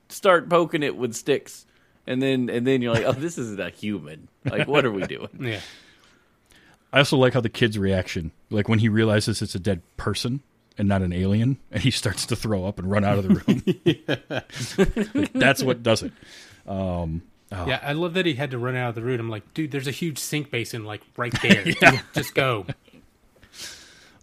start 0.09 0.49
poking 0.49 0.83
it 0.83 0.97
with 0.97 1.15
sticks. 1.15 1.67
And 2.07 2.23
then 2.23 2.51
and 2.51 2.67
then 2.67 2.83
you're 2.83 2.93
like, 2.95 3.05
oh, 3.07 3.13
this 3.13 3.39
isn't 3.39 3.61
a 3.61 3.71
human. 3.71 4.29
Like, 4.45 4.69
what 4.69 4.85
are 4.85 4.91
we 4.93 5.07
doing? 5.07 5.29
Yeah. 5.41 5.61
I 6.93 6.99
also 6.99 7.17
like 7.17 7.33
how 7.35 7.41
the 7.41 7.49
kid's 7.49 7.77
reaction, 7.77 8.31
like 8.51 8.69
when 8.69 8.79
he 8.79 8.89
realizes 8.89 9.43
it's 9.43 9.57
a 9.57 9.59
dead 9.59 9.83
person 9.97 10.45
and 10.79 10.87
not 10.89 11.03
an 11.03 11.13
alien, 11.13 11.59
and 11.73 11.83
he 11.83 11.91
starts 11.91 12.25
to 12.27 12.37
throw 12.37 12.67
up 12.67 12.79
and 12.79 12.89
run 12.89 13.03
out 13.05 13.19
of 13.19 13.25
the 13.25 13.35
room. 13.35 15.09
Like, 15.15 15.33
that's 15.33 15.63
what 15.65 15.83
does 15.83 16.05
it. 16.05 16.13
Um, 16.69 17.23
oh, 17.51 17.67
Yeah, 17.67 17.81
I 17.83 17.95
love 17.95 18.15
that 18.15 18.27
he 18.27 18.35
had 18.35 18.53
to 18.53 18.59
run 18.59 18.77
out 18.77 18.91
of 18.91 18.95
the 18.95 19.03
room. 19.03 19.19
I'm 19.19 19.29
like, 19.29 19.55
dude, 19.55 19.73
there's 19.73 19.89
a 19.89 19.93
huge 19.93 20.19
sink 20.19 20.51
basin 20.53 20.85
like 20.85 21.03
right 21.17 21.35
there. 21.43 21.65
Just 22.13 22.33
go. 22.35 22.65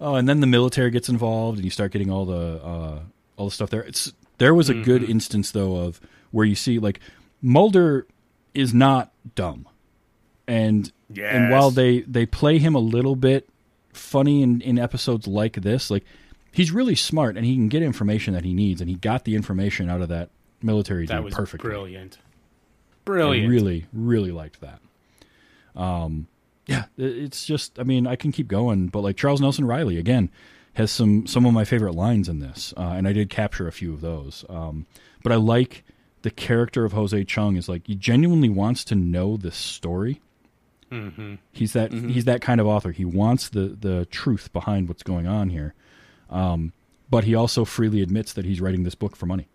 Oh, 0.03 0.15
and 0.15 0.27
then 0.27 0.39
the 0.39 0.47
military 0.47 0.89
gets 0.89 1.07
involved, 1.09 1.59
and 1.59 1.63
you 1.63 1.69
start 1.71 1.91
getting 1.91 2.09
all 2.09 2.25
the 2.25 2.59
uh, 2.63 2.99
all 3.37 3.45
the 3.45 3.51
stuff 3.51 3.69
there. 3.69 3.83
It's 3.83 4.11
there 4.39 4.53
was 4.55 4.67
a 4.69 4.73
good 4.73 5.03
instance 5.03 5.51
though 5.51 5.75
of 5.77 6.01
where 6.31 6.45
you 6.45 6.55
see 6.55 6.79
like 6.79 6.99
Mulder 7.41 8.07
is 8.55 8.73
not 8.73 9.11
dumb, 9.35 9.67
and 10.47 10.91
and 11.15 11.51
while 11.51 11.69
they 11.71 12.01
they 12.01 12.25
play 12.25 12.57
him 12.57 12.73
a 12.75 12.79
little 12.79 13.15
bit 13.15 13.47
funny 13.93 14.41
in 14.41 14.59
in 14.61 14.79
episodes 14.79 15.27
like 15.27 15.61
this, 15.61 15.91
like 15.91 16.03
he's 16.51 16.71
really 16.71 16.95
smart 16.95 17.37
and 17.37 17.45
he 17.45 17.53
can 17.53 17.69
get 17.69 17.83
information 17.83 18.33
that 18.33 18.43
he 18.43 18.53
needs, 18.55 18.81
and 18.81 18.89
he 18.89 18.95
got 18.95 19.23
the 19.25 19.35
information 19.35 19.87
out 19.89 20.01
of 20.01 20.09
that 20.09 20.29
military 20.63 21.05
That 21.05 21.17
dude 21.17 21.25
was 21.25 21.33
perfectly. 21.35 21.69
brilliant. 21.69 22.17
I 22.17 23.03
Brilliant. 23.05 23.49
really, 23.49 23.85
really 23.93 24.31
liked 24.31 24.61
that. 24.61 24.79
Um, 25.75 26.27
yeah, 26.67 26.85
it's 26.97 27.45
just, 27.45 27.79
I 27.79 27.83
mean, 27.83 28.05
I 28.07 28.15
can 28.15 28.31
keep 28.31 28.47
going, 28.47 28.87
but 28.87 29.01
like 29.01 29.17
Charles 29.17 29.41
Nelson 29.41 29.65
Reilly 29.65 29.97
again 29.97 30.29
has 30.73 30.89
some 30.91 31.27
some 31.27 31.45
of 31.45 31.53
my 31.53 31.65
favorite 31.65 31.95
lines 31.95 32.29
in 32.29 32.39
this, 32.39 32.73
uh, 32.77 32.93
and 32.95 33.07
I 33.07 33.13
did 33.13 33.29
capture 33.29 33.67
a 33.67 33.71
few 33.71 33.93
of 33.93 34.01
those. 34.01 34.45
Um, 34.49 34.85
but 35.23 35.31
I 35.31 35.35
like 35.35 35.83
the 36.21 36.31
character 36.31 36.85
of 36.85 36.93
Jose 36.93 37.23
Chung 37.25 37.57
is 37.57 37.67
like 37.67 37.85
he 37.87 37.95
genuinely 37.95 38.49
wants 38.49 38.83
to 38.85 38.95
know 38.95 39.35
this 39.37 39.55
story. 39.55 40.21
Mm-hmm. 40.91 41.35
He's 41.51 41.73
that 41.73 41.91
he's 41.93 42.25
that 42.25 42.41
kind 42.41 42.61
of 42.61 42.67
author. 42.67 42.91
He 42.91 43.05
wants 43.05 43.49
the 43.49 43.75
the 43.79 44.05
truth 44.11 44.51
behind 44.53 44.87
what's 44.87 45.03
going 45.03 45.25
on 45.27 45.49
here, 45.49 45.73
um, 46.29 46.73
but 47.09 47.23
he 47.25 47.33
also 47.35 47.65
freely 47.65 48.01
admits 48.01 48.33
that 48.33 48.45
he's 48.45 48.61
writing 48.61 48.83
this 48.83 48.95
book 48.95 49.15
for 49.15 49.25
money, 49.25 49.47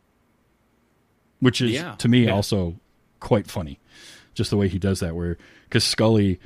which 1.41 1.61
is 1.61 1.73
Yeah. 1.73 1.95
to 1.97 2.09
me 2.09 2.25
Yeah. 2.25 2.33
also 2.33 2.77
quite 3.21 3.47
funny, 3.51 3.79
just 4.35 4.51
the 4.51 4.57
way 4.57 4.69
he 4.69 4.79
does 4.79 5.01
that. 5.01 5.15
Where 5.15 5.37
because 5.65 5.85
Scully, 5.85 6.41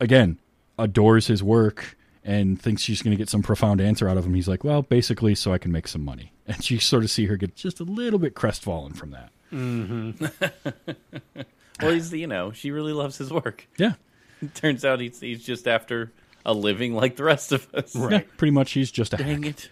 again, 0.00 0.38
adores 0.78 1.26
his 1.28 1.42
work 1.42 1.96
and 2.24 2.60
thinks 2.60 2.82
she's 2.82 3.02
going 3.02 3.12
to 3.12 3.16
get 3.16 3.28
some 3.28 3.42
profound 3.42 3.80
answer 3.80 4.08
out 4.08 4.16
of 4.16 4.26
him. 4.26 4.34
He's 4.34 4.48
like, 4.48 4.64
well, 4.64 4.82
basically, 4.82 5.34
so 5.34 5.52
I 5.52 5.58
can 5.58 5.70
make 5.72 5.86
some 5.88 6.04
money, 6.04 6.32
and 6.46 6.68
you 6.70 6.78
sort 6.80 7.04
of 7.04 7.10
see 7.10 7.26
her 7.26 7.36
get 7.36 7.54
just 7.54 7.80
a 7.80 7.84
little 7.84 8.18
bit 8.18 8.34
crestfallen 8.34 8.94
from 8.94 9.10
that. 9.12 9.30
Well, 11.82 11.92
he's 11.92 12.12
you 12.12 12.26
know, 12.26 12.52
she 12.52 12.70
really 12.72 12.92
loves 12.92 13.16
his 13.16 13.32
work. 13.32 13.66
Yeah, 13.78 13.94
Turns 14.54 14.84
out 14.84 15.00
he's 15.00 15.18
he's 15.20 15.42
just 15.42 15.66
after 15.66 16.12
a 16.44 16.52
living 16.52 16.94
like 16.94 17.16
the 17.16 17.24
rest 17.24 17.52
of 17.52 17.66
us. 17.74 17.94
yeah, 17.94 18.20
pretty 18.36 18.50
much. 18.52 18.72
He's 18.72 18.90
just 18.90 19.14
a 19.14 19.16
Dang 19.16 19.42
hack. 19.44 19.52
it. 19.52 19.70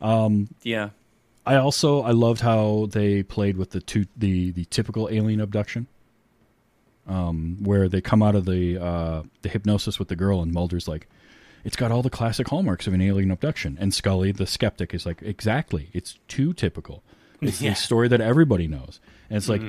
Um. 0.00 0.48
Yeah. 0.62 0.90
I 1.44 1.56
also 1.56 2.00
I 2.02 2.10
loved 2.10 2.40
how 2.40 2.88
they 2.90 3.22
played 3.22 3.56
with 3.56 3.70
the 3.70 3.80
two 3.80 4.06
the 4.16 4.50
the 4.52 4.64
typical 4.64 5.08
alien 5.10 5.40
abduction, 5.40 5.86
um, 7.06 7.56
where 7.62 7.88
they 7.88 8.00
come 8.00 8.22
out 8.22 8.34
of 8.34 8.44
the 8.46 8.78
uh, 8.82 9.22
the 9.42 9.48
hypnosis 9.48 9.98
with 9.98 10.08
the 10.08 10.16
girl 10.16 10.42
and 10.42 10.52
Mulder's 10.52 10.88
like, 10.88 11.08
it's 11.64 11.76
got 11.76 11.90
all 11.92 12.02
the 12.02 12.10
classic 12.10 12.48
hallmarks 12.48 12.86
of 12.86 12.94
an 12.94 13.00
alien 13.00 13.30
abduction, 13.30 13.76
and 13.80 13.92
Scully 13.94 14.32
the 14.32 14.46
skeptic 14.46 14.94
is 14.94 15.06
like, 15.06 15.22
exactly, 15.22 15.90
it's 15.92 16.18
too 16.28 16.52
typical. 16.52 17.02
It's 17.40 17.60
Yeah. 17.60 17.70
the 17.70 17.76
story 17.76 18.08
that 18.08 18.20
everybody 18.20 18.66
knows, 18.66 19.00
and 19.30 19.36
it's 19.36 19.48
like 19.48 19.62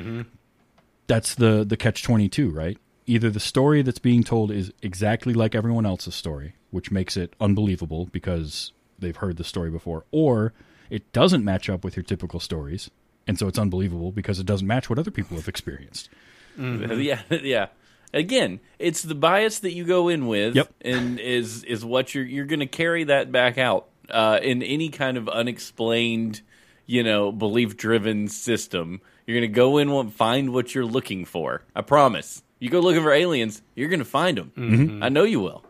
that's 1.08 1.36
the 1.36 1.64
the 1.66 1.78
catch 1.78 2.04
twenty 2.04 2.30
two, 2.30 2.50
right? 2.50 2.78
Either 3.06 3.30
the 3.30 3.40
story 3.40 3.82
that's 3.82 4.00
being 4.00 4.24
told 4.24 4.52
is 4.52 4.72
exactly 4.82 5.34
like 5.34 5.56
everyone 5.56 5.86
else's 5.86 6.14
story, 6.16 6.56
which 6.72 6.92
makes 6.92 7.16
it 7.16 7.34
unbelievable 7.40 8.06
because 8.12 8.74
they've 9.00 9.16
heard 9.16 9.38
the 9.38 9.44
story 9.44 9.70
before, 9.70 10.06
or 10.12 10.54
it 10.90 11.12
doesn't 11.14 11.44
match 11.46 11.70
up 11.70 11.84
with 11.84 11.96
your 11.96 12.04
typical 12.04 12.40
stories, 12.40 12.90
and 13.28 13.38
so 13.40 13.48
it's 13.48 13.60
unbelievable 13.60 14.12
because 14.12 14.40
it 14.40 14.46
doesn't 14.46 14.68
match 14.68 14.90
what 14.90 15.00
other 15.00 15.12
people 15.12 15.38
have 15.38 15.48
experienced. 15.48 16.10
Yeah, 17.00 17.22
yeah. 17.30 17.68
Again, 18.14 18.60
it's 18.80 19.02
the 19.02 19.16
bias 19.16 19.60
that 19.60 19.74
you 19.74 19.84
go 19.84 20.08
in 20.08 20.28
with, 20.28 20.56
Yep. 20.56 20.74
and 20.82 21.20
is 21.20 21.64
is 21.66 21.84
what 21.86 22.16
you're 22.16 22.24
you're 22.26 22.46
going 22.46 22.62
to 22.62 22.66
carry 22.66 23.04
that 23.06 23.32
back 23.32 23.58
out 23.58 23.88
uh, 24.10 24.40
in 24.42 24.64
any 24.64 24.90
kind 24.90 25.18
of 25.18 25.28
unexplained, 25.30 26.42
you 26.86 27.04
know, 27.04 27.32
belief 27.32 27.76
driven 27.78 28.28
system. 28.30 29.02
You're 29.26 29.40
going 29.40 29.52
to 29.52 29.56
go 29.56 29.78
in 29.78 29.90
and 29.90 30.14
find 30.14 30.54
what 30.54 30.74
you're 30.74 30.86
looking 30.86 31.26
for. 31.26 31.64
I 31.76 31.82
promise. 31.82 32.42
You 32.60 32.70
go 32.70 32.80
looking 32.80 33.04
for 33.04 33.12
aliens, 33.12 33.62
you're 33.76 33.90
going 33.90 34.00
to 34.00 34.06
find 34.06 34.38
them. 34.38 35.00
I 35.04 35.10
know 35.10 35.24
you 35.26 35.40
will, 35.42 35.64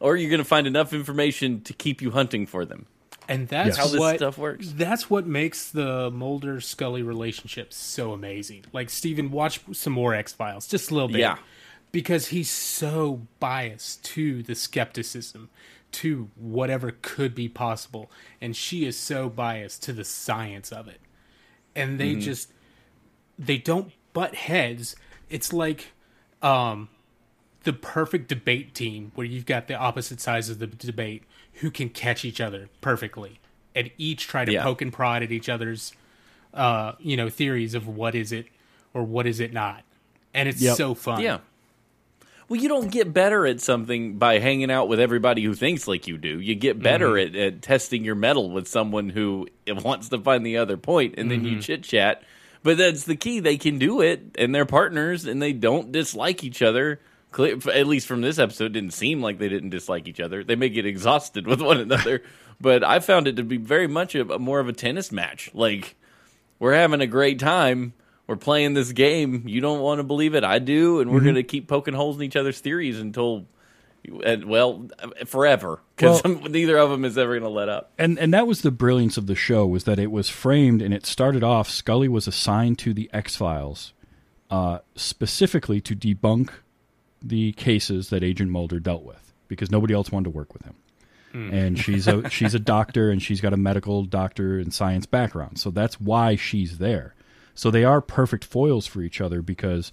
or 0.00 0.16
you're 0.16 0.30
going 0.30 0.38
to 0.38 0.44
find 0.44 0.66
enough 0.66 0.92
information 0.94 1.60
to 1.62 1.72
keep 1.74 2.00
you 2.00 2.12
hunting 2.12 2.46
for 2.46 2.64
them. 2.64 2.86
And 3.28 3.48
that's 3.48 3.76
How 3.76 3.86
this 3.86 3.98
what 3.98 4.16
stuff 4.16 4.38
works. 4.38 4.72
That's 4.72 5.08
what 5.08 5.26
makes 5.26 5.70
the 5.70 6.10
Mulder 6.10 6.60
Scully 6.60 7.02
relationship 7.02 7.72
so 7.72 8.12
amazing. 8.12 8.64
Like 8.72 8.90
Stephen, 8.90 9.30
watch 9.30 9.60
some 9.72 9.92
more 9.92 10.14
X 10.14 10.32
Files, 10.32 10.66
just 10.66 10.90
a 10.90 10.94
little 10.94 11.08
bit. 11.08 11.20
Yeah. 11.20 11.38
Because 11.90 12.28
he's 12.28 12.50
so 12.50 13.22
biased 13.38 14.04
to 14.04 14.42
the 14.42 14.54
skepticism, 14.54 15.48
to 15.92 16.28
whatever 16.34 16.96
could 17.02 17.34
be 17.34 17.48
possible. 17.48 18.10
And 18.40 18.56
she 18.56 18.84
is 18.84 18.98
so 18.98 19.28
biased 19.28 19.82
to 19.84 19.92
the 19.92 20.04
science 20.04 20.72
of 20.72 20.88
it. 20.88 21.00
And 21.76 21.98
they 21.98 22.16
just 22.16 22.52
they 23.38 23.58
don't 23.58 23.92
butt 24.12 24.34
heads. 24.34 24.96
It's 25.30 25.52
like 25.52 25.92
um 26.42 26.88
the 27.62 27.72
perfect 27.72 28.28
debate 28.28 28.74
team 28.74 29.12
where 29.14 29.26
you've 29.26 29.46
got 29.46 29.68
the 29.68 29.74
opposite 29.74 30.20
sides 30.20 30.50
of 30.50 30.58
the 30.58 30.66
debate 30.66 31.24
who 31.60 31.70
can 31.70 31.88
catch 31.88 32.24
each 32.24 32.40
other 32.40 32.68
perfectly 32.80 33.38
and 33.74 33.90
each 33.98 34.26
try 34.26 34.44
to 34.44 34.52
Yeah. 34.52 34.62
poke 34.62 34.82
and 34.82 34.92
prod 34.92 35.22
at 35.22 35.32
each 35.32 35.48
other's 35.48 35.92
uh 36.52 36.92
you 37.00 37.16
know 37.16 37.28
theories 37.28 37.74
of 37.74 37.86
what 37.88 38.14
is 38.14 38.30
it 38.32 38.46
or 38.92 39.02
what 39.02 39.26
is 39.26 39.40
it 39.40 39.52
not 39.52 39.82
and 40.32 40.48
it's 40.48 40.60
Yep. 40.60 40.76
so 40.76 40.94
fun 40.94 41.20
Yeah. 41.20 41.38
Well, 42.46 42.60
you 42.60 42.68
don't 42.68 42.90
get 42.92 43.14
better 43.14 43.46
at 43.46 43.62
something 43.62 44.18
by 44.18 44.38
hanging 44.38 44.70
out 44.70 44.86
with 44.86 45.00
everybody 45.00 45.42
who 45.42 45.54
thinks 45.54 45.88
like 45.88 46.06
you 46.06 46.18
do. 46.18 46.38
You 46.38 46.54
get 46.54 46.78
better 46.78 47.16
at, 47.18 47.34
at 47.34 47.62
testing 47.62 48.04
your 48.04 48.16
mettle 48.16 48.50
with 48.50 48.68
someone 48.68 49.08
who 49.08 49.48
wants 49.66 50.10
to 50.10 50.18
find 50.18 50.44
the 50.44 50.58
other 50.58 50.76
point, 50.76 51.14
and 51.16 51.30
then 51.30 51.42
you 51.46 51.58
chit 51.62 51.84
chat. 51.84 52.22
But 52.62 52.76
that's 52.76 53.04
the 53.04 53.16
key. 53.16 53.40
They 53.40 53.56
can 53.56 53.78
do 53.78 54.02
it, 54.02 54.36
and 54.36 54.54
they're 54.54 54.66
partners, 54.66 55.24
and 55.24 55.40
they 55.40 55.54
don't 55.54 55.90
dislike 55.90 56.44
each 56.44 56.60
other. 56.60 57.00
At 57.38 57.86
least 57.86 58.06
from 58.06 58.20
this 58.20 58.38
episode, 58.38 58.66
it 58.66 58.72
didn't 58.74 58.92
seem 58.92 59.20
like 59.22 59.38
they 59.38 59.48
didn't 59.48 59.70
dislike 59.70 60.06
each 60.08 60.20
other. 60.20 60.44
They 60.44 60.56
may 60.56 60.68
get 60.68 60.86
exhausted 60.86 61.46
with 61.48 61.60
one 61.60 61.78
another, 61.78 62.22
but 62.60 62.84
I 62.84 63.00
found 63.00 63.26
it 63.28 63.36
to 63.36 63.42
be 63.42 63.56
very 63.56 63.86
much 63.88 64.14
a, 64.14 64.22
a 64.34 64.38
more 64.38 64.60
of 64.60 64.68
a 64.68 64.72
tennis 64.72 65.10
match. 65.12 65.50
Like 65.54 65.96
we're 66.58 66.74
having 66.74 67.00
a 67.00 67.06
great 67.06 67.38
time. 67.38 67.92
We're 68.26 68.36
playing 68.36 68.72
this 68.74 68.92
game. 68.92 69.42
You 69.46 69.60
don't 69.60 69.80
want 69.80 69.98
to 69.98 70.02
believe 70.02 70.34
it. 70.34 70.44
I 70.44 70.58
do, 70.58 71.00
and 71.00 71.10
we're 71.10 71.18
Mm-hmm. 71.18 71.24
going 71.26 71.34
to 71.36 71.42
keep 71.42 71.68
poking 71.68 71.92
holes 71.92 72.16
in 72.16 72.22
each 72.22 72.36
other's 72.36 72.58
theories 72.58 72.98
until, 72.98 73.44
and, 74.24 74.46
well, 74.46 74.88
forever. 75.26 75.82
Because 75.94 76.22
Well- 76.24 76.40
neither 76.48 76.78
of 76.78 76.88
them 76.88 77.04
is 77.04 77.18
ever 77.18 77.32
going 77.32 77.42
to 77.42 77.48
let 77.50 77.68
up. 77.68 77.92
and 77.98 78.18
and 78.18 78.32
that 78.32 78.46
was 78.46 78.62
the 78.62 78.70
brilliance 78.70 79.18
of 79.18 79.26
the 79.26 79.34
show 79.34 79.66
was 79.66 79.84
that 79.84 79.98
it 79.98 80.10
was 80.10 80.30
framed 80.30 80.80
and 80.80 80.94
it 80.94 81.04
started 81.04 81.42
off 81.44 81.68
Scully 81.68 82.08
was 82.08 82.26
assigned 82.26 82.78
to 82.78 82.94
the 82.94 83.10
X 83.12 83.36
Files 83.36 83.92
uh, 84.50 84.78
specifically 84.94 85.80
to 85.82 85.94
debunk 85.94 86.48
the 87.24 87.52
cases 87.52 88.10
that 88.10 88.22
Agent 88.22 88.50
Mulder 88.50 88.78
dealt 88.78 89.02
with 89.02 89.32
because 89.48 89.70
nobody 89.70 89.94
else 89.94 90.12
wanted 90.12 90.24
to 90.24 90.30
work 90.30 90.52
with 90.52 90.62
him. 90.62 90.74
Hmm. 91.32 91.52
And 91.52 91.78
she's 91.78 92.06
a 92.06 92.28
she's 92.30 92.54
a 92.54 92.58
doctor 92.58 93.10
and 93.10 93.22
she's 93.22 93.40
got 93.40 93.52
a 93.52 93.56
medical 93.56 94.04
doctor 94.04 94.58
and 94.58 94.72
science 94.72 95.06
background. 95.06 95.58
So 95.58 95.70
that's 95.70 96.00
why 96.00 96.36
she's 96.36 96.78
there. 96.78 97.14
So 97.54 97.70
they 97.70 97.84
are 97.84 98.00
perfect 98.00 98.44
foils 98.44 98.86
for 98.86 99.00
each 99.00 99.20
other 99.20 99.40
because 99.40 99.92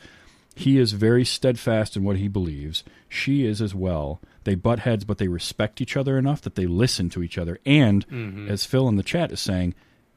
he 0.56 0.78
is 0.78 0.92
very 0.94 1.24
steadfast 1.24 1.96
in 1.96 2.04
what 2.04 2.18
he 2.18 2.28
believes. 2.28 2.84
She 3.08 3.46
is 3.46 3.62
as 3.62 3.74
well. 3.74 4.20
They 4.44 4.56
butt 4.56 4.80
heads, 4.80 5.06
but 5.06 5.18
they 5.18 5.28
respect 5.28 5.80
each 5.80 5.96
other 5.96 6.18
enough 6.18 6.42
that 6.42 6.56
they 6.56 6.66
listen 6.66 7.10
to 7.12 7.24
each 7.24 7.38
other. 7.38 7.60
And 7.66 8.08
mm-hmm. 8.08 8.50
as 8.50 8.66
Phil 8.66 8.88
in 8.88 8.96
the 8.96 9.04
chat 9.04 9.32
is 9.32 9.40
saying, 9.40 9.76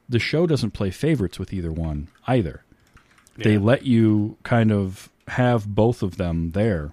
the 0.09 0.19
show 0.19 0.47
doesn't 0.47 0.73
play 0.73 0.91
favorites 0.91 1.39
with 1.39 1.53
either 1.53 1.73
one 1.73 2.09
either. 2.27 2.65
They 3.37 3.59
let 3.59 3.85
you 3.85 4.37
kind 4.45 4.71
of 4.71 5.11
have 5.29 5.67
both 5.67 6.03
of 6.03 6.17
them 6.19 6.51
there. 6.53 6.93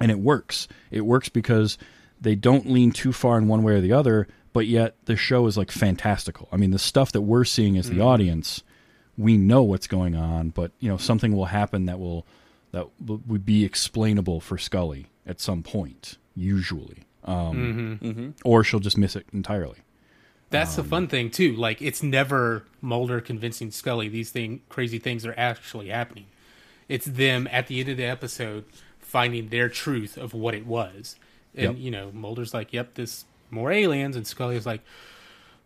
And 0.00 0.10
it 0.10 0.18
works. 0.18 0.68
It 0.90 1.02
works 1.02 1.28
because 1.28 1.78
they 2.20 2.34
don't 2.34 2.70
lean 2.70 2.92
too 2.92 3.12
far 3.12 3.38
in 3.38 3.48
one 3.48 3.62
way 3.62 3.74
or 3.74 3.80
the 3.80 3.92
other, 3.92 4.26
but 4.52 4.66
yet 4.66 4.96
the 5.04 5.16
show 5.16 5.46
is 5.46 5.56
like 5.56 5.70
fantastical. 5.70 6.48
I 6.50 6.56
mean, 6.56 6.70
the 6.70 6.78
stuff 6.78 7.12
that 7.12 7.20
we're 7.22 7.44
seeing 7.44 7.76
as 7.78 7.90
the 7.90 8.00
audience, 8.00 8.62
we 9.16 9.36
know 9.36 9.62
what's 9.62 9.86
going 9.86 10.14
on, 10.16 10.50
but 10.50 10.72
you 10.80 10.88
know, 10.88 10.96
something 10.96 11.34
will 11.36 11.46
happen 11.46 11.86
that 11.86 11.98
will 11.98 12.26
that 12.72 12.86
would 13.00 13.46
be 13.46 13.64
explainable 13.64 14.40
for 14.40 14.58
Scully 14.58 15.06
at 15.26 15.40
some 15.40 15.62
point, 15.62 16.18
usually. 16.36 17.04
Um, 17.24 18.34
Or 18.44 18.64
she'll 18.64 18.80
just 18.80 18.98
miss 18.98 19.16
it 19.16 19.26
entirely. 19.32 19.78
That's 20.50 20.76
the 20.76 20.82
Um, 20.82 20.88
fun 20.88 21.06
thing 21.08 21.30
too. 21.30 21.54
Like 21.54 21.82
it's 21.82 22.02
never 22.02 22.64
Mulder 22.80 23.20
convincing 23.20 23.70
Scully 23.70 24.08
these 24.08 24.30
thing 24.30 24.60
crazy 24.68 24.98
things 24.98 25.24
are 25.26 25.34
actually 25.36 25.88
happening. 25.88 26.26
It's 26.88 27.04
them 27.04 27.46
at 27.52 27.66
the 27.66 27.80
end 27.80 27.90
of 27.90 27.96
the 27.98 28.04
episode 28.04 28.64
finding 29.08 29.48
their 29.48 29.68
truth 29.68 30.16
of 30.18 30.34
what 30.34 30.54
it 30.54 30.66
was. 30.66 31.16
And 31.54 31.76
Yep. 31.76 31.84
you 31.84 31.90
know, 31.90 32.10
Mulder's 32.12 32.52
like, 32.54 32.72
"Yep, 32.72 32.94
this 32.94 33.24
more 33.50 33.72
aliens," 33.72 34.14
and 34.16 34.26
Scully's 34.26 34.66
like, 34.66 34.82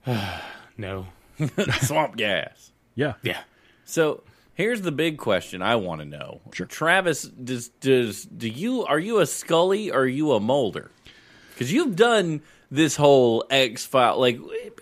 "No, 0.76 1.08
Swamp 1.82 2.16
gas. 2.16 2.72
Yeah. 2.94 3.14
yeah, 3.22 3.40
So 3.84 4.22
here's 4.54 4.82
the 4.82 4.92
big 4.92 5.16
question 5.16 5.62
I 5.62 5.76
want 5.76 6.00
to 6.02 6.04
know. 6.04 6.40
Sure. 6.52 6.66
Travis, 6.66 7.22
does 7.22 7.68
does 7.68 8.24
do 8.24 8.48
you 8.48 8.84
are 8.84 8.98
you 8.98 9.18
a 9.20 9.26
Scully 9.26 9.90
or 9.90 10.00
are 10.00 10.06
you 10.06 10.32
a 10.32 10.40
Mulder? 10.40 10.90
Because 11.50 11.72
you've 11.72 11.96
done 11.96 12.42
this 12.70 12.96
whole 12.96 13.44
X 13.50 13.84
file. 13.86 14.18
Like 14.20 14.38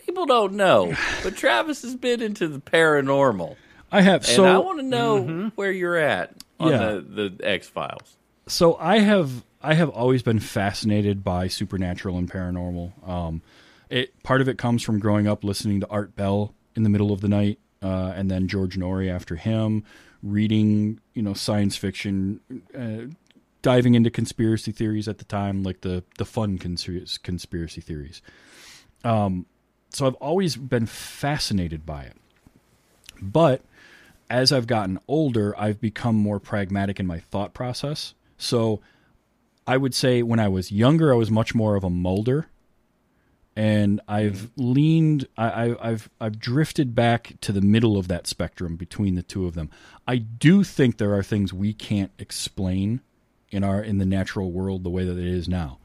people 0.07 0.27
don't 0.27 0.55
know, 0.55 0.95
but 1.23 1.37
Travis 1.37 1.83
has 1.83 1.95
been 1.97 2.21
into 2.21 2.49
the 2.49 2.59
paranormal, 2.61 3.57
I 3.93 4.03
have 4.03 4.23
and 4.23 4.37
so 4.37 4.45
I 4.45 4.59
want 4.59 4.79
to 4.81 4.85
know 4.85 5.23
mm-hmm. 5.23 5.49
where 5.55 5.71
you're 5.73 5.97
at 5.97 6.35
on 6.59 6.71
Yeah. 6.73 6.79
the 6.79 7.31
the 7.39 7.49
X 7.49 7.69
Files. 7.69 8.17
So 8.51 8.77
I 8.81 8.99
have 8.99 9.45
I 9.63 9.75
have 9.75 9.91
always 9.91 10.23
been 10.23 10.41
fascinated 10.41 11.23
by 11.23 11.47
supernatural 11.47 12.19
and 12.19 12.31
paranormal. 12.31 13.09
Um, 13.09 13.43
it 13.89 14.21
part 14.25 14.41
of 14.41 14.49
it 14.49 14.59
comes 14.59 14.83
from 14.83 14.99
growing 14.99 15.29
up 15.29 15.45
listening 15.45 15.81
to 15.81 15.89
Art 15.89 16.17
Bell 16.17 16.53
in 16.75 16.83
the 16.83 16.89
middle 16.89 17.13
of 17.13 17.21
the 17.21 17.29
night, 17.29 17.61
uh, 17.81 18.13
and 18.17 18.29
then 18.31 18.49
George 18.49 18.77
Noory 18.77 19.09
after 19.09 19.37
him, 19.37 19.85
reading 20.23 21.01
you 21.15 21.23
know 21.23 21.33
science 21.33 21.77
fiction, 21.77 22.41
uh, 22.77 23.13
diving 23.63 23.95
into 23.95 24.11
conspiracy 24.11 24.73
theories 24.73 25.07
at 25.07 25.19
the 25.19 25.25
time, 25.25 25.63
like 25.63 25.83
the 25.83 26.03
the 26.19 26.25
fun 26.25 26.59
conspiracy 26.59 27.19
conspiracy 27.23 27.81
theories. 27.81 28.21
Um, 29.05 29.47
so 29.91 30.09
I've 30.09 30.15
always 30.15 30.57
been 30.57 30.87
fascinated 30.87 31.87
by 31.87 32.03
it, 32.03 32.17
but 33.23 33.63
as 34.29 34.51
I've 34.51 34.67
gotten 34.67 34.99
older, 35.07 35.59
I've 35.59 35.81
become 35.81 36.17
more 36.17 36.41
pragmatic 36.41 36.99
in 36.99 37.07
my 37.07 37.21
thought 37.21 37.55
process. 37.55 38.15
So 38.41 38.81
I 39.67 39.77
would 39.77 39.95
say 39.95 40.23
when 40.23 40.41
I 40.41 40.49
was 40.49 40.73
younger, 40.73 41.13
I 41.13 41.17
was 41.17 41.31
much 41.31 41.55
more 41.55 41.77
of 41.77 41.85
a 41.85 41.91
Mulder. 41.91 42.47
And 43.57 44.01
I've 44.09 44.51
mm-hmm. 44.57 44.73
leaned, 44.73 45.29
I, 45.37 45.51
I, 45.51 45.91
I've, 45.91 46.11
I've 46.21 46.39
drifted 46.39 46.95
back 46.95 47.35
to 47.43 47.53
the 47.53 47.61
middle 47.61 47.99
of 47.99 48.09
that 48.09 48.27
spectrum 48.27 48.77
between 48.77 49.17
the 49.17 49.23
two 49.23 49.47
of 49.47 49.55
them. 49.55 49.71
I 50.07 50.17
do 50.17 50.65
think 50.65 50.97
there 50.97 51.15
are 51.15 51.23
things 51.23 51.53
we 51.53 51.73
can't 51.73 52.13
explain 52.19 53.01
in 53.51 53.65
our 53.65 53.83
in 53.83 53.99
the 53.99 54.07
natural 54.07 54.53
world 54.53 54.85
the 54.85 54.91
way 54.91 55.05
that 55.05 55.19
it 55.19 55.27
is 55.27 55.49
now. 55.49 55.79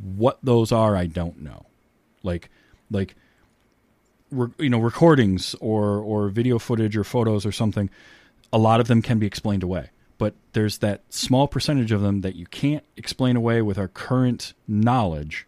What 0.00 0.38
those 0.42 0.72
are, 0.72 0.96
I 0.96 1.06
don't 1.06 1.42
know. 1.42 1.66
Like, 2.22 2.48
like 2.90 3.14
re- 4.34 4.50
you 4.58 4.70
know 4.70 4.78
recordings 4.78 5.54
or 5.60 5.98
or 5.98 6.28
video 6.28 6.58
footage 6.58 6.96
or 6.96 7.04
photos 7.04 7.46
or 7.46 7.52
something 7.52 7.90
a 8.52 8.58
lot 8.58 8.80
of 8.80 8.88
them 8.88 9.02
can 9.02 9.18
be 9.18 9.26
explained 9.26 9.62
away 9.62 9.90
but 10.18 10.34
there's 10.52 10.78
that 10.78 11.02
small 11.08 11.48
percentage 11.48 11.92
of 11.92 12.00
them 12.00 12.20
that 12.22 12.36
you 12.36 12.46
can't 12.46 12.84
explain 12.96 13.36
away 13.36 13.62
with 13.62 13.78
our 13.78 13.88
current 13.88 14.54
knowledge 14.66 15.46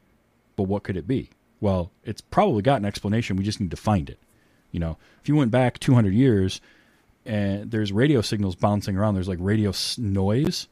but 0.57 0.64
what 0.64 0.83
could 0.83 0.97
it 0.97 1.07
be? 1.07 1.31
Well 1.61 1.91
it's 2.05 2.21
probably 2.21 2.62
got 2.62 2.81
an 2.81 2.87
explanation. 2.87 3.37
We 3.37 3.45
just 3.45 3.61
need 3.61 3.71
to 3.71 3.77
find 3.77 4.09
it. 4.11 4.19
You 4.71 4.81
know 4.81 4.99
if 5.21 5.29
you 5.29 5.37
went 5.37 5.51
back 5.51 5.79
200 5.79 6.12
years 6.12 6.61
and 7.25 7.71
there's 7.71 7.93
radio 7.93 8.21
signals 8.21 8.55
bouncing 8.55 8.97
around 8.97 9.14
there's 9.14 9.29
like 9.29 9.39
radio 9.41 9.73
noise 9.99 10.69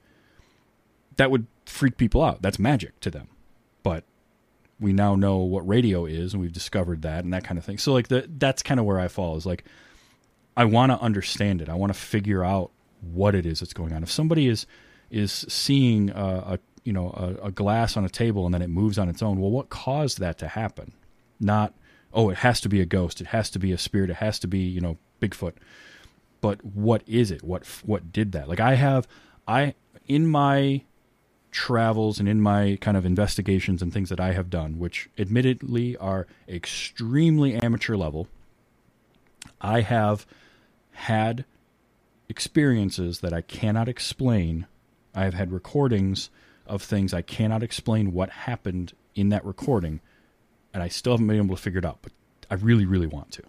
that 1.16 1.30
would 1.30 1.46
freak 1.66 1.96
people 1.96 2.22
out. 2.22 2.42
That's 2.42 2.58
magic 2.58 2.98
to 3.00 3.10
them. 3.10 3.28
But 3.82 4.04
we 4.80 4.92
now 4.92 5.14
know 5.14 5.38
what 5.38 5.66
radio 5.66 6.06
is 6.06 6.32
and 6.32 6.42
we've 6.42 6.52
discovered 6.52 7.02
that 7.02 7.24
and 7.24 7.32
that 7.32 7.44
kind 7.44 7.58
of 7.58 7.64
thing. 7.64 7.78
So 7.78 7.92
like 7.92 8.08
the, 8.08 8.28
that's 8.38 8.62
kind 8.62 8.80
of 8.80 8.86
where 8.86 8.98
I 8.98 9.08
fall 9.08 9.36
is 9.36 9.46
like 9.46 9.64
I 10.56 10.64
want 10.64 10.92
to 10.92 11.00
understand 11.00 11.60
it. 11.62 11.68
I 11.68 11.74
want 11.74 11.92
to 11.92 11.98
figure 11.98 12.44
out 12.44 12.70
what 13.12 13.34
it 13.34 13.46
is 13.46 13.60
that's 13.60 13.72
going 13.72 13.92
on. 13.92 14.02
If 14.02 14.10
somebody 14.10 14.48
is 14.48 14.66
is 15.10 15.44
seeing 15.48 16.10
a, 16.10 16.14
a 16.54 16.58
you 16.84 16.92
know 16.92 17.10
a, 17.10 17.46
a 17.46 17.50
glass 17.50 17.96
on 17.96 18.04
a 18.04 18.08
table 18.08 18.44
and 18.44 18.54
then 18.54 18.62
it 18.62 18.70
moves 18.70 18.98
on 18.98 19.08
its 19.08 19.22
own, 19.22 19.40
well, 19.40 19.50
what 19.50 19.68
caused 19.68 20.18
that 20.20 20.38
to 20.38 20.48
happen? 20.48 20.92
Not 21.40 21.74
oh, 22.12 22.30
it 22.30 22.38
has 22.38 22.60
to 22.60 22.68
be 22.68 22.80
a 22.80 22.86
ghost. 22.86 23.20
It 23.20 23.28
has 23.28 23.50
to 23.50 23.58
be 23.58 23.72
a 23.72 23.78
spirit. 23.78 24.10
It 24.10 24.16
has 24.16 24.38
to 24.40 24.46
be 24.46 24.60
you 24.60 24.80
know 24.80 24.98
Bigfoot. 25.20 25.54
But 26.40 26.64
what 26.64 27.02
is 27.06 27.30
it? 27.30 27.42
What 27.42 27.66
what 27.84 28.12
did 28.12 28.32
that? 28.32 28.48
Like 28.48 28.60
I 28.60 28.74
have 28.74 29.06
I 29.46 29.74
in 30.06 30.26
my 30.26 30.82
travels 31.50 32.18
and 32.18 32.28
in 32.28 32.40
my 32.40 32.76
kind 32.80 32.96
of 32.96 33.06
investigations 33.06 33.80
and 33.80 33.92
things 33.92 34.08
that 34.08 34.20
I 34.20 34.32
have 34.32 34.50
done, 34.50 34.78
which 34.78 35.08
admittedly 35.16 35.96
are 35.96 36.26
extremely 36.48 37.54
amateur 37.54 37.96
level, 37.96 38.26
I 39.60 39.82
have 39.82 40.26
had 40.90 41.44
experiences 42.28 43.20
that 43.20 43.32
I 43.32 43.40
cannot 43.42 43.88
explain. 43.88 44.66
I 45.14 45.24
have 45.24 45.34
had 45.34 45.52
recordings 45.52 46.30
of 46.66 46.82
things 46.82 47.12
I 47.14 47.22
cannot 47.22 47.62
explain 47.62 48.12
what 48.12 48.30
happened 48.30 48.92
in 49.14 49.28
that 49.30 49.44
recording. 49.44 50.00
and 50.72 50.82
I 50.82 50.88
still 50.88 51.12
haven't 51.12 51.28
been 51.28 51.36
able 51.36 51.54
to 51.54 51.62
figure 51.62 51.78
it 51.78 51.84
out. 51.84 51.98
But 52.02 52.10
I 52.50 52.54
really, 52.54 52.84
really 52.84 53.06
want 53.06 53.30
to. 53.32 53.42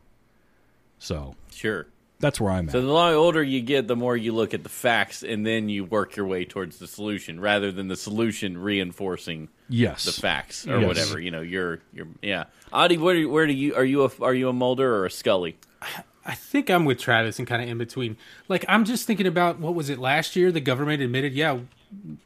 So 1.00 1.36
Sure. 1.52 1.88
that's 2.20 2.40
where 2.40 2.52
I'm 2.52 2.68
at. 2.68 2.72
So 2.74 2.82
the 2.82 2.88
older 2.94 3.42
you 3.42 3.62
get, 3.62 3.88
the 3.88 3.96
more 3.96 4.16
you 4.16 4.32
look 4.32 4.54
at 4.54 4.62
the 4.62 4.70
facts, 4.70 5.24
and 5.24 5.44
then 5.46 5.68
you 5.68 5.84
work 5.86 6.16
your 6.16 6.28
way 6.28 6.46
towards 6.46 6.78
the 6.78 6.86
solution, 6.88 7.40
rather 7.40 7.72
than 7.72 7.88
the 7.88 7.96
solution 7.96 8.58
reinforcing 8.60 9.50
yes, 9.70 10.06
the 10.06 10.12
facts 10.12 10.68
or 10.68 10.80
Yes. 10.80 10.88
whatever. 10.88 11.20
You 11.20 11.32
know, 11.32 11.42
you're 11.42 11.80
you're 11.94 12.08
yeah. 12.22 12.44
Audie, 12.72 12.98
where 13.00 13.16
do, 13.16 13.28
where 13.30 13.48
do 13.48 13.54
you 13.54 13.74
are 13.76 13.84
you 13.84 14.06
a 14.06 14.12
are 14.22 14.34
you 14.36 14.48
a 14.50 14.54
Mulder 14.54 14.96
or 14.96 15.06
a 15.08 15.12
Scully? 15.12 15.58
I 16.26 16.34
think 16.34 16.70
I'm 16.72 16.86
with 16.86 17.00
Travis 17.00 17.38
and 17.38 17.48
kind 17.48 17.62
of 17.62 17.70
in 17.70 17.78
between. 17.78 18.18
Like 18.48 18.66
I'm 18.68 18.84
just 18.86 19.06
thinking 19.06 19.28
about 19.28 19.60
what 19.60 19.76
was 19.76 19.90
it 19.90 20.00
last 20.00 20.36
year? 20.36 20.52
The 20.52 20.60
government 20.62 21.02
admitted, 21.02 21.34
yeah, 21.34 21.60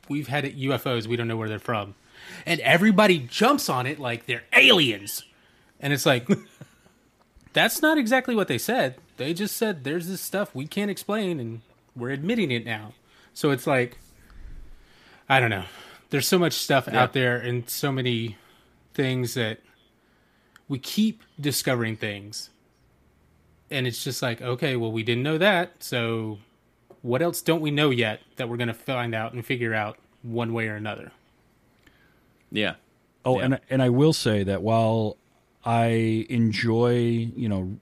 we've 0.08 0.28
had 0.30 0.46
UFOs. 0.46 1.06
We 1.08 1.16
don't 1.18 1.28
know 1.28 1.36
where 1.38 1.50
they're 1.50 1.60
from, 1.60 1.96
and 2.46 2.60
everybody 2.62 3.20
jumps 3.20 3.68
on 3.70 3.86
it 3.86 4.00
like 4.00 4.26
they're 4.26 4.44
aliens. 4.54 5.24
And 5.82 5.92
it's 5.94 6.06
like, 6.06 6.28
that's 7.54 7.82
not 7.82 7.98
exactly 7.98 8.36
what 8.36 8.48
they 8.48 8.58
said. 8.58 8.96
They 9.18 9.34
just 9.34 9.58
said 9.58 9.84
there's 9.84 10.08
this 10.08 10.22
stuff 10.22 10.54
we 10.56 10.66
can't 10.68 10.92
explain, 10.92 11.40
and 11.40 11.62
we're 11.96 12.12
admitting 12.12 12.52
it 12.52 12.66
now. 12.66 12.94
So 13.34 13.52
it's 13.52 13.68
like, 13.68 13.98
I 15.28 15.40
don't 15.40 15.50
know. 15.50 15.66
There's 16.10 16.28
so 16.28 16.40
much 16.40 16.54
stuff 16.54 16.88
Yeah. 16.92 17.04
out 17.04 17.14
there, 17.14 17.38
and 17.38 17.70
so 17.70 17.92
many 17.92 18.38
things 18.94 19.34
that 19.34 19.60
we 20.68 20.80
keep 20.80 21.22
discovering 21.40 21.96
things 21.96 22.50
and 23.72 23.86
it's 23.88 24.04
just 24.04 24.22
like 24.22 24.42
okay 24.42 24.76
well 24.76 24.92
we 24.92 25.04
didn't 25.04 25.24
know 25.24 25.38
that 25.38 25.72
so 25.80 26.38
what 27.02 27.22
else 27.22 27.42
don't 27.42 27.62
we 27.62 27.72
know 27.72 27.90
yet 27.90 28.20
that 28.36 28.50
we're 28.50 28.58
going 28.58 28.68
to 28.68 28.74
find 28.74 29.14
out 29.16 29.34
and 29.34 29.46
figure 29.46 29.74
out 29.74 29.98
one 30.22 30.54
way 30.54 30.68
or 30.68 30.76
another 30.76 31.12
Yeah, 32.52 32.76
Oh, 33.26 33.38
Yeah. 33.40 33.46
and 33.46 33.60
and 33.70 33.82
I 33.82 33.90
will 33.90 34.14
say 34.14 34.44
that 34.44 34.62
while 34.62 35.18
I 35.66 36.26
enjoy, 36.30 37.30
you 37.36 37.48
know, 37.50 37.78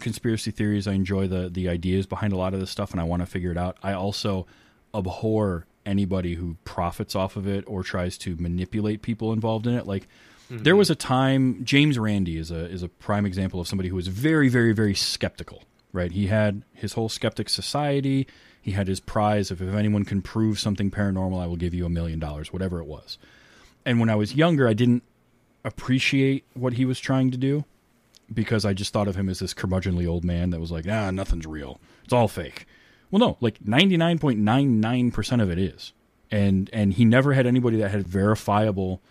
conspiracy 0.00 0.50
theories, 0.50 0.86
I 0.88 0.92
enjoy 0.92 1.28
the 1.28 1.48
the 1.48 1.68
ideas 1.68 2.06
behind 2.06 2.32
a 2.32 2.36
lot 2.36 2.54
of 2.54 2.60
this 2.60 2.70
stuff, 2.70 2.92
and 2.92 3.00
I 3.00 3.04
want 3.04 3.20
to 3.22 3.26
figure 3.26 3.50
it 3.50 3.58
out. 3.58 3.76
I 3.82 3.92
also 3.92 4.46
abhor 4.94 5.66
anybody 5.84 6.34
who 6.34 6.56
profits 6.64 7.14
off 7.16 7.36
of 7.36 7.46
it 7.48 7.64
or 7.66 7.82
tries 7.82 8.16
to 8.18 8.36
manipulate 8.36 9.02
people 9.02 9.32
involved 9.32 9.66
in 9.66 9.74
it. 9.74 9.86
Like 9.86 10.06
there 10.50 10.76
was 10.76 10.90
a 10.90 10.94
time 10.94 11.64
James 11.64 11.98
Randi 11.98 12.36
is 12.36 12.50
a 12.50 12.66
is 12.66 12.82
a 12.82 12.88
prime 12.88 13.26
example 13.26 13.60
of 13.60 13.68
somebody 13.68 13.88
who 13.88 13.96
was 13.96 14.08
very, 14.08 14.48
very, 14.48 14.72
very 14.72 14.94
skeptical. 14.94 15.62
Right? 15.92 16.12
He 16.12 16.28
had 16.28 16.64
his 16.72 16.94
whole 16.94 17.08
skeptic 17.08 17.48
society. 17.48 18.26
He 18.60 18.72
had 18.72 18.88
his 18.88 19.00
prize 19.00 19.50
of 19.50 19.60
if 19.60 19.74
anyone 19.74 20.04
can 20.04 20.22
prove 20.22 20.58
something 20.58 20.90
paranormal, 20.90 21.42
I 21.42 21.46
will 21.46 21.56
give 21.56 21.74
you 21.74 21.84
a 21.84 21.90
million 21.90 22.18
dollars, 22.18 22.52
whatever 22.52 22.78
it 22.80 22.86
was 22.86 23.18
and 23.84 24.00
when 24.00 24.10
I 24.10 24.14
was 24.14 24.34
younger, 24.34 24.68
I 24.68 24.74
didn't 24.74 25.02
appreciate 25.64 26.44
what 26.54 26.74
he 26.74 26.84
was 26.84 27.00
trying 27.00 27.30
to 27.30 27.36
do 27.36 27.64
because 28.32 28.64
I 28.64 28.72
just 28.72 28.92
thought 28.92 29.08
of 29.08 29.16
him 29.16 29.28
as 29.28 29.38
this 29.38 29.54
curmudgeonly 29.54 30.06
old 30.08 30.24
man 30.24 30.50
that 30.50 30.60
was 30.60 30.70
like, 30.72 30.86
ah, 30.88 31.10
nothing's 31.10 31.46
real. 31.46 31.80
It's 32.04 32.12
all 32.12 32.28
fake. 32.28 32.66
Well, 33.10 33.20
no, 33.20 33.36
like 33.40 33.60
99.99% 33.60 35.42
of 35.42 35.50
it 35.50 35.58
is. 35.58 35.92
And 36.30 36.70
and 36.72 36.94
he 36.94 37.04
never 37.04 37.34
had 37.34 37.46
anybody 37.46 37.76
that 37.78 37.90
had 37.90 38.06
verifiable, 38.06 39.02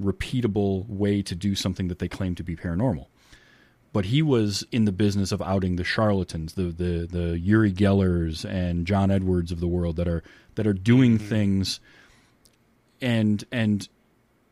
repeatable 0.00 0.88
way 0.88 1.22
to 1.22 1.34
do 1.34 1.54
something 1.54 1.88
that 1.88 1.98
they 1.98 2.08
claim 2.08 2.34
to 2.34 2.42
be 2.42 2.56
paranormal. 2.56 3.06
But 3.92 4.06
he 4.06 4.22
was 4.22 4.66
in 4.72 4.86
the 4.86 4.92
business 4.92 5.30
of 5.30 5.40
outing 5.40 5.76
the 5.76 5.84
charlatans, 5.84 6.54
the 6.54 6.64
the 6.64 7.06
the 7.06 7.38
Uri 7.38 7.72
Gellers 7.72 8.44
and 8.44 8.86
John 8.86 9.10
Edwards 9.10 9.52
of 9.52 9.60
the 9.60 9.68
world 9.68 9.96
that 9.96 10.08
are 10.08 10.22
that 10.56 10.66
are 10.66 10.72
doing 10.72 11.18
mm-hmm. 11.18 11.28
things 11.28 11.80
and 13.00 13.44
and 13.52 13.88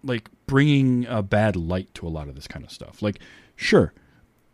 like 0.05 0.29
bringing 0.47 1.07
a 1.07 1.23
bad 1.23 1.57
light 1.57 1.93
to 1.95 2.07
a 2.07 2.11
lot 2.11 2.29
of 2.29 2.35
this 2.35 2.47
kind 2.47 2.65
of 2.65 2.71
stuff. 2.71 3.03
Like, 3.03 3.19
sure, 3.57 3.93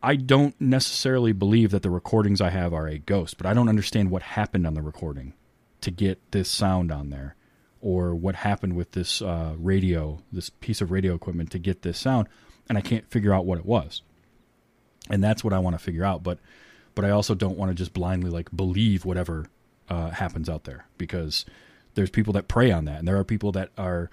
I 0.03 0.17
don't 0.17 0.59
necessarily 0.61 1.33
believe 1.33 1.71
that 1.71 1.83
the 1.83 1.91
recordings 1.91 2.41
I 2.41 2.51
have 2.51 2.73
are 2.73 2.87
a 2.87 2.99
ghost, 2.99 3.37
but 3.37 3.47
I 3.47 3.55
don't 3.55 3.69
understand 3.69 4.11
what 4.11 4.23
happened 4.23 4.67
on 4.67 4.75
the 4.75 4.83
recording 4.83 5.35
to 5.81 5.91
get 5.91 6.33
this 6.33 6.49
sound 6.49 6.93
on 6.93 7.11
there, 7.11 7.35
or 7.81 8.15
what 8.15 8.35
happened 8.35 8.75
with 8.75 8.93
this 8.93 9.23
uh, 9.23 9.55
radio, 9.57 10.21
this 10.33 10.51
piece 10.51 10.81
of 10.81 10.91
radio 10.91 11.15
equipment 11.15 11.51
to 11.53 11.59
get 11.59 11.83
this 11.83 11.99
sound, 11.99 12.29
and 12.69 12.77
I 12.77 12.81
can't 12.81 13.09
figure 13.11 13.33
out 13.33 13.47
what 13.47 13.59
it 13.59 13.67
was. 13.67 14.03
And 15.11 15.23
that's 15.23 15.43
what 15.43 15.53
I 15.53 15.59
want 15.59 15.75
to 15.75 15.83
figure 15.83 16.05
out, 16.05 16.23
but 16.23 16.39
but 16.95 17.05
I 17.05 17.11
also 17.11 17.35
don't 17.35 17.57
want 17.57 17.71
to 17.71 17.75
just 17.75 17.93
blindly 17.93 18.31
like 18.31 18.55
believe 18.55 19.05
whatever 19.05 19.47
uh, 19.89 20.11
happens 20.11 20.49
out 20.49 20.65
there 20.65 20.87
because 20.99 21.45
there's 21.95 22.11
people 22.11 22.33
that 22.35 22.49
prey 22.49 22.71
on 22.71 22.85
that, 22.87 22.99
and 22.99 23.09
there 23.09 23.19
are 23.19 23.25
people 23.25 23.53
that 23.53 23.71
are 23.79 24.11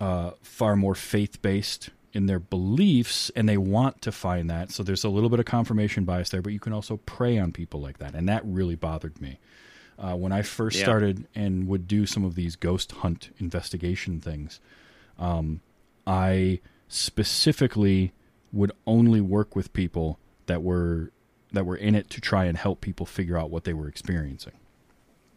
uh, 0.00 0.32
far 0.42 0.76
more 0.76 0.94
faith 0.94 1.40
based 1.42 1.90
in 2.12 2.26
their 2.26 2.38
beliefs 2.38 3.30
and 3.36 3.48
they 3.48 3.58
want 3.58 4.00
to 4.02 4.12
find 4.12 4.48
that. 4.50 4.70
So 4.70 4.82
there's 4.82 5.04
a 5.04 5.08
little 5.08 5.28
bit 5.28 5.40
of 5.40 5.46
confirmation 5.46 6.04
bias 6.04 6.30
there, 6.30 6.42
but 6.42 6.52
you 6.52 6.60
can 6.60 6.72
also 6.72 6.96
prey 6.98 7.38
on 7.38 7.52
people 7.52 7.80
like 7.80 7.98
that. 7.98 8.14
And 8.14 8.28
that 8.28 8.42
really 8.44 8.74
bothered 8.74 9.20
me. 9.20 9.38
Uh, 9.98 10.14
when 10.14 10.30
I 10.32 10.42
first 10.42 10.78
Yeah. 10.78 10.84
started 10.84 11.26
and 11.34 11.66
would 11.66 11.88
do 11.88 12.06
some 12.06 12.24
of 12.24 12.34
these 12.36 12.54
ghost 12.54 12.92
hunt 12.92 13.30
investigation 13.38 14.20
things, 14.20 14.60
um, 15.18 15.60
I 16.06 16.60
specifically 16.86 18.12
would 18.52 18.72
only 18.86 19.20
work 19.20 19.56
with 19.56 19.72
people 19.72 20.18
that 20.46 20.62
were 20.62 21.10
that 21.52 21.64
were 21.64 21.76
in 21.76 21.94
it 21.94 22.10
to 22.10 22.20
try 22.20 22.44
and 22.44 22.58
help 22.58 22.80
people 22.80 23.06
figure 23.06 23.36
out 23.36 23.50
what 23.50 23.64
they 23.64 23.72
were 23.72 23.88
experiencing 23.88 24.52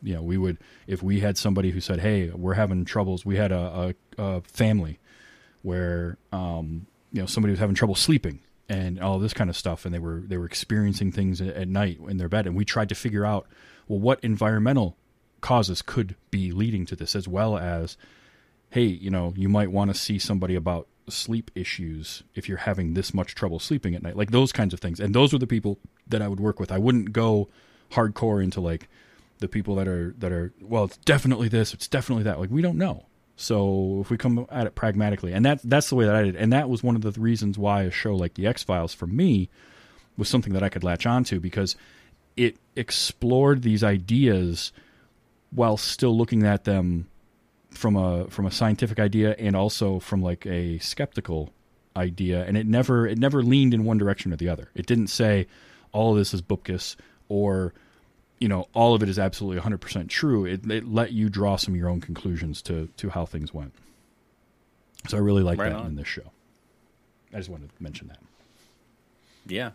you 0.03 0.15
know, 0.15 0.21
we 0.21 0.37
would 0.37 0.57
if 0.87 1.03
we 1.03 1.19
had 1.19 1.37
somebody 1.37 1.71
who 1.71 1.79
said, 1.79 1.99
"Hey, 1.99 2.29
we're 2.29 2.55
having 2.55 2.85
troubles." 2.85 3.25
We 3.25 3.35
had 3.37 3.51
a, 3.51 3.93
a, 4.17 4.23
a 4.23 4.41
family 4.41 4.99
where 5.61 6.17
um, 6.31 6.87
you 7.11 7.21
know 7.21 7.25
somebody 7.27 7.51
was 7.51 7.59
having 7.59 7.75
trouble 7.75 7.95
sleeping 7.95 8.39
and 8.67 8.99
all 8.99 9.19
this 9.19 9.33
kind 9.33 9.49
of 9.49 9.55
stuff, 9.55 9.85
and 9.85 9.93
they 9.93 9.99
were 9.99 10.23
they 10.25 10.37
were 10.37 10.45
experiencing 10.45 11.11
things 11.11 11.39
at, 11.41 11.55
at 11.55 11.67
night 11.67 11.99
in 12.07 12.17
their 12.17 12.29
bed, 12.29 12.47
and 12.47 12.55
we 12.55 12.65
tried 12.65 12.89
to 12.89 12.95
figure 12.95 13.25
out 13.25 13.47
well 13.87 13.99
what 13.99 14.19
environmental 14.23 14.97
causes 15.41 15.81
could 15.81 16.15
be 16.29 16.51
leading 16.51 16.85
to 16.85 16.95
this, 16.95 17.15
as 17.15 17.27
well 17.27 17.57
as, 17.57 17.97
hey, 18.69 18.85
you 18.85 19.09
know, 19.09 19.33
you 19.35 19.49
might 19.49 19.71
want 19.71 19.91
to 19.91 19.99
see 19.99 20.19
somebody 20.19 20.55
about 20.55 20.87
sleep 21.09 21.51
issues 21.55 22.23
if 22.35 22.47
you're 22.47 22.59
having 22.59 22.93
this 22.93 23.13
much 23.13 23.35
trouble 23.35 23.59
sleeping 23.59 23.95
at 23.95 24.03
night, 24.03 24.15
like 24.15 24.31
those 24.31 24.51
kinds 24.51 24.73
of 24.73 24.79
things, 24.79 24.99
and 24.99 25.13
those 25.13 25.33
were 25.33 25.39
the 25.39 25.47
people 25.47 25.79
that 26.07 26.21
I 26.21 26.27
would 26.27 26.39
work 26.39 26.59
with. 26.59 26.71
I 26.71 26.77
wouldn't 26.77 27.11
go 27.11 27.49
hardcore 27.91 28.41
into 28.41 28.61
like 28.61 28.87
the 29.39 29.47
people 29.47 29.75
that 29.75 29.87
are 29.87 30.15
that 30.19 30.31
are 30.31 30.53
well 30.61 30.85
it's 30.85 30.97
definitely 30.97 31.49
this 31.49 31.73
it's 31.73 31.87
definitely 31.87 32.23
that. 32.23 32.39
Like 32.39 32.51
we 32.51 32.61
don't 32.61 32.77
know. 32.77 33.07
So 33.35 33.99
if 34.01 34.09
we 34.11 34.17
come 34.17 34.45
at 34.51 34.67
it 34.67 34.75
pragmatically 34.75 35.33
and 35.33 35.43
that 35.45 35.61
that's 35.63 35.89
the 35.89 35.95
way 35.95 36.05
that 36.05 36.15
i 36.15 36.21
did 36.21 36.35
and 36.35 36.53
that 36.53 36.69
was 36.69 36.83
one 36.83 36.95
of 36.95 37.01
the 37.01 37.11
reasons 37.19 37.57
why 37.57 37.83
a 37.83 37.91
show 37.91 38.15
like 38.15 38.35
the 38.35 38.45
x 38.45 38.63
files 38.63 38.93
for 38.93 39.07
me 39.07 39.49
was 40.15 40.29
something 40.29 40.53
that 40.53 40.61
i 40.61 40.69
could 40.69 40.83
latch 40.83 41.07
onto 41.07 41.39
because 41.39 41.75
it 42.43 42.57
explored 42.75 43.61
these 43.61 43.83
ideas 43.83 44.71
while 45.51 45.77
still 45.77 46.17
looking 46.17 46.43
at 46.43 46.63
them 46.63 47.07
from 47.69 47.95
a 47.95 48.27
from 48.29 48.45
a 48.45 48.51
scientific 48.51 48.99
idea 48.99 49.35
and 49.37 49.55
also 49.55 49.99
from 49.99 50.21
like 50.21 50.45
a 50.45 50.79
skeptical 50.79 51.51
idea. 51.95 52.43
And 52.45 52.57
it 52.57 52.65
never 52.65 53.07
it 53.07 53.17
never 53.17 53.43
leaned 53.43 53.73
in 53.73 53.83
one 53.83 53.97
direction 53.97 54.33
or 54.33 54.37
the 54.37 54.49
other. 54.49 54.69
It 54.75 54.85
didn't 54.85 55.07
say 55.07 55.47
all 55.91 56.11
of 56.11 56.17
this 56.17 56.33
is 56.33 56.41
bupkis 56.41 56.95
or 57.29 57.73
you 58.39 58.47
know 58.47 58.67
all 58.73 58.93
of 58.95 59.03
it 59.03 59.09
is 59.09 59.19
absolutely 59.19 59.61
100% 59.61 60.09
true. 60.09 60.45
It, 60.45 60.69
it 60.71 60.87
let 60.87 61.11
you 61.11 61.29
draw 61.29 61.57
some 61.57 61.73
of 61.73 61.77
your 61.79 61.89
own 61.89 62.01
conclusions 62.01 62.61
to 62.63 62.87
to 62.97 63.09
how 63.09 63.25
things 63.25 63.53
went. 63.53 63.73
So 65.07 65.17
i 65.17 65.19
really 65.19 65.43
like 65.43 65.59
Right 65.59 65.69
that 65.69 65.79
on. 65.79 65.87
in 65.87 65.95
this 65.95 66.07
show. 66.07 66.31
I 67.33 67.37
just 67.37 67.49
wanted 67.49 67.69
to 67.75 67.83
mention 67.83 68.07
that. 68.09 68.19
Yeah. 69.47 69.71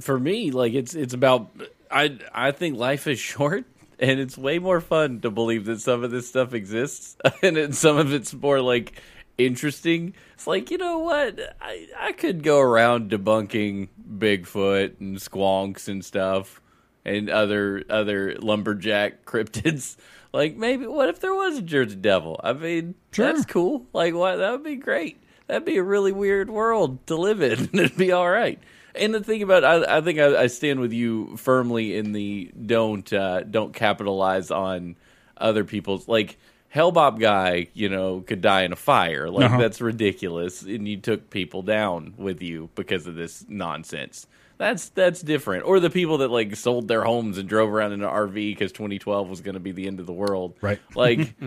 For 0.00 0.18
me, 0.18 0.50
like 0.50 0.74
it's 0.74 0.94
it's 0.94 1.14
about 1.14 1.50
I 1.90 2.18
I 2.32 2.52
think 2.52 2.76
life 2.76 3.06
is 3.06 3.18
short 3.32 3.64
and 3.98 4.18
it's 4.18 4.36
way 4.36 4.58
more 4.58 4.80
fun 4.80 5.20
to 5.20 5.30
believe 5.30 5.66
that 5.66 5.80
some 5.80 6.02
of 6.02 6.10
this 6.10 6.28
stuff 6.28 6.54
exists 6.54 7.16
and 7.42 7.56
then 7.56 7.72
some 7.72 7.96
of 7.96 8.12
it's 8.12 8.34
more 8.34 8.60
like 8.60 9.00
interesting. 9.38 10.14
It's 10.34 10.46
like, 10.46 10.70
you 10.70 10.78
know 10.78 10.98
what? 10.98 11.38
I 11.60 11.88
I 11.98 12.12
could 12.12 12.42
go 12.42 12.60
around 12.60 13.10
debunking 13.10 13.88
Bigfoot 14.18 15.00
and 15.00 15.16
squonks 15.16 15.88
and 15.88 16.04
stuff 16.04 16.60
and 17.04 17.30
other 17.30 17.84
other 17.88 18.36
lumberjack 18.38 19.24
cryptids. 19.26 19.96
Like 20.32 20.56
maybe 20.56 20.86
what 20.86 21.08
if 21.08 21.20
there 21.20 21.34
was 21.34 21.58
a 21.58 21.62
Jersey 21.62 21.96
Devil? 21.96 22.40
I 22.42 22.52
mean, 22.52 22.94
that's 23.14 23.44
cool. 23.44 23.86
Like 23.92 24.14
what 24.14 24.36
that 24.36 24.50
would 24.52 24.64
be 24.64 24.76
great. 24.76 25.22
That'd 25.46 25.64
be 25.64 25.76
a 25.76 25.82
really 25.82 26.12
weird 26.12 26.48
world 26.48 27.06
to 27.08 27.16
live 27.16 27.42
in. 27.42 27.68
It'd 27.72 27.96
be 27.96 28.12
all 28.12 28.30
right. 28.30 28.58
And 28.94 29.14
the 29.14 29.22
thing 29.22 29.42
about 29.42 29.64
I, 29.64 29.98
I 29.98 30.00
think 30.00 30.18
I, 30.18 30.42
I 30.42 30.46
stand 30.48 30.80
with 30.80 30.92
you 30.92 31.36
firmly 31.36 31.96
in 31.96 32.12
the 32.12 32.50
don't 32.66 33.10
uh, 33.12 33.42
don't 33.42 33.72
capitalize 33.72 34.50
on 34.50 34.96
other 35.36 35.64
people's 35.64 36.06
like 36.08 36.38
Hale-Bopp 36.68 37.18
guy, 37.20 37.68
you 37.74 37.90
know, 37.90 38.20
could 38.20 38.40
die 38.40 38.62
in 38.62 38.72
a 38.72 38.76
fire. 38.76 39.28
Like 39.28 39.46
Uh-huh. 39.46 39.58
that's 39.58 39.80
ridiculous, 39.80 40.62
and 40.62 40.88
you 40.88 40.96
took 40.96 41.28
people 41.30 41.62
down 41.62 42.14
with 42.16 42.40
you 42.42 42.70
because 42.74 43.06
of 43.06 43.14
this 43.14 43.44
nonsense. 43.48 44.26
That's 44.58 44.90
that's 44.90 45.20
different. 45.22 45.64
Or 45.64 45.80
the 45.80 45.90
people 45.90 46.18
that 46.18 46.30
like 46.30 46.54
sold 46.56 46.86
their 46.86 47.02
homes 47.02 47.36
and 47.36 47.48
drove 47.48 47.68
around 47.70 47.92
in 47.92 48.02
an 48.02 48.08
RV 48.08 48.34
because 48.34 48.70
2012 48.72 49.28
was 49.28 49.40
going 49.40 49.54
to 49.54 49.60
be 49.60 49.72
the 49.72 49.86
end 49.86 49.98
of 50.00 50.06
the 50.06 50.12
world. 50.12 50.54
Right. 50.60 50.78
Like 50.94 51.34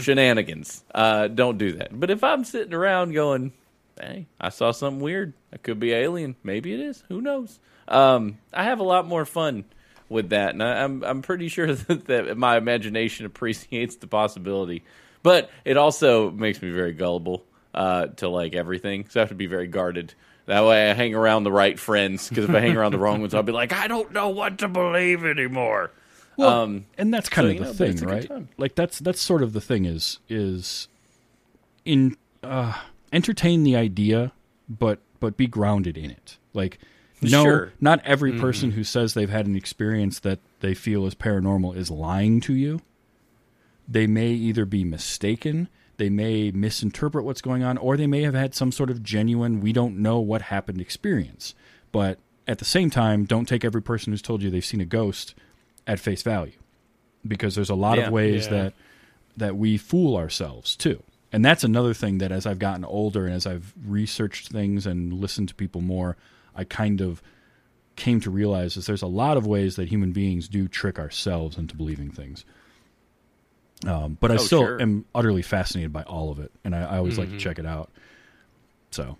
shenanigans. 0.00 0.82
Uh, 0.94 1.28
don't 1.28 1.58
do 1.58 1.72
that. 1.72 1.98
But 1.98 2.10
if 2.10 2.24
I'm 2.24 2.44
sitting 2.44 2.74
around 2.74 3.12
going, 3.12 3.52
hey, 4.02 4.26
I 4.40 4.48
saw 4.50 4.72
something 4.72 5.00
weird. 5.02 5.32
It 5.52 5.62
could 5.62 5.78
be 5.80 5.92
alien. 5.92 6.36
Maybe 6.42 6.74
it 6.74 6.80
is. 6.80 7.04
Who 7.08 7.20
knows? 7.20 7.58
Um, 7.88 8.38
I 8.52 8.64
have 8.64 8.80
a 8.80 8.84
lot 8.84 9.06
more 9.06 9.24
fun 9.24 9.64
with 10.08 10.30
that, 10.30 10.50
and 10.50 10.62
I, 10.62 10.82
I'm 10.84 11.02
I'm 11.04 11.22
pretty 11.22 11.48
sure 11.48 11.74
that, 11.74 12.06
that 12.06 12.36
my 12.36 12.56
imagination 12.56 13.26
appreciates 13.26 13.96
the 13.96 14.06
possibility, 14.06 14.82
but 15.22 15.50
it 15.64 15.76
also 15.76 16.30
makes 16.30 16.60
me 16.60 16.70
very 16.70 16.92
gullible 16.92 17.44
uh, 17.74 18.06
to 18.06 18.28
like 18.28 18.54
everything. 18.54 19.06
So 19.08 19.20
I 19.20 19.22
have 19.22 19.28
to 19.30 19.34
be 19.34 19.46
very 19.46 19.66
guarded. 19.66 20.14
That 20.46 20.64
way, 20.64 20.90
I 20.90 20.94
hang 20.94 21.14
around 21.14 21.44
the 21.44 21.52
right 21.52 21.78
friends. 21.78 22.28
Because 22.28 22.46
if 22.46 22.50
I 22.54 22.58
hang 22.60 22.76
around 22.76 22.92
the 22.92 22.98
wrong 22.98 23.20
ones, 23.20 23.32
I'll 23.32 23.44
be 23.44 23.52
like, 23.52 23.72
I 23.72 23.86
don't 23.86 24.12
know 24.12 24.30
what 24.30 24.58
to 24.58 24.68
believe 24.68 25.24
anymore. 25.24 25.92
Well, 26.36 26.62
Um, 26.62 26.86
and 26.98 27.14
that's 27.14 27.28
kind 27.28 27.46
so, 27.46 27.50
of 27.52 27.58
the 27.58 27.64
know, 27.64 27.72
thing, 27.72 27.90
it's 27.92 28.02
a 28.02 28.06
good 28.06 28.30
right? 28.30 28.46
Like 28.58 28.74
that's 28.74 28.98
that's 28.98 29.20
sort 29.20 29.42
of 29.42 29.52
the 29.52 29.60
thing 29.60 29.84
is 29.84 30.18
is 30.28 30.88
in 31.84 32.16
uh, 32.42 32.76
entertain 33.12 33.62
the 33.64 33.76
idea, 33.76 34.32
but 34.68 35.00
but 35.20 35.36
be 35.36 35.46
grounded 35.46 35.96
in 35.96 36.10
it. 36.10 36.38
Like 36.52 36.78
no, 37.20 37.44
Sure. 37.44 37.72
not 37.80 38.00
every 38.04 38.32
mm-hmm. 38.32 38.40
person 38.40 38.70
who 38.72 38.82
says 38.82 39.14
they've 39.14 39.30
had 39.30 39.46
an 39.46 39.54
experience 39.54 40.18
that 40.20 40.40
they 40.60 40.74
feel 40.74 41.06
is 41.06 41.14
paranormal 41.14 41.76
is 41.76 41.90
lying 41.90 42.40
to 42.40 42.54
you. 42.54 42.80
They 43.88 44.06
may 44.06 44.30
either 44.30 44.64
be 44.64 44.84
mistaken, 44.84 45.68
they 45.98 46.08
may 46.10 46.50
misinterpret 46.50 47.24
what's 47.24 47.40
going 47.40 47.62
on, 47.62 47.78
or 47.78 47.96
they 47.96 48.06
may 48.06 48.22
have 48.22 48.34
had 48.34 48.54
some 48.54 48.72
sort 48.72 48.90
of 48.90 49.02
genuine 49.02 49.60
we 49.60 49.72
don't 49.72 49.98
know 49.98 50.18
what 50.18 50.42
happened 50.42 50.80
experience. 50.80 51.54
But 51.92 52.18
at 52.48 52.58
the 52.58 52.64
same 52.64 52.90
time, 52.90 53.24
don't 53.24 53.46
take 53.46 53.64
every 53.64 53.82
person 53.82 54.12
who's 54.12 54.22
told 54.22 54.42
you 54.42 54.50
they've 54.50 54.64
seen 54.64 54.80
a 54.80 54.84
ghost 54.86 55.34
at 55.86 56.00
face 56.00 56.22
value 56.22 56.52
because 57.26 57.54
there's 57.54 57.70
a 57.70 57.74
lot 57.76 57.98
Yeah. 57.98 58.06
of 58.06 58.12
ways 58.12 58.46
Yeah. 58.46 58.50
that 58.50 58.74
that 59.36 59.56
we 59.56 59.76
fool 59.78 60.16
ourselves 60.16 60.74
too. 60.76 61.02
And 61.32 61.44
that's 61.44 61.64
another 61.64 61.94
thing 61.94 62.18
that 62.18 62.30
as 62.30 62.44
I've 62.46 62.58
gotten 62.58 62.84
older 62.84 63.24
and 63.26 63.34
as 63.34 63.46
I've 63.46 63.72
researched 63.86 64.48
things 64.48 64.86
and 64.86 65.12
listened 65.14 65.48
to 65.48 65.54
people 65.54 65.80
more, 65.80 66.16
I 66.54 66.64
kind 66.64 67.00
of 67.00 67.22
came 67.96 68.20
to 68.20 68.30
realize 68.30 68.76
is 68.76 68.86
there's 68.86 69.02
a 69.02 69.06
lot 69.06 69.36
of 69.36 69.46
ways 69.46 69.76
that 69.76 69.88
human 69.88 70.12
beings 70.12 70.48
do 70.48 70.68
trick 70.68 70.98
ourselves 70.98 71.56
into 71.56 71.74
believing 71.76 72.10
things. 72.10 72.44
Um, 73.86 74.16
but 74.20 74.30
I 74.30 74.34
Oh, 74.34 74.38
still 74.38 74.60
sure. 74.62 74.80
am 74.82 75.04
utterly 75.14 75.42
fascinated 75.42 75.92
by 75.92 76.02
all 76.04 76.30
of 76.30 76.38
it, 76.38 76.52
and 76.64 76.74
I, 76.74 76.82
I 76.82 76.96
always 76.98 77.18
like 77.18 77.30
to 77.30 77.38
check 77.38 77.58
it 77.58 77.66
out. 77.66 77.90
So, 78.92 79.16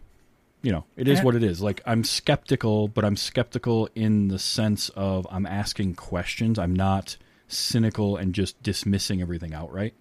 you 0.63 0.71
know, 0.71 0.85
it 0.97 1.09
is 1.09 1.21
what 1.23 1.35
it 1.35 1.43
is. 1.43 1.61
Like 1.61 1.81
I'm 1.85 2.05
skeptical, 2.05 2.87
but 2.89 3.05
I'm 3.05 3.17
skeptical 3.17 3.89
in 3.95 4.29
the 4.29 4.39
sense 4.39 4.89
of 4.91 5.27
I'm 5.31 5.47
asking 5.47 5.95
questions. 5.97 6.59
I'm 6.59 6.75
not 6.77 7.17
cynical 7.49 8.17
and 8.17 8.35
just 8.35 8.63
dismissing 8.63 9.21
everything 9.21 9.53
outright. 9.53 9.95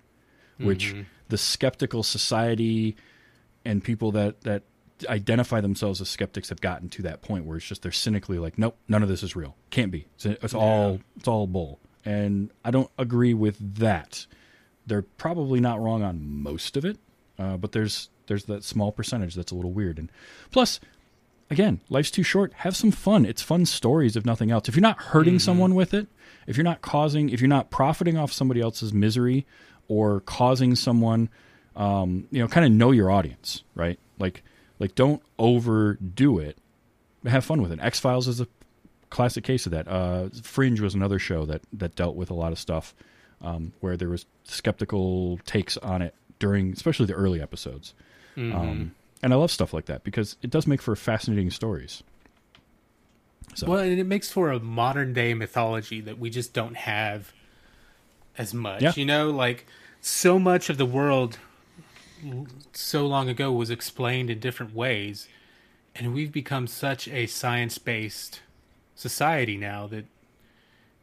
Which 0.66 0.96
the 1.30 1.38
skeptical 1.38 2.04
society 2.04 2.96
and 3.66 3.84
people 3.84 4.12
that 4.12 4.42
that 4.42 4.64
identify 5.10 5.62
themselves 5.62 6.02
as 6.02 6.10
skeptics 6.10 6.50
have 6.50 6.62
gotten 6.62 6.90
to 6.90 7.02
that 7.04 7.22
point 7.22 7.46
where 7.46 7.58
it's 7.58 7.66
just 7.66 7.82
they're 7.82 7.92
cynically 7.92 8.38
like, 8.38 8.58
nope, 8.58 8.78
none 8.88 9.04
of 9.04 9.10
this 9.10 9.24
is 9.24 9.36
real. 9.36 9.56
Can't 9.70 9.92
be. 9.92 10.08
It's, 10.16 10.26
it's 10.26 10.54
all 10.54 11.00
it's 11.18 11.28
all 11.28 11.48
bull. 11.48 11.80
And 12.04 12.52
I 12.66 12.72
don't 12.72 12.90
agree 12.98 13.34
with 13.34 13.78
that. 13.78 14.26
They're 14.88 15.04
probably 15.04 15.60
not 15.60 15.80
wrong 15.80 16.02
on 16.04 16.22
most 16.28 16.76
of 16.76 16.86
it, 16.86 16.98
uh, 17.38 17.58
but 17.58 17.72
there's 17.72 18.10
there's 18.28 18.46
that 18.46 18.64
small 18.64 18.92
percentage 18.92 19.36
that's 19.36 19.52
a 19.52 19.56
little 19.56 19.72
weird. 19.72 20.00
And 20.00 20.12
plus, 20.52 20.80
again, 21.50 21.82
life's 21.90 22.12
too 22.12 22.24
short. 22.24 22.54
Have 22.58 22.76
some 22.76 22.92
fun. 22.92 23.26
It's 23.26 23.42
fun 23.42 23.66
stories, 23.66 24.16
if 24.16 24.26
nothing 24.26 24.52
else. 24.52 24.68
If 24.68 24.76
you're 24.76 24.82
not 24.82 25.00
hurting 25.02 25.40
someone 25.40 25.76
with 25.76 25.94
it, 25.94 26.08
if 26.48 26.58
you're 26.58 26.64
not 26.64 26.82
causing, 26.82 27.30
if 27.30 27.42
you're 27.42 27.48
not 27.48 27.70
profiting 27.70 28.18
off 28.18 28.32
somebody 28.32 28.62
else's 28.62 28.94
misery 28.94 29.46
or 29.92 30.22
causing 30.22 30.74
someone, 30.74 31.28
um, 31.76 32.26
you 32.32 32.40
know, 32.40 32.48
kind 32.48 32.66
of 32.66 32.72
know 32.72 32.92
your 32.92 33.12
audience, 33.12 33.64
right? 33.76 34.00
Like, 34.20 34.42
like 34.80 34.96
don't 34.96 35.22
overdo 35.38 36.40
it. 36.40 36.58
Have 37.26 37.44
fun 37.44 37.62
with 37.62 37.74
it. 37.74 37.80
X 37.82 38.00
Files 38.00 38.30
is 38.30 38.40
a 38.40 38.48
classic 39.10 39.44
case 39.44 39.66
of 39.66 39.74
that. 39.74 39.90
Uh, 39.90 40.30
Fringe 40.44 40.80
was 40.80 40.96
another 40.96 41.20
show 41.20 41.46
that 41.46 41.62
that 41.74 41.96
dealt 41.96 42.16
with 42.16 42.32
a 42.32 42.34
lot 42.34 42.54
of 42.54 42.58
stuff 42.58 42.96
um, 43.42 43.74
where 43.82 43.98
there 43.98 44.08
was 44.08 44.26
skeptical 44.46 45.40
takes 45.46 45.76
on 45.76 46.02
it 46.02 46.16
during, 46.40 46.72
especially 46.72 47.06
the 47.06 47.14
early 47.14 47.42
episodes. 47.42 47.94
Um, 48.38 48.96
and 49.22 49.34
I 49.34 49.36
love 49.36 49.52
stuff 49.52 49.74
like 49.74 49.86
that 49.88 50.06
because 50.06 50.38
it 50.42 50.50
does 50.50 50.66
make 50.66 50.82
for 50.82 50.96
fascinating 50.96 51.52
stories. 51.52 52.02
So 53.56 53.68
Well, 53.68 53.80
and 53.82 54.00
it 54.00 54.06
makes 54.06 54.32
for 54.32 54.52
a 54.52 54.60
modern 54.60 55.12
day 55.12 55.34
mythology 55.34 56.00
that 56.00 56.18
we 56.18 56.30
just 56.30 56.54
don't 56.54 56.78
have 56.78 57.34
as 58.38 58.54
much. 58.54 58.82
Yeah. 58.82 58.94
You 58.96 59.06
know, 59.06 59.32
like 59.32 59.68
so 60.02 60.40
much 60.40 60.70
of 60.70 60.78
the 60.78 60.86
world 60.86 61.38
so 62.74 63.06
long 63.06 63.30
ago 63.30 63.52
was 63.52 63.70
explained 63.70 64.30
in 64.30 64.40
different 64.40 64.76
ways, 64.76 65.28
and 65.96 66.14
we've 66.14 66.32
become 66.32 66.68
such 66.68 67.08
a 67.08 67.28
science 67.28 67.78
based 67.78 68.42
society 68.96 69.58
now 69.58 69.88
that 69.88 70.06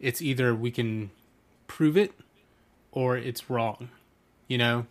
it's 0.00 0.22
either 0.22 0.54
we 0.54 0.70
can 0.70 1.10
prove 1.66 1.96
it 1.96 2.12
or 2.92 3.16
it's 3.16 3.48
wrong. 3.48 3.90
You 4.46 4.58
know? 4.58 4.86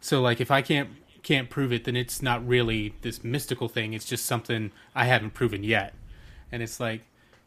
So 0.00 0.20
like 0.20 0.40
if 0.40 0.50
I 0.50 0.62
can't 0.62 0.90
can't 1.22 1.50
prove 1.50 1.70
it 1.70 1.84
then 1.84 1.96
it's 1.96 2.22
not 2.22 2.46
really 2.46 2.94
this 3.02 3.22
mystical 3.22 3.68
thing, 3.68 3.92
it's 3.92 4.06
just 4.06 4.24
something 4.24 4.70
I 4.94 5.04
haven't 5.04 5.34
proven 5.34 5.62
yet. 5.64 5.94
And 6.50 6.62
it's 6.62 6.80
like, 6.80 7.02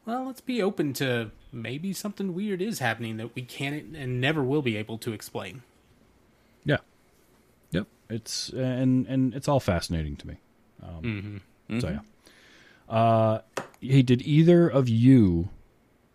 well, 0.05 0.25
let's 0.25 0.41
be 0.41 0.61
open 0.61 0.93
to 0.93 1.31
maybe 1.51 1.93
something 1.93 2.33
weird 2.33 2.61
is 2.61 2.79
happening 2.79 3.17
that 3.17 3.35
we 3.35 3.41
can't 3.41 3.95
and 3.95 4.21
never 4.21 4.43
will 4.43 4.61
be 4.61 4.77
able 4.77 4.97
to 4.99 5.13
explain. 5.13 5.63
Yeah, 6.65 6.77
yep. 7.71 7.87
It's 8.09 8.49
and 8.49 9.05
and 9.07 9.33
it's 9.33 9.47
all 9.47 9.59
fascinating 9.59 10.15
to 10.17 10.27
me. 10.27 10.35
Um, 10.81 11.41
So 11.79 11.89
yeah. 11.89 11.99
Uh, 12.89 13.41
hey, 13.79 14.01
did 14.01 14.21
either 14.21 14.67
of 14.67 14.89
you 14.89 15.49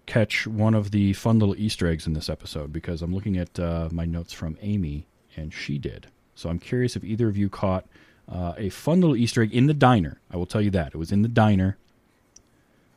catch 0.07 0.47
one 0.47 0.75
of 0.75 0.91
the 0.91 1.13
fun 1.15 1.39
little 1.39 1.57
Easter 1.57 1.87
eggs 1.89 2.07
in 2.07 2.13
this 2.13 2.29
episode? 2.29 2.73
Because 2.73 3.03
I'm 3.03 3.15
looking 3.15 3.37
at 3.37 3.59
uh, 3.59 3.89
my 3.91 4.05
notes 4.05 4.33
from 4.33 4.57
Amy, 4.61 5.07
and 5.37 5.53
she 5.53 5.79
did. 5.79 6.09
So 6.35 6.49
I'm 6.51 6.59
curious 6.59 6.95
if 6.97 7.03
either 7.05 7.29
of 7.29 7.37
you 7.37 7.49
caught 7.49 7.87
uh, 8.31 8.53
a 8.57 8.69
fun 8.69 9.01
little 9.01 9.17
Easter 9.17 9.43
egg 9.43 9.53
in 9.55 9.67
the 9.67 9.75
diner. 9.75 10.21
I 10.31 10.37
will 10.37 10.47
tell 10.47 10.61
you 10.61 10.71
that 10.71 10.89
it 10.89 10.97
was 10.99 11.11
in 11.11 11.23
the 11.23 11.29
diner. 11.29 11.79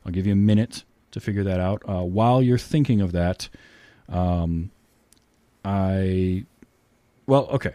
I'll 0.04 0.12
give 0.12 0.26
you 0.26 0.32
a 0.32 0.36
minute 0.36 0.84
to 1.10 1.20
figure 1.20 1.42
that 1.44 1.58
out. 1.60 1.82
Uh, 1.88 2.02
while 2.02 2.42
you're 2.42 2.58
thinking 2.58 3.00
of 3.00 3.12
that, 3.12 3.48
um, 4.08 4.70
I 5.64 6.44
well, 7.32 7.46
okay. 7.50 7.74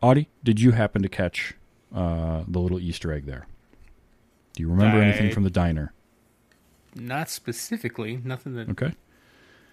Audie, 0.00 0.28
did 0.44 0.60
you 0.60 0.70
happen 0.70 1.02
to 1.02 1.08
catch 1.08 1.54
uh, 1.94 2.44
the 2.46 2.58
little 2.60 2.78
Easter 2.78 3.12
egg 3.12 3.26
there? 3.26 3.46
Do 4.54 4.62
you 4.62 4.68
remember 4.68 5.00
anything 5.02 5.32
from 5.32 5.42
the 5.44 5.50
diner? 5.50 5.92
Not 6.94 7.28
specifically, 7.28 8.20
nothing 8.22 8.54
that 8.54 8.68
Okay. 8.70 8.94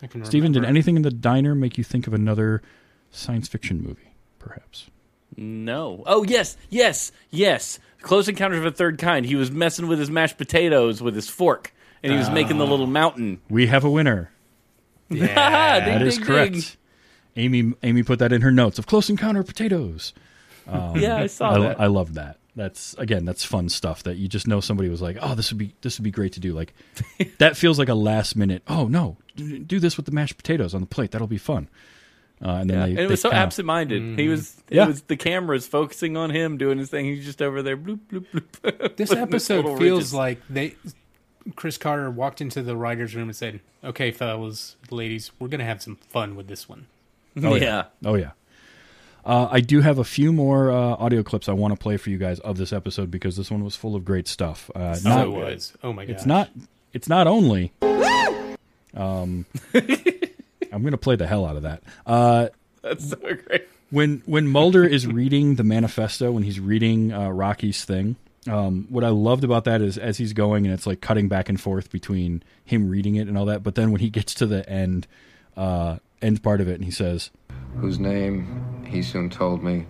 I 0.02 0.08
can 0.08 0.24
Stephen, 0.26 0.52
did 0.54 0.64
anything 0.66 0.96
in 0.96 1.02
the 1.04 1.12
diner 1.12 1.54
make 1.54 1.78
you 1.78 1.84
think 1.84 2.08
of 2.08 2.14
another 2.14 2.62
science 3.12 3.48
fiction 3.48 3.82
movie, 3.84 4.14
perhaps? 4.40 4.90
No. 5.38 6.04
Oh 6.08 6.24
yes, 6.24 6.58
yes, 6.70 7.12
yes. 7.30 7.78
Close 8.02 8.28
Encounters 8.28 8.60
of 8.60 8.66
a 8.66 8.72
Third 8.72 8.98
Kind. 8.98 9.26
He 9.26 9.36
was 9.36 9.52
messing 9.52 9.88
with 9.88 10.00
his 10.00 10.10
mashed 10.10 10.38
potatoes 10.38 11.02
with 11.02 11.14
his 11.16 11.30
fork, 11.30 11.74
and 12.02 12.12
he 12.14 12.18
was 12.18 12.30
making 12.30 12.58
the 12.58 12.66
little 12.66 12.88
mountain. 12.88 13.42
We 13.50 13.68
have 13.68 13.84
a 13.84 13.90
winner. 13.90 14.32
Yeah. 15.10 15.80
Ding, 15.86 15.94
That 15.94 16.02
is 16.02 16.16
ding, 16.18 16.26
correct. 16.26 16.54
ding. 16.54 16.64
Amy 17.40 17.74
Amy 17.84 18.04
put 18.04 18.20
that 18.20 18.32
in 18.32 18.42
her 18.42 18.52
notes 18.52 18.78
of 18.80 18.86
Close 18.88 19.10
Encounter 19.10 19.40
of 19.42 19.48
Potatoes. 19.48 20.14
Yeah, 20.96 21.18
I 21.18 21.26
saw 21.26 21.52
I, 21.56 21.60
that. 21.60 21.80
I 21.82 21.88
love 21.88 22.14
that. 22.14 22.38
That's 22.56 22.94
again, 23.00 23.26
that's 23.26 23.44
fun 23.44 23.70
stuff 23.70 24.04
that 24.04 24.18
you 24.18 24.28
just 24.28 24.48
know 24.48 24.60
somebody 24.60 24.88
was 24.88 25.02
like, 25.02 25.18
"Oh, 25.20 25.34
this 25.34 25.52
would 25.52 25.58
be 25.58 25.74
this 25.82 25.98
would 25.98 26.04
be 26.04 26.12
great 26.12 26.34
to 26.34 26.40
do." 26.40 26.54
Like 26.54 26.74
that 27.40 27.58
feels 27.58 27.80
like 27.80 27.90
a 27.90 27.96
last 27.96 28.36
minute. 28.36 28.62
Oh 28.68 28.86
no, 28.88 29.18
do 29.36 29.58
do 29.60 29.80
this 29.80 29.98
with 29.98 30.06
the 30.06 30.12
mashed 30.12 30.38
potatoes 30.38 30.76
on 30.76 30.82
the 30.82 30.86
plate. 30.88 31.10
That'll 31.10 31.26
be 31.26 31.40
fun. 31.40 31.70
Uh, 32.44 32.50
and 32.62 32.70
then 32.70 32.78
Yeah, 32.78 32.86
they, 32.86 32.92
and 32.92 33.00
it 33.00 33.10
was 33.10 33.22
so 33.22 33.30
kinda- 33.32 33.42
absent-minded. 33.42 34.20
He 34.20 34.28
was. 34.28 34.58
It 34.70 34.76
Yeah. 34.76 34.86
was 34.88 35.02
the 35.04 35.18
cameras 35.18 35.66
focusing 35.68 36.16
on 36.18 36.30
him 36.30 36.58
doing 36.58 36.78
his 36.78 36.90
thing. 36.92 37.06
He's 37.06 37.26
just 37.26 37.42
over 37.42 37.64
there. 37.64 37.76
Bloop 37.76 38.02
bloop 38.12 38.26
bloop. 38.32 38.96
This 38.98 39.12
episode 39.12 39.64
feels 39.80 39.80
ridges. 39.80 40.14
like 40.14 40.40
they 40.52 40.76
Chris 41.56 41.80
Carter 41.80 42.12
walked 42.12 42.42
into 42.42 42.62
the 42.62 42.78
writers' 42.78 43.16
room 43.16 43.30
and 43.30 43.36
said, 43.36 43.62
"Okay, 43.84 44.12
fellas, 44.12 44.76
ladies, 44.92 45.32
we're 45.40 45.48
gonna 45.48 45.66
have 45.66 45.82
some 45.82 45.96
fun 45.96 46.36
with 46.36 46.48
this 46.48 46.70
one." 46.70 46.86
Oh 47.44 47.56
yeah. 47.56 47.64
yeah. 47.64 47.86
Oh 48.10 48.16
yeah. 48.16 48.32
Uh, 49.26 49.48
I 49.52 49.60
do 49.60 49.82
have 49.82 50.00
a 50.00 50.04
few 50.04 50.34
more 50.34 50.72
uh, 50.72 50.76
audio 50.96 51.22
clips 51.24 51.48
I 51.50 51.54
want 51.54 51.74
to 51.74 51.78
play 51.78 51.98
for 51.98 52.10
you 52.10 52.18
guys 52.18 52.40
of 52.40 52.58
this 52.58 52.74
episode 52.74 53.12
because 53.12 53.36
this 53.38 53.52
one 53.52 53.64
was 53.64 53.76
full 53.76 53.96
of 53.96 54.04
great 54.04 54.28
stuff. 54.28 54.72
Uh, 54.74 54.96
So 54.96 55.10
not, 55.10 55.28
it 55.28 55.32
was. 55.32 55.74
Oh 55.84 55.94
my 55.94 56.06
god! 56.06 56.16
it's 56.16 56.26
not. 56.26 56.50
It's 56.94 57.08
not 57.10 57.28
only. 57.28 57.72
Um, 58.96 59.46
I'm 59.76 60.82
going 60.82 60.92
to 60.92 60.98
play 60.98 61.16
the 61.16 61.28
hell 61.28 61.46
out 61.46 61.56
of 61.56 61.62
that. 61.62 61.84
Uh, 62.08 62.48
That's 62.82 63.10
so 63.10 63.18
great. 63.18 63.68
when 63.92 64.24
when 64.26 64.48
Mulder 64.48 64.84
is 64.84 65.06
reading 65.06 65.56
the 65.56 65.64
manifesto, 65.64 66.32
when 66.32 66.42
he's 66.42 66.60
reading 66.60 67.14
uh, 67.14 67.30
Rocky's 67.30 67.86
thing, 67.86 68.16
um, 68.50 68.88
what 68.90 69.04
I 69.04 69.10
loved 69.10 69.44
about 69.44 69.66
that 69.66 69.82
is 69.82 69.98
as 70.00 70.18
he's 70.18 70.34
going 70.34 70.66
and 70.66 70.74
it's 70.74 70.88
like 70.88 71.02
cutting 71.02 71.28
back 71.28 71.50
and 71.50 71.62
forth 71.62 71.92
between 71.92 72.42
him 72.66 72.90
reading 72.90 73.16
it 73.16 73.28
and 73.28 73.38
all 73.38 73.46
that. 73.46 73.62
But 73.62 73.76
then 73.76 73.92
when 73.92 74.02
he 74.02 74.10
gets 74.10 74.34
to 74.36 74.48
the 74.48 74.68
end, 74.68 75.06
uh, 76.22 76.26
end 76.26 76.44
part 76.44 76.62
of 76.62 76.68
it, 76.68 76.76
and 76.76 76.86
he 76.86 76.92
says, 76.92 77.32
whose 77.78 78.00
name, 78.00 78.86
he 78.88 79.02
soon 79.02 79.30
told 79.30 79.64
me, 79.64 79.86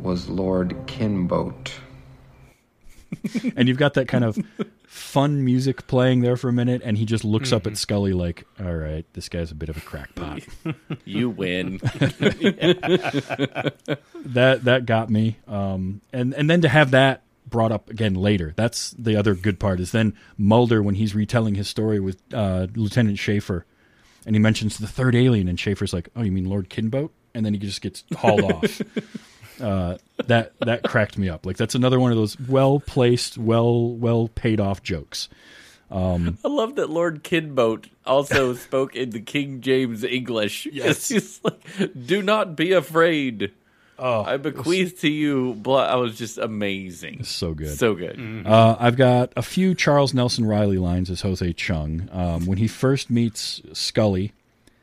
was 0.00 0.28
Lord 0.28 0.86
Kinboat. 0.86 1.72
and 3.56 3.68
you've 3.68 3.78
got 3.78 3.94
that 3.94 4.08
kind 4.08 4.24
of 4.24 4.38
fun 4.86 5.44
music 5.44 5.86
playing 5.86 6.20
there 6.20 6.36
for 6.36 6.48
a 6.48 6.52
minute, 6.52 6.82
and 6.84 6.98
he 6.98 7.04
just 7.04 7.24
looks 7.24 7.52
up 7.52 7.66
at 7.66 7.76
Scully 7.76 8.12
like, 8.12 8.46
"All 8.60 8.74
right, 8.74 9.04
this 9.12 9.28
guy's 9.28 9.50
a 9.50 9.54
bit 9.54 9.68
of 9.68 9.76
a 9.76 9.80
crackpot." 9.80 10.42
You 11.04 11.30
win. 11.30 11.78
that 14.24 14.60
that 14.64 14.86
got 14.86 15.10
me. 15.10 15.38
Um, 15.48 16.00
and 16.12 16.32
and 16.34 16.48
then 16.48 16.60
to 16.62 16.68
have 16.68 16.92
that 16.92 17.22
brought 17.46 17.72
up 17.72 17.90
again 17.90 18.14
later, 18.14 18.54
that's 18.56 18.92
the 18.92 19.16
other 19.16 19.34
good 19.34 19.58
part. 19.58 19.80
Is 19.80 19.92
then 19.92 20.14
Mulder 20.38 20.82
when 20.82 20.94
he's 20.94 21.14
retelling 21.14 21.54
his 21.54 21.68
story 21.68 22.00
with 22.00 22.18
uh, 22.32 22.68
Lieutenant 22.74 23.18
Schaefer, 23.18 23.66
and 24.26 24.34
he 24.34 24.40
mentions 24.40 24.78
the 24.78 24.86
third 24.86 25.14
alien, 25.14 25.48
and 25.48 25.58
Schaefer's 25.58 25.92
like, 25.92 26.08
"Oh, 26.16 26.22
you 26.22 26.32
mean 26.32 26.48
Lord 26.48 26.70
Kinboat?" 26.70 27.10
And 27.34 27.44
then 27.46 27.54
he 27.54 27.58
just 27.58 27.80
gets 27.80 28.04
hauled 28.16 28.44
off. 28.44 28.82
Uh, 29.60 29.96
that 30.26 30.54
that 30.60 30.82
cracked 30.82 31.16
me 31.18 31.28
up. 31.28 31.46
Like 31.46 31.56
that's 31.56 31.76
another 31.76 32.00
one 32.00 32.10
of 32.10 32.16
those 32.16 32.40
well 32.40 32.80
placed, 32.80 33.38
well 33.38 33.90
well 33.90 34.28
paid 34.34 34.58
off 34.58 34.82
jokes. 34.82 35.28
I 35.92 36.48
love 36.48 36.76
that 36.76 36.90
Lord 36.90 37.22
Kinboat 37.22 37.88
also 38.06 38.54
spoke 38.54 38.96
in 38.96 39.10
the 39.10 39.20
King 39.20 39.60
James 39.60 40.02
English. 40.04 40.66
Yes. 40.72 40.86
It's 40.88 41.08
just 41.08 41.44
like, 41.44 42.06
do 42.06 42.22
not 42.22 42.56
be 42.56 42.72
afraid. 42.72 43.52
Oh, 44.04 44.24
I 44.24 44.36
bequeath 44.36 45.00
to 45.02 45.08
you 45.08 45.54
blood. 45.54 45.88
I 45.88 45.94
was 45.94 46.18
just 46.18 46.36
amazing. 46.36 47.22
so 47.22 47.54
good. 47.54 47.78
So 47.78 47.94
good. 47.94 48.18
Uh, 48.44 48.76
I've 48.80 48.96
got 48.96 49.32
a 49.36 49.42
few 49.42 49.76
Charles 49.76 50.12
Nelson 50.12 50.44
Reilly 50.44 50.78
lines 50.78 51.08
as 51.08 51.20
Jose 51.20 51.52
Chung. 51.52 52.08
Um, 52.10 52.44
when 52.46 52.58
he 52.58 52.66
first 52.66 53.10
meets 53.10 53.62
Scully, 53.72 54.32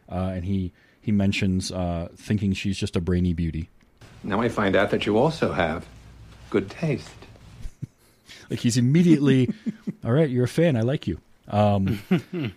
uh, 0.09 0.31
and 0.33 0.45
he 0.45 0.71
he 1.01 1.11
mentions 1.11 1.69
uh, 1.69 2.07
thinking 2.15 2.53
she's 2.53 2.77
just 2.77 2.95
a 2.95 3.01
brainy 3.01 3.33
beauty. 3.33 3.69
Now 4.23 4.39
I 4.39 4.47
find 4.47 4.73
out 4.73 4.89
that 4.91 5.05
you 5.05 5.17
also 5.17 5.51
have 5.51 5.85
good 6.49 6.69
taste. 6.69 7.09
Like 8.49 8.61
he's 8.61 8.77
immediately, 8.77 9.53
all 10.03 10.11
right, 10.11 10.27
you're 10.27 10.45
a 10.45 10.47
fan. 10.47 10.75
I 10.75 10.81
like 10.81 11.05
you. 11.05 11.19
Um, 11.49 12.01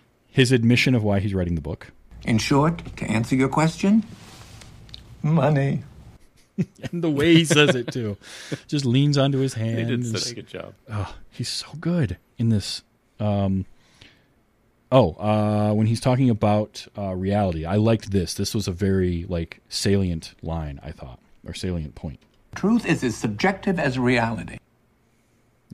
his 0.31 0.51
admission 0.51 0.95
of 0.95 1.03
why 1.03 1.21
he's 1.21 1.35
writing 1.35 1.55
the 1.55 1.61
book, 1.61 1.89
In 2.25 2.39
short, 2.39 2.97
to 2.97 3.05
answer 3.05 3.35
your 3.37 3.51
question, 3.51 4.03
money. 5.23 5.83
and 6.93 7.03
the 7.03 7.11
way 7.11 7.35
he 7.35 7.45
says 7.45 7.75
it 7.75 7.93
too, 7.93 8.17
just 8.67 8.85
leans 8.85 9.17
onto 9.19 9.39
his 9.39 9.55
hand. 9.55 9.79
They 9.79 9.85
did 9.85 10.01
and 10.01 10.07
such 10.07 10.33
a 10.33 10.35
good 10.35 10.47
job. 10.47 10.75
Oh, 10.91 11.15
he's 11.31 11.49
so 11.49 11.69
good 11.81 12.19
in 12.39 12.51
this. 12.51 12.83
Um, 13.19 13.67
oh, 14.91 15.13
uh, 15.15 15.73
when 15.73 15.87
he's 15.87 16.01
talking 16.01 16.31
about 16.31 16.87
uh, 16.97 17.15
reality, 17.15 17.65
I 17.65 17.77
liked 17.77 18.11
this. 18.11 18.35
This 18.35 18.55
was 18.55 18.69
a 18.69 18.73
very 18.73 19.25
like 19.29 19.61
salient 19.69 20.35
line, 20.43 20.81
I 20.83 20.93
thought, 20.93 21.19
or 21.47 21.55
salient 21.55 21.95
point. 21.95 22.21
Truth 22.55 22.85
is 22.85 23.03
as 23.03 23.17
subjective 23.17 23.79
as 23.79 23.99
reality. 23.99 24.59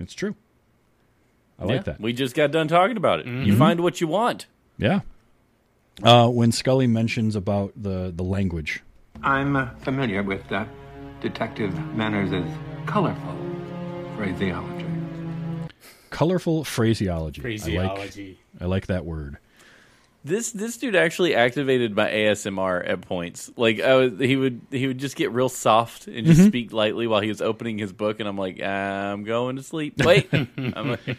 It's 0.01 0.15
true. 0.15 0.37
I 1.59 1.65
Yeah, 1.65 1.73
like 1.73 1.85
that. 1.85 2.01
We 2.01 2.13
just 2.13 2.37
got 2.37 2.53
done 2.53 2.69
talking 2.69 2.97
about 2.97 3.21
it. 3.21 3.27
You 3.27 3.57
find 3.57 3.81
what 3.81 4.01
you 4.01 4.07
want. 4.07 4.47
Yeah. 4.79 5.01
Uh, 6.03 6.29
when 6.29 6.53
Scully 6.53 6.87
mentions 6.87 7.35
about 7.35 7.73
the 7.77 8.13
the 8.15 8.23
language, 8.23 8.83
I'm 9.23 9.57
uh, 9.57 9.71
familiar 9.81 10.23
with 10.23 10.51
uh, 10.53 10.65
Detective 11.21 11.75
Manners' 11.95 12.45
colorful 12.87 13.37
phraseology. 14.17 14.87
colorful 16.11 16.65
phraseology. 16.65 17.41
I 17.41 17.45
like, 17.45 17.61
Phraseology. 17.61 18.41
I 18.61 18.65
like 18.67 18.87
that 18.87 19.05
word. 19.05 19.39
This 20.25 20.53
this 20.53 20.77
dude 20.77 20.97
actually 20.97 21.35
activated 21.35 21.95
my 21.97 22.09
ASMR 22.09 22.89
at 22.89 23.01
points. 23.03 23.51
Like 23.57 23.81
I 23.81 23.95
was, 23.95 24.19
he 24.19 24.37
would 24.37 24.61
he 24.71 24.87
would 24.87 24.99
just 24.99 25.17
get 25.17 25.33
real 25.33 25.49
soft 25.49 26.07
and 26.07 26.27
just 26.27 26.45
speak 26.47 26.73
lightly 26.73 27.07
while 27.07 27.21
he 27.21 27.29
was 27.29 27.41
opening 27.41 27.79
his 27.79 27.93
book, 27.93 28.21
and 28.21 28.29
I'm 28.29 28.37
like, 28.37 28.61
I'm 28.63 29.25
going 29.25 29.57
to 29.57 29.63
sleep. 29.63 29.99
Wait, 29.99 30.29
I'm 30.33 30.91
like, 30.91 31.19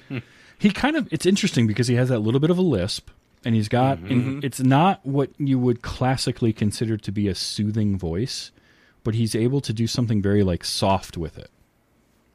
he 0.58 0.72
kind 0.72 0.96
of 0.96 1.08
it's 1.12 1.26
interesting 1.26 1.66
because 1.66 1.88
he 1.88 1.96
has 1.96 2.10
that 2.10 2.20
little 2.20 2.40
bit 2.40 2.50
of 2.50 2.58
a 2.58 2.62
lisp 2.62 3.10
and 3.46 3.56
he's 3.56 3.70
got 3.70 3.98
Mm-hmm. 4.00 4.12
and 4.12 4.44
it's 4.44 4.60
not 4.60 5.00
what 5.06 5.30
you 5.38 5.58
would 5.60 5.82
classically 5.82 6.52
consider 6.54 6.98
to 6.98 7.12
be 7.12 7.28
a 7.28 7.36
soothing 7.36 7.98
voice 7.98 8.52
but 9.04 9.16
he's 9.16 9.34
able 9.36 9.62
to 9.62 9.72
do 9.74 9.88
something 9.88 10.22
very 10.22 10.44
like 10.44 10.64
soft 10.66 11.18
with 11.18 11.38
it 11.38 11.50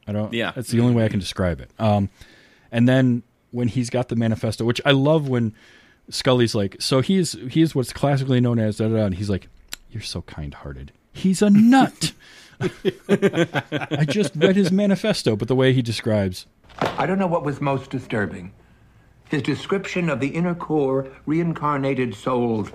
i 0.06 0.12
don't 0.12 0.32
Yeah. 0.32 0.52
that's 0.54 0.70
the 0.70 0.80
only 0.80 0.94
way 0.94 1.04
i 1.04 1.08
can 1.08 1.20
describe 1.20 1.60
it 1.60 1.70
um 1.78 2.08
and 2.72 2.88
then 2.88 3.22
when 3.50 3.68
he's 3.68 3.90
got 3.90 4.08
the 4.08 4.16
manifesto 4.16 4.64
which 4.64 4.80
i 4.84 4.90
love 4.92 5.28
when 5.28 5.54
scully's 6.10 6.54
like 6.54 6.76
so 6.80 7.00
he's 7.00 7.32
he's 7.50 7.74
what's 7.74 7.92
classically 7.92 8.40
known 8.40 8.58
as 8.58 8.78
da, 8.78 8.88
da, 8.88 8.96
da, 8.96 9.04
and 9.04 9.14
he's 9.16 9.28
like 9.30 9.48
you're 9.90 10.02
so 10.02 10.22
kind-hearted 10.22 10.90
he's 11.12 11.40
a 11.42 11.50
nut 11.50 12.12
i 13.08 14.04
just 14.08 14.34
read 14.36 14.56
his 14.56 14.70
manifesto 14.72 15.36
but 15.36 15.48
the 15.48 15.54
way 15.54 15.72
he 15.72 15.82
describes 15.82 16.46
I 16.98 17.06
don't 17.06 17.18
know 17.20 17.28
what 17.28 17.44
was 17.44 17.60
most 17.60 17.90
disturbing. 17.90 18.52
His 19.34 19.42
description 19.42 20.08
of 20.08 20.20
the 20.20 20.28
inner 20.28 20.54
core 20.54 21.08
reincarnated 21.26 22.14
soul's 22.14 22.70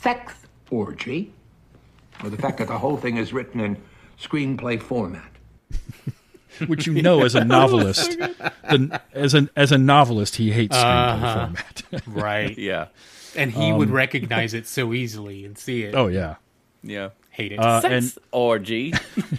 sex 0.00 0.46
orgy, 0.70 1.34
or 2.24 2.30
the 2.30 2.38
fact 2.38 2.56
that 2.56 2.68
the 2.68 2.78
whole 2.78 2.96
thing 2.96 3.18
is 3.18 3.34
written 3.34 3.60
in 3.60 3.76
screenplay 4.18 4.80
format. 4.80 5.30
which 6.66 6.86
you 6.86 7.02
know 7.02 7.26
as 7.26 7.34
a 7.34 7.44
novelist, 7.44 8.18
the, 8.18 9.02
as 9.12 9.34
an 9.34 9.50
as 9.54 9.70
a 9.70 9.76
novelist, 9.76 10.36
he 10.36 10.50
hates 10.50 10.74
screenplay 10.74 11.22
uh-huh. 11.22 11.34
format. 11.34 11.82
Right. 12.06 12.56
yeah, 12.58 12.86
And 13.36 13.52
he 13.52 13.70
would 13.70 13.88
um, 13.88 13.94
recognize 13.94 14.54
it 14.54 14.66
so 14.66 14.94
easily 14.94 15.44
and 15.44 15.58
see 15.58 15.82
it. 15.82 15.94
oh 15.94 16.06
yeah, 16.06 16.36
yeah. 16.82 17.10
Hate 17.38 17.52
it. 17.52 17.60
Uh, 17.60 17.80
Sex 17.80 17.92
and- 18.16 18.24
orgy. 18.32 18.92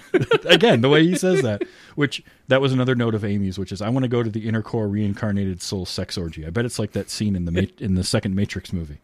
again 0.46 0.80
the 0.80 0.88
way 0.88 1.06
he 1.06 1.18
says 1.18 1.42
that, 1.42 1.64
which 1.96 2.24
that 2.48 2.62
was 2.62 2.72
another 2.72 2.96
note 2.96 3.14
of 3.14 3.26
Amy's, 3.26 3.60
which 3.60 3.74
is 3.74 3.82
I 3.82 3.90
want 3.90 4.04
to 4.06 4.10
go 4.10 4.24
to 4.24 4.30
the 4.30 4.48
inner 4.48 4.62
core 4.62 4.88
reincarnated 4.88 5.62
soul 5.62 5.86
sex 5.86 6.18
orgy. 6.18 6.46
I 6.48 6.50
bet 6.50 6.64
it's 6.64 6.80
like 6.80 6.94
that 6.94 7.10
scene 7.10 7.36
in 7.36 7.44
the 7.44 7.52
Ma- 7.52 7.68
in 7.78 7.96
the 7.96 8.06
second 8.06 8.36
Matrix 8.36 8.72
movie. 8.72 9.00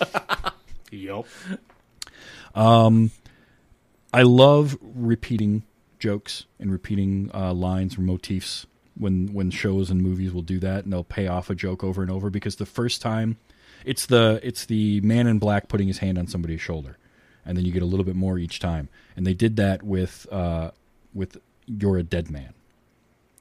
yup. 0.90 1.26
Um 2.54 3.10
I 4.12 4.22
love 4.22 4.76
repeating 4.82 5.62
jokes 5.98 6.44
and 6.58 6.70
repeating 6.70 7.30
uh, 7.32 7.54
lines 7.54 7.96
or 7.96 8.02
motifs 8.02 8.66
when 8.98 9.32
when 9.32 9.50
shows 9.50 9.90
and 9.90 10.02
movies 10.02 10.32
will 10.34 10.42
do 10.42 10.58
that 10.58 10.84
and 10.84 10.92
they'll 10.92 11.04
pay 11.04 11.26
off 11.26 11.48
a 11.48 11.54
joke 11.54 11.82
over 11.82 12.02
and 12.02 12.10
over 12.10 12.28
because 12.28 12.56
the 12.56 12.66
first 12.66 13.00
time 13.00 13.38
it's 13.86 14.04
the 14.04 14.40
it's 14.42 14.66
the 14.66 15.00
man 15.00 15.26
in 15.26 15.38
black 15.38 15.68
putting 15.68 15.88
his 15.88 15.98
hand 15.98 16.18
on 16.18 16.26
somebody's 16.26 16.60
shoulder 16.60 16.98
and 17.44 17.56
then 17.56 17.64
you 17.64 17.72
get 17.72 17.82
a 17.82 17.86
little 17.86 18.04
bit 18.04 18.16
more 18.16 18.38
each 18.38 18.58
time 18.58 18.88
and 19.16 19.26
they 19.26 19.34
did 19.34 19.56
that 19.56 19.82
with 19.82 20.26
uh, 20.32 20.70
with 21.14 21.36
you're 21.66 21.98
a 21.98 22.02
dead 22.02 22.30
man 22.30 22.52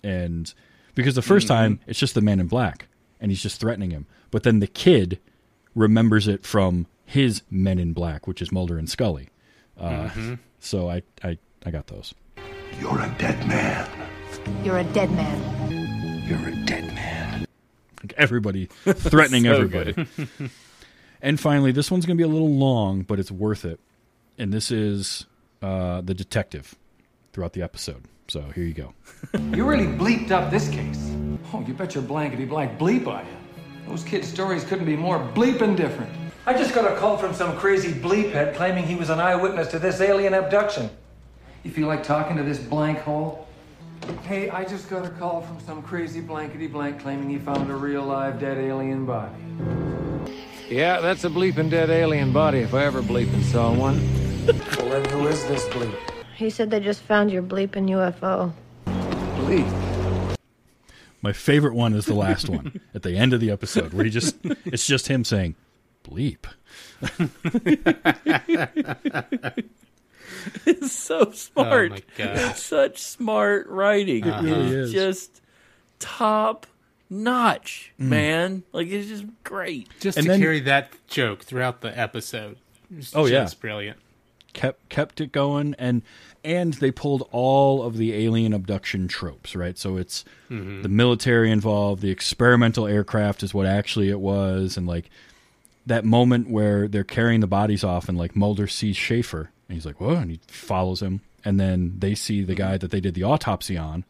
and 0.03 0.53
because 0.95 1.15
the 1.15 1.21
1st 1.21 1.47
time 1.47 1.79
it's 1.87 1.99
just 1.99 2.13
the 2.15 2.21
man 2.21 2.39
in 2.39 2.47
black 2.47 2.87
and 3.19 3.31
he's 3.31 3.41
just 3.41 3.59
threatening 3.59 3.91
him 3.91 4.05
but 4.31 4.43
then 4.43 4.59
the 4.59 4.67
kid 4.67 5.19
remembers 5.75 6.27
it 6.27 6.45
from 6.45 6.85
his 7.05 7.41
men 7.49 7.79
in 7.79 7.93
black 7.93 8.27
which 8.27 8.41
is 8.41 8.51
Mulder 8.51 8.77
and 8.77 8.89
Scully 8.89 9.29
uh, 9.79 10.09
so 10.59 10.89
I, 10.89 11.01
I 11.23 11.37
I 11.65 11.71
got 11.71 11.87
those 11.87 12.13
You're 12.79 12.99
a 12.99 13.15
dead 13.17 13.47
man. 13.47 13.89
You're 14.63 14.77
a 14.79 14.83
dead 14.85 15.11
man. 15.11 16.23
You're 16.27 16.47
a 16.49 16.65
dead 16.65 16.93
man. 16.93 17.45
Like 18.01 18.13
everybody 18.17 18.67
threatening 18.85 19.43
So 19.45 19.53
everybody. 19.55 20.07
and 21.21 21.39
finally, 21.39 21.71
this 21.71 21.89
one's 21.91 22.05
going 22.05 22.17
to 22.17 22.21
be 22.23 22.29
a 22.29 22.31
little 22.31 22.53
long, 22.53 23.01
but 23.01 23.19
it's 23.19 23.31
worth 23.31 23.65
it. 23.65 23.79
And 24.39 24.53
this 24.53 24.71
is 24.71 25.25
uh, 25.61 25.99
the 25.99 26.13
detective 26.13 26.75
throughout 27.33 27.51
the 27.51 27.61
episode. 27.61 28.05
So 28.29 28.41
here 28.55 28.63
you 28.63 28.73
go. 28.73 28.93
You 29.53 29.67
really 29.67 29.85
bleeped 29.85 30.31
up 30.31 30.49
this 30.49 30.69
case. 30.69 31.13
Oh, 31.53 31.61
you 31.67 31.73
bet 31.73 31.93
your 31.93 32.03
blankety 32.03 32.45
blank 32.45 32.79
bleep 32.79 33.05
I 33.07 33.21
am. 33.21 33.27
Those 33.85 34.03
kids' 34.03 34.29
stories 34.29 34.63
couldn't 34.63 34.85
be 34.85 34.95
more 34.95 35.19
bleeping 35.35 35.75
different. 35.75 36.09
I 36.45 36.53
just 36.53 36.73
got 36.73 36.89
a 36.89 36.95
call 36.95 37.17
from 37.17 37.33
some 37.33 37.57
crazy 37.57 37.91
bleephead 37.91 38.55
claiming 38.55 38.85
he 38.85 38.95
was 38.95 39.09
an 39.09 39.19
eyewitness 39.19 39.67
to 39.69 39.79
this 39.79 39.99
alien 39.99 40.33
abduction. 40.33 40.89
You 41.63 41.71
feel 41.71 41.87
like 41.87 42.03
talking 42.03 42.37
to 42.37 42.43
this 42.43 42.59
blank 42.59 42.99
hole? 42.99 43.45
Hey, 44.23 44.49
I 44.49 44.63
just 44.63 44.89
got 44.89 45.05
a 45.05 45.09
call 45.09 45.41
from 45.41 45.59
some 45.59 45.81
crazy 45.83 46.21
blankety 46.21 46.67
blank 46.67 47.01
claiming 47.01 47.29
he 47.29 47.39
found 47.39 47.69
a 47.69 47.75
real 47.75 48.03
live 48.03 48.39
dead 48.39 48.57
alien 48.57 49.05
body. 49.05 49.35
Yeah, 50.69 51.01
that's 51.01 51.25
a 51.25 51.29
bleeping 51.29 51.69
dead 51.69 51.89
alien 51.89 52.31
body 52.31 52.59
if 52.59 52.73
I 52.73 52.85
ever 52.85 53.01
bleeping 53.01 53.43
saw 53.43 53.73
one. 53.73 54.18
Well, 54.55 54.89
then 54.89 55.05
who 55.11 55.27
is 55.27 55.45
this 55.47 55.65
bleep? 55.69 55.95
He 56.35 56.49
said 56.49 56.71
they 56.71 56.79
just 56.79 57.01
found 57.01 57.31
your 57.31 57.43
bleeping 57.43 57.89
UFO. 57.89 58.53
Bleep. 58.85 60.35
My 61.21 61.33
favorite 61.33 61.75
one 61.75 61.93
is 61.93 62.05
the 62.05 62.13
last 62.13 62.47
one 62.49 62.79
at 62.93 63.03
the 63.03 63.15
end 63.17 63.33
of 63.33 63.41
the 63.41 63.51
episode 63.51 63.93
where 63.93 64.05
he 64.05 64.11
just 64.11 64.37
it's 64.65 64.87
just 64.87 65.07
him 65.07 65.23
saying 65.23 65.55
bleep. 66.03 66.45
It's 70.65 70.91
so 70.93 71.31
smart. 71.31 71.91
Oh 71.91 71.95
my 71.95 72.01
God. 72.17 72.55
Such 72.55 72.99
smart 72.99 73.67
writing. 73.67 74.23
Uh-huh. 74.25 74.41
really 74.43 74.67
It's 74.67 74.87
is. 74.89 74.93
just 74.93 75.41
top 75.99 76.65
notch, 77.09 77.91
mm. 77.99 78.05
man. 78.07 78.63
Like 78.71 78.87
it's 78.87 79.07
just 79.09 79.25
great. 79.43 79.89
Just 79.99 80.17
And 80.17 80.25
to 80.25 80.31
then- 80.31 80.39
carry 80.41 80.59
that 80.61 80.91
joke 81.07 81.43
throughout 81.43 81.81
the 81.81 81.97
episode. 81.97 82.57
It's 82.95 83.13
Oh, 83.15 83.25
yeah. 83.25 83.41
just 83.43 83.59
brilliant. 83.59 83.97
Kept 84.53 84.89
kept 84.89 85.21
it 85.21 85.31
going 85.31 85.75
and 85.77 86.01
and 86.43 86.73
they 86.75 86.91
pulled 86.91 87.27
all 87.31 87.83
of 87.83 87.97
the 87.97 88.13
alien 88.13 88.53
abduction 88.53 89.07
tropes 89.07 89.55
right 89.55 89.77
so 89.77 89.97
it's 89.97 90.25
Mm-hmm. 90.49 90.81
the 90.81 90.89
military 90.89 91.51
involved 91.51 92.01
the 92.01 92.09
experimental 92.09 92.87
aircraft 92.87 93.43
is 93.43 93.53
what 93.53 93.67
actually 93.67 94.09
it 94.09 94.19
was 94.19 94.77
and 94.77 94.87
like 94.87 95.09
that 95.85 96.03
moment 96.03 96.49
where 96.49 96.87
they're 96.87 97.03
carrying 97.03 97.39
the 97.41 97.47
bodies 97.47 97.83
off 97.83 98.09
and 98.09 98.17
like 98.17 98.35
Mulder 98.35 98.65
sees 98.67 98.97
Schaefer 98.97 99.51
and 99.67 99.75
he's 99.75 99.85
like, 99.85 99.99
"What?" 100.01 100.17
and 100.17 100.31
he 100.31 100.39
follows 100.47 101.01
him 101.01 101.21
and 101.45 101.59
then 101.59 101.95
they 101.99 102.15
see 102.15 102.43
the 102.43 102.55
guy 102.55 102.77
that 102.77 102.89
they 102.91 102.99
did 102.99 103.13
the 103.13 103.23
autopsy 103.23 103.77
on 103.77 104.03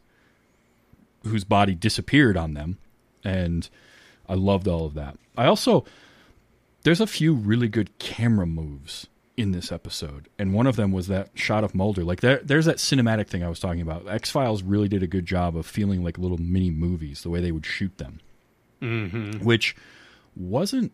whose 1.25 1.43
body 1.43 1.75
disappeared 1.75 2.37
on 2.37 2.53
them 2.53 2.77
and 3.23 3.69
I 4.27 4.35
loved 4.35 4.67
all 4.67 4.85
of 4.85 4.93
that. 4.93 5.17
I 5.37 5.45
also 5.45 5.83
there's 6.83 7.01
a 7.01 7.07
few 7.07 7.33
really 7.33 7.67
good 7.67 7.97
camera 7.99 8.45
moves 8.47 9.07
in 9.39 9.53
this 9.53 9.71
episode, 9.71 10.27
and 10.37 10.53
one 10.53 10.67
of 10.67 10.75
them 10.75 10.91
was 10.91 11.07
that 11.07 11.29
shot 11.33 11.63
of 11.63 11.73
Mulder. 11.73 12.03
Like 12.03 12.19
there, 12.19 12.41
there's 12.43 12.65
that 12.65 12.75
cinematic 12.75 13.27
thing 13.27 13.41
I 13.41 13.47
was 13.47 13.61
talking 13.61 13.79
about. 13.79 14.05
X 14.05 14.29
Files 14.29 14.63
really 14.63 14.89
did 14.89 15.01
a 15.01 15.07
good 15.07 15.25
job 15.25 15.55
of 15.55 15.65
feeling 15.65 16.03
like 16.03 16.17
little 16.17 16.37
mini 16.37 16.69
movies, 16.69 17.23
the 17.23 17.29
way 17.29 17.39
they 17.39 17.53
would 17.53 17.65
shoot 17.65 17.97
them, 17.99 18.19
mm-hmm. 18.81 19.41
which 19.43 19.77
wasn't 20.35 20.91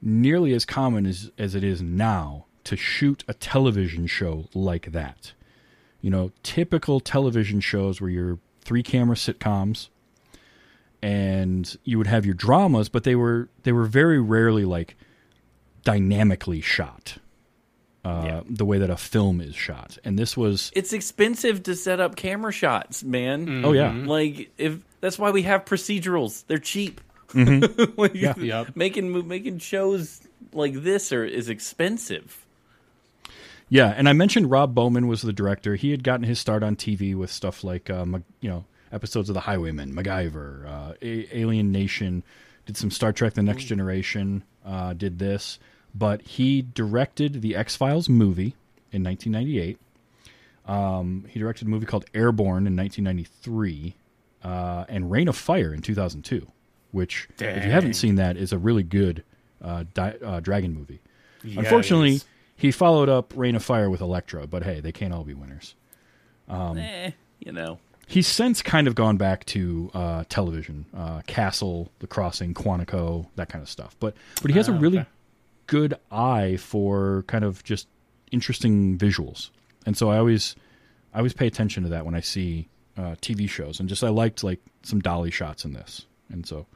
nearly 0.00 0.54
as 0.54 0.64
common 0.64 1.06
as 1.06 1.32
as 1.36 1.56
it 1.56 1.64
is 1.64 1.82
now 1.82 2.46
to 2.62 2.76
shoot 2.76 3.24
a 3.26 3.34
television 3.34 4.06
show 4.06 4.46
like 4.54 4.92
that. 4.92 5.32
You 6.00 6.10
know, 6.10 6.30
typical 6.44 7.00
television 7.00 7.58
shows 7.58 8.00
where 8.00 8.10
you're 8.10 8.38
three 8.60 8.84
camera 8.84 9.16
sitcoms 9.16 9.88
and 11.02 11.76
you 11.82 11.98
would 11.98 12.06
have 12.06 12.24
your 12.24 12.36
dramas, 12.36 12.88
but 12.88 13.02
they 13.02 13.16
were 13.16 13.48
they 13.64 13.72
were 13.72 13.86
very 13.86 14.20
rarely 14.20 14.64
like 14.64 14.94
dynamically 15.82 16.60
shot. 16.60 17.18
Uh, 18.04 18.22
Yeah. 18.26 18.40
the 18.48 18.64
way 18.64 18.78
that 18.78 18.90
a 18.90 18.96
film 18.96 19.40
is 19.40 19.54
shot. 19.54 19.96
And 20.04 20.18
this 20.18 20.36
was 20.36 20.72
It's 20.74 20.92
expensive 20.92 21.62
to 21.64 21.76
set 21.76 22.00
up 22.00 22.16
camera 22.16 22.50
shots, 22.52 23.04
man. 23.04 23.64
oh 23.64 23.72
yeah. 23.72 23.92
Like 23.92 24.50
if 24.58 24.78
that's 25.00 25.18
why 25.18 25.30
we 25.30 25.42
have 25.42 25.64
procedurals. 25.64 26.44
They're 26.48 26.58
cheap. 26.58 27.00
Mm-hmm. 27.28 27.92
Like, 28.00 28.14
Yep. 28.36 28.74
Making 28.76 29.26
making 29.28 29.58
shows 29.58 30.20
like 30.52 30.74
this 30.82 31.12
are 31.12 31.24
is 31.24 31.48
expensive. 31.48 32.44
Yeah, 33.68 33.94
and 33.96 34.08
I 34.08 34.12
mentioned 34.12 34.50
Rob 34.50 34.74
Bowman 34.74 35.06
was 35.06 35.22
the 35.22 35.32
director. 35.32 35.76
He 35.76 35.92
had 35.92 36.02
gotten 36.04 36.24
his 36.24 36.38
start 36.38 36.62
on 36.62 36.76
TV 36.76 37.14
with 37.14 37.30
stuff 37.30 37.64
like, 37.64 37.88
uh, 37.88 38.04
Mac- 38.04 38.22
you 38.42 38.50
know, 38.50 38.64
episodes 38.92 39.30
of 39.30 39.34
The 39.34 39.40
Highwayman, 39.40 39.94
MacGyver, 39.94 40.66
uh, 40.66 40.92
A- 41.00 41.38
Alien 41.38 41.72
Nation. 41.72 42.22
Did 42.66 42.76
some 42.76 42.90
Star 42.90 43.12
Trek: 43.12 43.32
The 43.34 43.42
Next 43.42 43.64
Generation. 43.64 44.42
Uh, 44.64 44.92
did 44.92 45.18
this, 45.18 45.58
but 45.94 46.22
he 46.22 46.62
directed 46.62 47.42
the 47.42 47.54
X 47.56 47.76
Files 47.76 48.08
movie 48.08 48.54
in 48.92 49.02
1998. 49.04 49.78
Um, 50.66 51.24
he 51.28 51.38
directed 51.40 51.66
a 51.66 51.70
movie 51.70 51.86
called 51.86 52.04
Airborne 52.14 52.66
in 52.66 52.76
1993, 52.76 53.94
uh, 54.44 54.84
and 54.88 55.10
Reign 55.10 55.28
of 55.28 55.36
Fire 55.36 55.74
in 55.74 55.82
2002. 55.82 56.46
Which, 56.92 57.26
if 57.56 57.64
you 57.64 57.70
haven't 57.70 57.94
seen 57.94 58.16
that, 58.16 58.36
is 58.36 58.52
a 58.52 58.58
really 58.58 58.82
good 58.82 59.24
uh, 59.62 59.84
di- 59.94 60.16
uh, 60.22 60.40
dragon 60.40 60.74
movie. 60.74 61.00
Unfortunately, 61.42 62.20
he 62.54 62.70
followed 62.70 63.08
up 63.08 63.32
Reign 63.34 63.56
of 63.56 63.64
Fire 63.64 63.88
with 63.88 64.02
Elektra, 64.02 64.46
but 64.46 64.62
hey, 64.62 64.80
they 64.80 64.92
can't 64.92 65.12
all 65.14 65.24
be 65.24 65.32
winners. 65.32 65.74
Um, 66.48 66.76
eh, 66.76 67.12
you 67.40 67.50
know. 67.50 67.78
He's 68.06 68.26
since 68.26 68.60
kind 68.60 68.86
of 68.86 68.94
gone 68.94 69.16
back 69.16 69.46
to 69.46 69.90
uh, 69.94 70.24
television, 70.28 70.84
uh, 70.94 71.22
Castle, 71.26 71.90
The 72.00 72.06
Crossing, 72.06 72.52
Quantico, 72.52 73.26
that 73.36 73.48
kind 73.48 73.62
of 73.62 73.70
stuff. 73.70 73.96
But 73.98 74.14
but 74.42 74.50
he 74.50 74.56
has 74.58 74.68
a 74.68 74.72
Ah, 74.72 74.78
really 74.78 74.98
okay. 74.98 75.08
Good 75.66 75.94
eye 76.10 76.56
for 76.56 77.24
kind 77.26 77.44
of 77.44 77.62
just 77.64 77.88
interesting 78.30 78.98
visuals, 78.98 79.50
and 79.86 79.96
so 79.96 80.10
I 80.10 80.18
always 80.18 80.56
I 81.14 81.18
always 81.18 81.32
pay 81.32 81.46
attention 81.46 81.82
to 81.84 81.88
that 81.90 82.04
when 82.04 82.14
I 82.14 82.20
see 82.20 82.68
uh, 82.96 83.16
TV 83.20 83.48
shows, 83.48 83.80
and 83.80 83.88
just 83.88 84.04
I 84.04 84.08
liked 84.08 84.44
like 84.44 84.60
some 84.82 85.00
dolly 85.00 85.30
shots 85.30 85.64
in 85.64 85.72
this, 85.72 86.06
and 86.30 86.46
so 86.46 86.66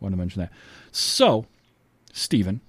want 0.00 0.12
to 0.12 0.16
mention 0.16 0.40
that. 0.40 0.52
So, 0.92 1.46
Stephen, 2.12 2.60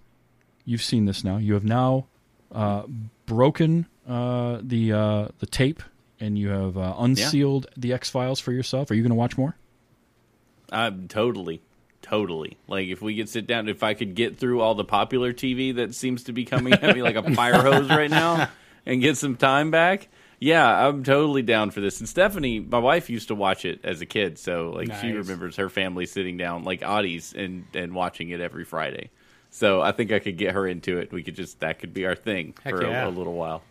you've 0.66 0.84
seen 0.84 1.06
this 1.06 1.24
now. 1.24 1.38
You 1.38 1.54
have 1.54 1.64
now 1.64 2.08
uh, 2.52 2.84
broken 3.26 3.88
uh, 4.08 4.60
the 4.62 4.94
uh, 4.94 5.28
the 5.40 5.46
tape, 5.46 5.84
and 6.20 6.38
you 6.38 6.50
have 6.50 6.78
uh, 6.78 6.96
unsealed 6.98 7.68
the 7.78 7.94
X 7.94 8.10
Files 8.10 8.40
for 8.40 8.52
yourself. 8.52 8.92
Are 8.92 8.96
you 8.96 9.04
going 9.04 9.12
to 9.12 9.16
watch 9.16 9.38
more? 9.38 9.56
I'm 10.72 11.08
totally, 11.08 11.62
totally. 12.10 12.58
Like 12.68 12.88
if 12.88 13.02
we 13.02 13.16
could 13.16 13.30
sit 13.30 13.48
down, 13.48 13.68
if 13.68 13.84
I 13.84 13.94
could 13.94 14.16
get 14.16 14.38
through 14.38 14.62
all 14.62 14.76
the 14.76 14.84
popular 14.84 15.34
TV 15.34 15.76
that 15.76 15.96
seems 15.96 16.24
to 16.26 16.34
be 16.34 16.46
coming 16.46 16.74
at 16.74 16.96
me 16.96 17.02
like 17.02 17.16
a 17.16 17.34
fire 17.34 17.62
hose 17.62 17.90
right 17.90 18.10
now, 18.10 18.50
and 18.86 19.02
get 19.02 19.18
some 19.18 19.36
time 19.36 19.72
back. 19.72 20.08
Yeah, 20.42 20.88
I'm 20.88 21.04
totally 21.04 21.42
down 21.42 21.72
for 21.72 21.82
this. 21.82 22.00
And 22.00 22.08
Stephanie, 22.08 22.62
my 22.62 22.80
wife, 22.80 23.10
used 23.10 23.28
to 23.28 23.36
watch 23.36 23.66
it 23.66 23.82
as 23.84 24.00
a 24.00 24.06
kid, 24.06 24.40
so 24.40 24.72
like 24.76 24.94
she 25.02 25.12
remembers 25.12 25.58
her 25.58 25.70
family 25.70 26.06
sitting 26.06 26.38
down 26.38 26.64
like 26.64 26.82
Audie's 26.82 27.34
and 27.34 27.66
and 27.74 27.94
watching 27.94 28.30
it 28.30 28.40
every 28.40 28.64
Friday. 28.64 29.12
So 29.52 29.82
I 29.82 29.92
think 29.92 30.12
I 30.12 30.20
could 30.20 30.38
get 30.38 30.54
her 30.54 30.66
into 30.68 30.98
it. 31.00 31.12
We 31.12 31.24
could 31.24 31.36
just 31.36 31.60
that 31.60 31.80
could 31.80 31.94
be 31.94 32.06
our 32.06 32.16
thing 32.16 32.54
Heck 32.64 32.74
for 32.74 32.86
yeah. 32.86 33.06
a, 33.06 33.10
a 33.10 33.12
little 33.12 33.34
while. 33.34 33.64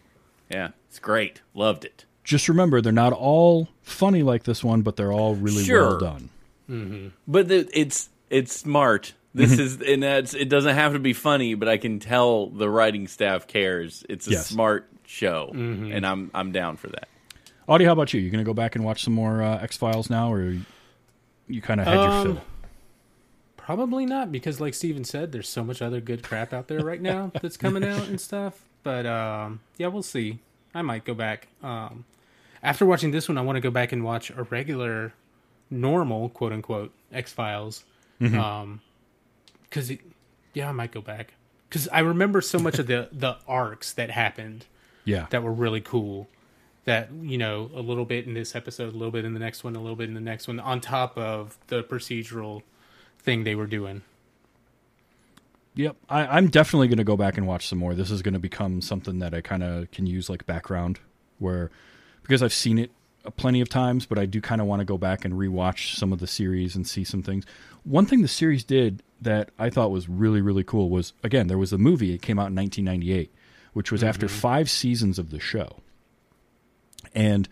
Yeah, 0.50 0.70
it's 0.88 0.98
great. 0.98 1.40
Loved 1.54 1.84
it. 1.84 2.04
Just 2.24 2.48
remember, 2.48 2.82
they're 2.82 2.92
not 2.92 3.14
all 3.14 3.68
funny 3.80 4.22
like 4.22 4.42
this 4.42 4.62
one, 4.62 4.82
but 4.82 4.96
they're 4.96 5.12
all 5.12 5.34
really 5.34 5.64
Sure. 5.64 5.82
well 5.88 5.98
done. 5.98 6.28
Mm-hmm. 6.68 7.08
But 7.26 7.48
the, 7.48 7.68
it's 7.72 8.10
it's 8.30 8.54
smart. 8.54 9.12
This 9.34 9.58
is 9.58 9.80
and 9.82 10.02
that's 10.02 10.34
it 10.34 10.48
doesn't 10.48 10.74
have 10.74 10.94
to 10.94 10.98
be 10.98 11.12
funny, 11.12 11.54
but 11.54 11.68
I 11.68 11.76
can 11.76 11.98
tell 12.00 12.48
the 12.48 12.68
writing 12.68 13.06
staff 13.06 13.46
cares. 13.46 14.04
It's 14.08 14.26
a 14.26 14.32
Yes. 14.32 14.46
smart 14.46 14.88
show, 15.06 15.50
and 15.52 16.04
I'm 16.06 16.30
I'm 16.34 16.50
down 16.52 16.76
for 16.76 16.88
that. 16.88 17.08
Audie, 17.66 17.84
how 17.84 17.92
about 17.92 18.12
you? 18.14 18.20
You 18.20 18.30
going 18.30 18.42
to 18.42 18.48
go 18.48 18.54
back 18.54 18.74
and 18.74 18.84
watch 18.84 19.04
some 19.04 19.12
more 19.14 19.42
uh, 19.42 19.58
X 19.62 19.76
Files 19.76 20.08
now, 20.10 20.32
or 20.32 20.56
you 21.46 21.60
kind 21.62 21.80
of 21.80 21.86
had 21.86 21.94
your 22.00 22.10
Um, 22.10 22.22
fill? 22.24 22.42
Probably 23.56 24.06
not, 24.06 24.32
because 24.32 24.60
like 24.60 24.72
Stephen 24.72 25.04
said, 25.04 25.30
there's 25.32 25.48
so 25.48 25.62
much 25.62 25.82
other 25.82 26.00
good 26.00 26.22
crap 26.22 26.54
out 26.54 26.68
there 26.68 26.80
right 26.80 27.00
now 27.02 27.30
that's 27.42 27.58
coming 27.58 27.84
out 27.84 28.08
and 28.08 28.18
stuff. 28.20 28.58
But 28.82 29.04
um, 29.04 29.60
yeah, 29.76 29.88
we'll 29.88 30.02
see. 30.02 30.38
I 30.74 30.80
might 30.82 31.04
go 31.04 31.12
back. 31.12 31.48
Um, 31.62 32.04
after 32.62 32.86
watching 32.86 33.10
this 33.10 33.28
one, 33.28 33.36
I 33.36 33.42
want 33.42 33.56
to 33.56 33.60
go 33.60 33.70
back 33.70 33.92
and 33.92 34.02
watch 34.02 34.30
a 34.30 34.44
regular, 34.44 35.12
normal, 35.70 36.30
quote 36.30 36.52
unquote, 36.54 36.92
X 37.12 37.30
Files. 37.32 37.84
Um, 38.20 38.80
because 39.64 39.92
yeah, 40.54 40.68
I 40.68 40.72
might 40.72 40.92
go 40.92 41.00
back 41.00 41.34
because 41.68 41.88
I 41.88 42.00
remember 42.00 42.40
so 42.40 42.58
much 42.58 42.78
of 42.78 42.86
the 42.86 43.08
the 43.12 43.36
arcs 43.46 43.92
that 43.94 44.10
happened 44.10 44.66
Yeah, 45.04 45.26
that 45.30 45.42
were 45.42 45.52
really 45.52 45.80
cool. 45.80 46.28
That 46.84 47.10
you 47.12 47.36
know, 47.38 47.70
a 47.74 47.80
little 47.80 48.06
bit 48.06 48.26
in 48.26 48.34
this 48.34 48.56
episode, 48.56 48.94
a 48.94 48.96
little 48.96 49.12
bit 49.12 49.24
in 49.24 49.34
the 49.34 49.40
next 49.40 49.62
one, 49.62 49.76
a 49.76 49.80
little 49.80 49.96
bit 49.96 50.08
in 50.08 50.14
the 50.14 50.20
next 50.20 50.48
one, 50.48 50.58
on 50.58 50.80
top 50.80 51.18
of 51.18 51.58
the 51.66 51.82
procedural 51.82 52.62
thing 53.18 53.44
they 53.44 53.54
were 53.54 53.66
doing. 53.66 54.02
Yep, 55.74 55.96
I, 56.08 56.26
I'm 56.26 56.48
definitely 56.48 56.88
going 56.88 56.98
to 56.98 57.04
go 57.04 57.16
back 57.16 57.36
and 57.36 57.46
watch 57.46 57.68
some 57.68 57.78
more. 57.78 57.94
This 57.94 58.10
is 58.10 58.22
going 58.22 58.32
to 58.34 58.40
become 58.40 58.80
something 58.80 59.20
that 59.20 59.32
I 59.32 59.42
kind 59.42 59.62
of 59.62 59.90
can 59.92 60.06
use 60.06 60.28
like 60.28 60.44
background, 60.46 60.98
where 61.38 61.70
because 62.22 62.42
I've 62.42 62.54
seen 62.54 62.78
it 62.78 62.90
plenty 63.36 63.60
of 63.60 63.68
times, 63.68 64.06
but 64.06 64.18
I 64.18 64.26
do 64.26 64.40
kind 64.40 64.60
of 64.60 64.66
want 64.66 64.80
to 64.80 64.84
go 64.84 64.98
back 64.98 65.24
and 65.24 65.34
rewatch 65.34 65.96
some 65.96 66.12
of 66.12 66.18
the 66.18 66.26
series 66.26 66.74
and 66.76 66.86
see 66.86 67.04
some 67.04 67.22
things. 67.22 67.44
One 67.84 68.06
thing 68.06 68.22
the 68.22 68.28
series 68.28 68.64
did 68.64 69.02
that 69.20 69.50
I 69.58 69.70
thought 69.70 69.90
was 69.90 70.08
really 70.08 70.40
really 70.40 70.64
cool 70.64 70.90
was 70.90 71.12
again 71.22 71.48
there 71.48 71.58
was 71.58 71.72
a 71.72 71.78
movie. 71.78 72.14
It 72.14 72.22
came 72.22 72.38
out 72.38 72.48
in 72.48 72.56
1998, 72.56 73.32
which 73.72 73.90
was 73.92 74.04
after 74.04 74.26
mm-hmm. 74.26 74.36
five 74.36 74.70
seasons 74.70 75.18
of 75.18 75.30
the 75.30 75.40
show, 75.40 75.80
and 77.14 77.48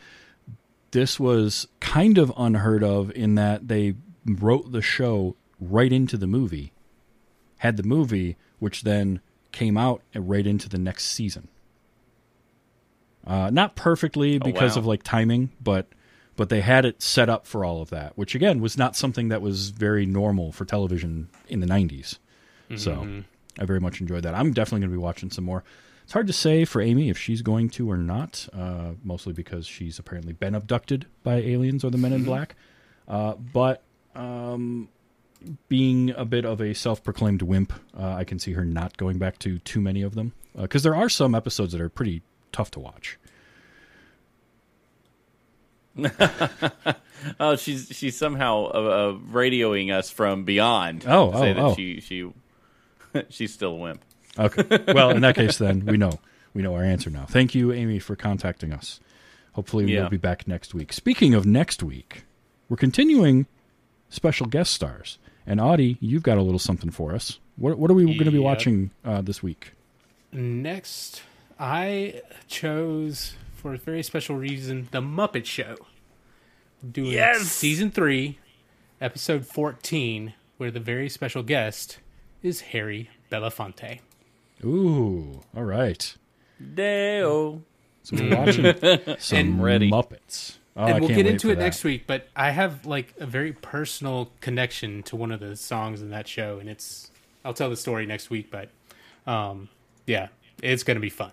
this 0.92 1.18
was 1.18 1.66
kind 1.80 2.18
of 2.18 2.32
unheard 2.36 2.84
of 2.84 3.10
in 3.12 3.34
that 3.34 3.68
they 3.68 3.94
wrote 4.24 4.72
the 4.72 4.82
show 4.82 5.36
right 5.60 5.92
into 5.92 6.16
the 6.16 6.26
movie 6.26 6.72
had 7.58 7.76
the 7.76 7.82
movie, 7.82 8.36
which 8.58 8.82
then 8.82 9.20
came 9.52 9.76
out 9.76 10.02
uh, 10.14 10.20
right 10.20 10.46
into 10.46 10.68
the 10.68 10.78
next 10.78 11.04
season. 11.04 11.48
Uh, 13.26 13.50
not 13.50 13.74
perfectly 13.74 14.38
because 14.38 14.76
wow. 14.76 14.80
of 14.80 14.86
like 14.86 15.02
timing, 15.02 15.50
but 15.60 15.88
but 16.36 16.48
they 16.50 16.60
had 16.60 16.84
it 16.84 17.02
set 17.02 17.28
up 17.28 17.46
for 17.46 17.64
all 17.64 17.82
of 17.82 17.90
that, 17.90 18.16
which 18.16 18.34
again 18.34 18.60
was 18.60 18.76
not 18.76 18.94
something 18.94 19.28
that 19.28 19.42
was 19.42 19.70
very 19.70 20.06
normal 20.06 20.52
for 20.52 20.64
television 20.64 21.28
in 21.48 21.60
the 21.60 21.66
'90s. 21.66 22.18
So 22.76 23.06
I 23.58 23.64
very 23.64 23.80
much 23.80 24.00
enjoyed 24.00 24.22
that. 24.24 24.34
I'm 24.34 24.52
definitely 24.52 24.80
going 24.80 24.90
to 24.90 24.98
be 24.98 25.02
watching 25.02 25.30
some 25.30 25.44
more. 25.44 25.64
It's 26.04 26.12
hard 26.12 26.26
to 26.28 26.32
say 26.32 26.64
for 26.64 26.80
Amy 26.80 27.08
if 27.08 27.18
she's 27.18 27.42
going 27.42 27.70
to 27.70 27.90
or 27.90 27.96
not, 27.96 28.48
uh, 28.52 28.92
mostly 29.02 29.32
because 29.32 29.66
she's 29.66 29.98
apparently 29.98 30.32
been 30.32 30.54
abducted 30.54 31.06
by 31.24 31.36
aliens 31.36 31.84
or 31.84 31.90
the 31.90 31.98
Men 31.98 32.12
in 32.12 32.24
Black. 32.24 32.54
Uh, 33.08 33.34
but 33.34 33.82
um, 34.14 34.88
being 35.68 36.10
a 36.10 36.24
bit 36.24 36.44
of 36.44 36.60
a 36.60 36.74
self-proclaimed 36.74 37.42
wimp, 37.42 37.72
uh, 37.98 38.14
I 38.14 38.24
can 38.24 38.38
see 38.38 38.52
her 38.52 38.64
not 38.64 38.96
going 38.96 39.18
back 39.18 39.38
to 39.40 39.58
too 39.60 39.80
many 39.80 40.02
of 40.02 40.14
them 40.14 40.32
because 40.56 40.82
there 40.82 40.94
are 40.94 41.08
some 41.08 41.34
episodes 41.34 41.72
that 41.72 41.80
are 41.80 41.88
pretty 41.88 42.22
tough 42.56 42.70
to 42.72 42.80
watch. 42.80 43.18
Oh, 47.40 47.56
she's 47.56 47.88
she's 47.92 48.16
somehow 48.16 48.66
uh, 48.66 48.68
uh, 48.68 49.12
radioing 49.32 49.92
us 49.92 50.10
from 50.10 50.44
beyond. 50.44 51.04
Oh, 51.08 51.32
to 51.32 51.38
say 51.38 51.50
oh, 51.50 51.54
that 51.54 51.62
oh. 51.62 51.74
she 51.74 52.00
she 52.00 52.30
she's 53.30 53.52
still 53.52 53.72
a 53.72 53.74
wimp. 53.74 54.02
Okay, 54.38 54.92
well 54.92 55.10
in 55.10 55.22
that 55.22 55.34
case, 55.42 55.58
then 55.58 55.84
we 55.86 55.96
know 55.96 56.20
we 56.54 56.62
know 56.62 56.74
our 56.74 56.84
answer 56.84 57.10
now. 57.10 57.24
Thank 57.24 57.54
you, 57.54 57.72
Amy, 57.72 57.98
for 57.98 58.16
contacting 58.16 58.72
us. 58.72 59.00
Hopefully, 59.54 59.92
Yeah. 59.92 60.02
we'll 60.02 60.10
be 60.10 60.16
back 60.18 60.46
next 60.46 60.74
week. 60.74 60.92
Speaking 60.92 61.34
of 61.34 61.46
next 61.46 61.82
week, 61.82 62.24
we're 62.68 62.76
continuing 62.76 63.46
special 64.08 64.46
guest 64.46 64.72
stars. 64.72 65.18
And 65.46 65.60
Audie, 65.60 65.96
you've 66.00 66.22
got 66.22 66.38
a 66.38 66.42
little 66.42 66.58
something 66.58 66.90
for 66.90 67.14
us. 67.14 67.38
What, 67.56 67.78
what 67.78 67.90
are 67.90 67.94
we 67.94 68.04
going 68.04 68.24
to 68.24 68.30
be 68.30 68.38
watching 68.38 68.90
uh, 69.04 69.22
this 69.22 69.42
week? 69.42 69.72
Next, 70.32 71.22
I 71.58 72.22
chose 72.48 73.34
for 73.54 73.74
a 73.74 73.78
very 73.78 74.02
special 74.02 74.36
reason 74.36 74.88
the 74.90 75.00
Muppet 75.00 75.46
Show. 75.46 75.76
Doing 76.90 77.12
Yes! 77.12 77.42
season 77.48 77.90
three, 77.90 78.38
episode 79.00 79.46
fourteen, 79.46 80.34
where 80.58 80.70
the 80.70 80.80
very 80.80 81.08
special 81.08 81.42
guest 81.42 81.98
is 82.42 82.60
Harry 82.60 83.08
Belafonte. 83.32 84.00
Ooh, 84.64 85.40
all 85.56 85.64
right. 85.64 86.14
Deo. 86.74 87.62
So 88.02 88.16
we're 88.16 88.36
watching 88.36 89.16
some 89.18 89.38
And- 89.38 89.62
Ready. 89.62 89.90
Muppets. 89.90 90.56
Oh, 90.78 90.82
I 90.84 90.90
and 90.90 91.00
we'll 91.00 91.08
can't 91.08 91.16
get 91.24 91.26
into 91.26 91.50
it 91.50 91.54
that. 91.56 91.62
next 91.62 91.84
week. 91.84 92.06
But 92.06 92.28
I 92.36 92.50
have 92.50 92.84
like 92.84 93.14
a 93.18 93.24
very 93.26 93.52
personal 93.52 94.30
connection 94.42 95.02
to 95.04 95.16
one 95.16 95.32
of 95.32 95.40
the 95.40 95.56
songs 95.56 96.02
in 96.02 96.10
that 96.10 96.28
show, 96.28 96.58
and 96.58 96.68
it's 96.68 97.10
I'll 97.44 97.54
tell 97.54 97.70
the 97.70 97.76
story 97.76 98.04
next 98.04 98.28
week. 98.28 98.50
But 98.50 98.68
um, 99.26 99.70
yeah, 100.06 100.28
it's 100.62 100.82
gonna 100.82 101.00
be 101.00 101.08
fun. 101.10 101.32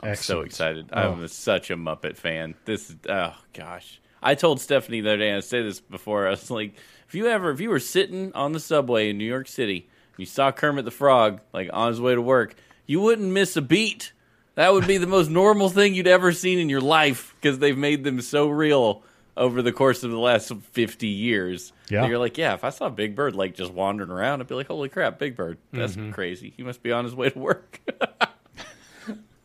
I'm 0.00 0.14
so 0.16 0.40
excited. 0.40 0.90
Oh. 0.92 1.12
I'm 1.12 1.28
such 1.28 1.70
a 1.70 1.76
Muppet 1.76 2.16
fan. 2.16 2.54
This 2.64 2.90
is 2.90 2.96
oh 3.08 3.34
gosh. 3.52 4.00
I 4.22 4.34
told 4.36 4.60
Stephanie 4.60 5.00
the 5.00 5.08
other 5.10 5.18
day, 5.18 5.28
and 5.30 5.38
I 5.38 5.40
say 5.40 5.62
this 5.62 5.80
before. 5.80 6.26
I 6.28 6.30
was 6.30 6.48
like, 6.50 6.74
if 7.08 7.14
you 7.14 7.26
ever, 7.26 7.50
if 7.50 7.60
you 7.60 7.70
were 7.70 7.80
sitting 7.80 8.32
on 8.34 8.52
the 8.52 8.60
subway 8.60 9.10
in 9.10 9.18
New 9.18 9.24
York 9.24 9.48
City, 9.48 9.88
you 10.16 10.26
saw 10.26 10.52
Kermit 10.52 10.84
the 10.84 10.90
Frog 10.92 11.40
like 11.52 11.68
on 11.72 11.88
his 11.88 12.00
way 12.00 12.14
to 12.14 12.22
work, 12.22 12.54
you 12.86 13.00
wouldn't 13.00 13.32
miss 13.32 13.56
a 13.56 13.62
beat. 13.62 14.12
That 14.54 14.72
would 14.72 14.86
be 14.86 14.98
the 14.98 15.06
most 15.06 15.30
normal 15.30 15.70
thing 15.70 15.94
you'd 15.94 16.06
ever 16.06 16.30
seen 16.32 16.58
in 16.58 16.68
your 16.68 16.80
life 16.82 17.34
because 17.40 17.58
they've 17.58 17.76
made 17.76 18.04
them 18.04 18.20
so 18.20 18.48
real 18.48 19.02
over 19.34 19.62
the 19.62 19.72
course 19.72 20.02
of 20.04 20.10
the 20.10 20.18
last 20.18 20.52
50 20.52 21.06
years. 21.08 21.72
Yeah. 21.88 22.06
You're 22.06 22.18
like, 22.18 22.36
yeah, 22.36 22.52
if 22.52 22.62
I 22.64 22.68
saw 22.70 22.90
Big 22.90 23.14
Bird 23.16 23.34
like 23.34 23.54
just 23.54 23.72
wandering 23.72 24.10
around, 24.10 24.40
I'd 24.42 24.46
be 24.48 24.54
like, 24.54 24.66
holy 24.66 24.90
crap, 24.90 25.18
Big 25.18 25.36
Bird. 25.36 25.56
That's 25.72 25.94
Mm-hmm. 25.96 26.10
crazy. 26.12 26.52
He 26.56 26.62
must 26.62 26.82
be 26.82 26.92
on 26.92 27.04
his 27.04 27.14
way 27.14 27.30
to 27.30 27.38
work. 27.38 27.80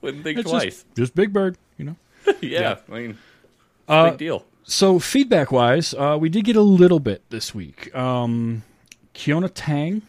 Wouldn't 0.02 0.24
think 0.24 0.40
It's 0.40 0.50
twice. 0.50 0.64
just, 0.64 0.96
just 0.96 1.16
Big 1.16 1.34
Bird, 1.34 1.58
you 1.78 1.86
know. 1.86 1.96
yeah, 2.42 2.78
I 2.90 2.92
mean, 2.94 3.10
it's 3.12 3.90
a 3.90 3.92
Uh, 3.92 4.10
big 4.12 4.20
deal. 4.20 4.46
So 4.64 5.00
feedback 5.00 5.52
wise, 5.52 5.94
uh, 5.94 6.18
we 6.20 6.28
did 6.30 6.44
get 6.46 6.56
a 6.56 6.62
little 6.62 7.00
bit 7.00 7.22
this 7.30 7.56
week. 7.56 7.94
Um, 7.96 8.64
Kiona 9.14 9.50
Tang 9.54 10.02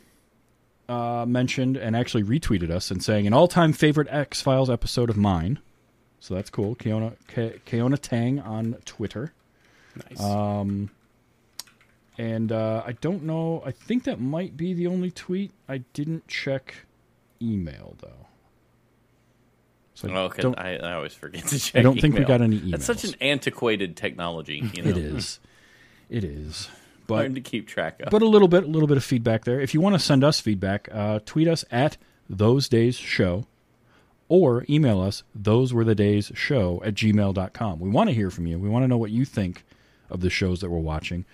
uh, 0.89 1.25
mentioned 1.29 1.77
and 1.77 1.95
actually 1.95 2.25
retweeted 2.25 2.71
us 2.71 2.91
and 2.91 3.03
saying 3.03 3.27
an 3.27 3.33
all 3.33 3.47
time 3.49 3.73
favorite 3.73 4.09
X 4.11 4.41
Files 4.43 4.69
episode 4.69 5.11
of 5.11 5.17
mine. 5.17 5.61
So 6.21 6.35
that's 6.35 6.51
cool. 6.51 6.75
Kiona 6.75 7.15
K- 7.29 7.61
Kiona 7.67 7.99
Tang 8.01 8.41
on 8.41 8.75
Twitter. 8.85 9.33
Nice. 10.11 10.21
Um, 10.21 10.91
and 12.19 12.51
uh, 12.51 12.83
I 12.85 12.93
don't 12.93 13.23
know. 13.23 13.63
I 13.65 13.71
think 13.71 14.03
that 14.05 14.21
might 14.21 14.57
be 14.57 14.75
the 14.75 14.87
only 14.89 15.11
tweet. 15.13 15.53
I 15.69 15.79
didn't 15.93 16.27
check 16.27 16.75
email 17.41 17.95
though. 18.01 18.27
So 19.99 20.09
I 20.13 20.17
Okay, 20.17 20.43
don't- 20.43 20.59
I, 20.59 20.77
I 20.77 20.93
always 20.95 21.13
forget 21.13 21.45
to 21.49 21.59
check. 21.59 21.81
I 21.81 21.83
don't 21.83 22.01
think 22.01 22.15
we 22.15 22.21
email. 22.21 22.29
got 22.29 22.41
any 22.41 22.61
emails. 22.61 22.71
That's 22.71 22.85
such 22.85 23.05
an 23.05 23.15
antiquated 23.21 23.97
technology. 23.97 24.63
You 24.73 24.83
know? 24.85 24.91
it 24.91 24.97
is. 24.97 25.41
It 26.09 26.23
is. 26.25 26.69
But 27.09 27.15
hard 27.17 27.35
to 27.35 27.41
keep 27.41 27.67
track 27.67 28.01
of. 28.03 28.11
but 28.11 28.23
a 28.23 28.27
little 28.27 28.49
bit, 28.49 28.63
a 28.65 28.67
little 28.69 28.87
bit 28.87 28.97
of 28.97 29.03
feedback 29.05 29.45
there. 29.45 29.61
If 29.61 29.75
you 29.75 29.81
want 29.81 29.95
to 29.95 29.99
send 29.99 30.23
us 30.23 30.41
feedback, 30.41 30.89
uh, 30.93 31.19
tweet 31.27 31.49
us 31.49 31.65
at 31.71 31.97
those 32.31 32.69
days 32.69 32.97
show 32.97 33.47
or 34.29 34.65
email 34.69 35.01
us 35.01 35.23
those 35.35 35.73
were 35.73 35.85
the 35.85 35.95
days 35.95 36.31
show 36.35 36.81
at 36.85 36.95
gmail.com. 36.95 37.81
We 37.81 37.89
want 37.89 38.09
to 38.11 38.15
hear 38.15 38.31
from 38.31 38.47
you. 38.47 38.59
We 38.59 38.69
want 38.69 38.85
to 38.85 38.89
know 38.89 38.99
what 38.99 39.11
you 39.11 39.25
think 39.25 39.65
of 40.11 40.21
the 40.21 40.31
shows 40.31 40.61
that 40.61 40.71
we're 40.71 40.79
watching. 40.79 41.25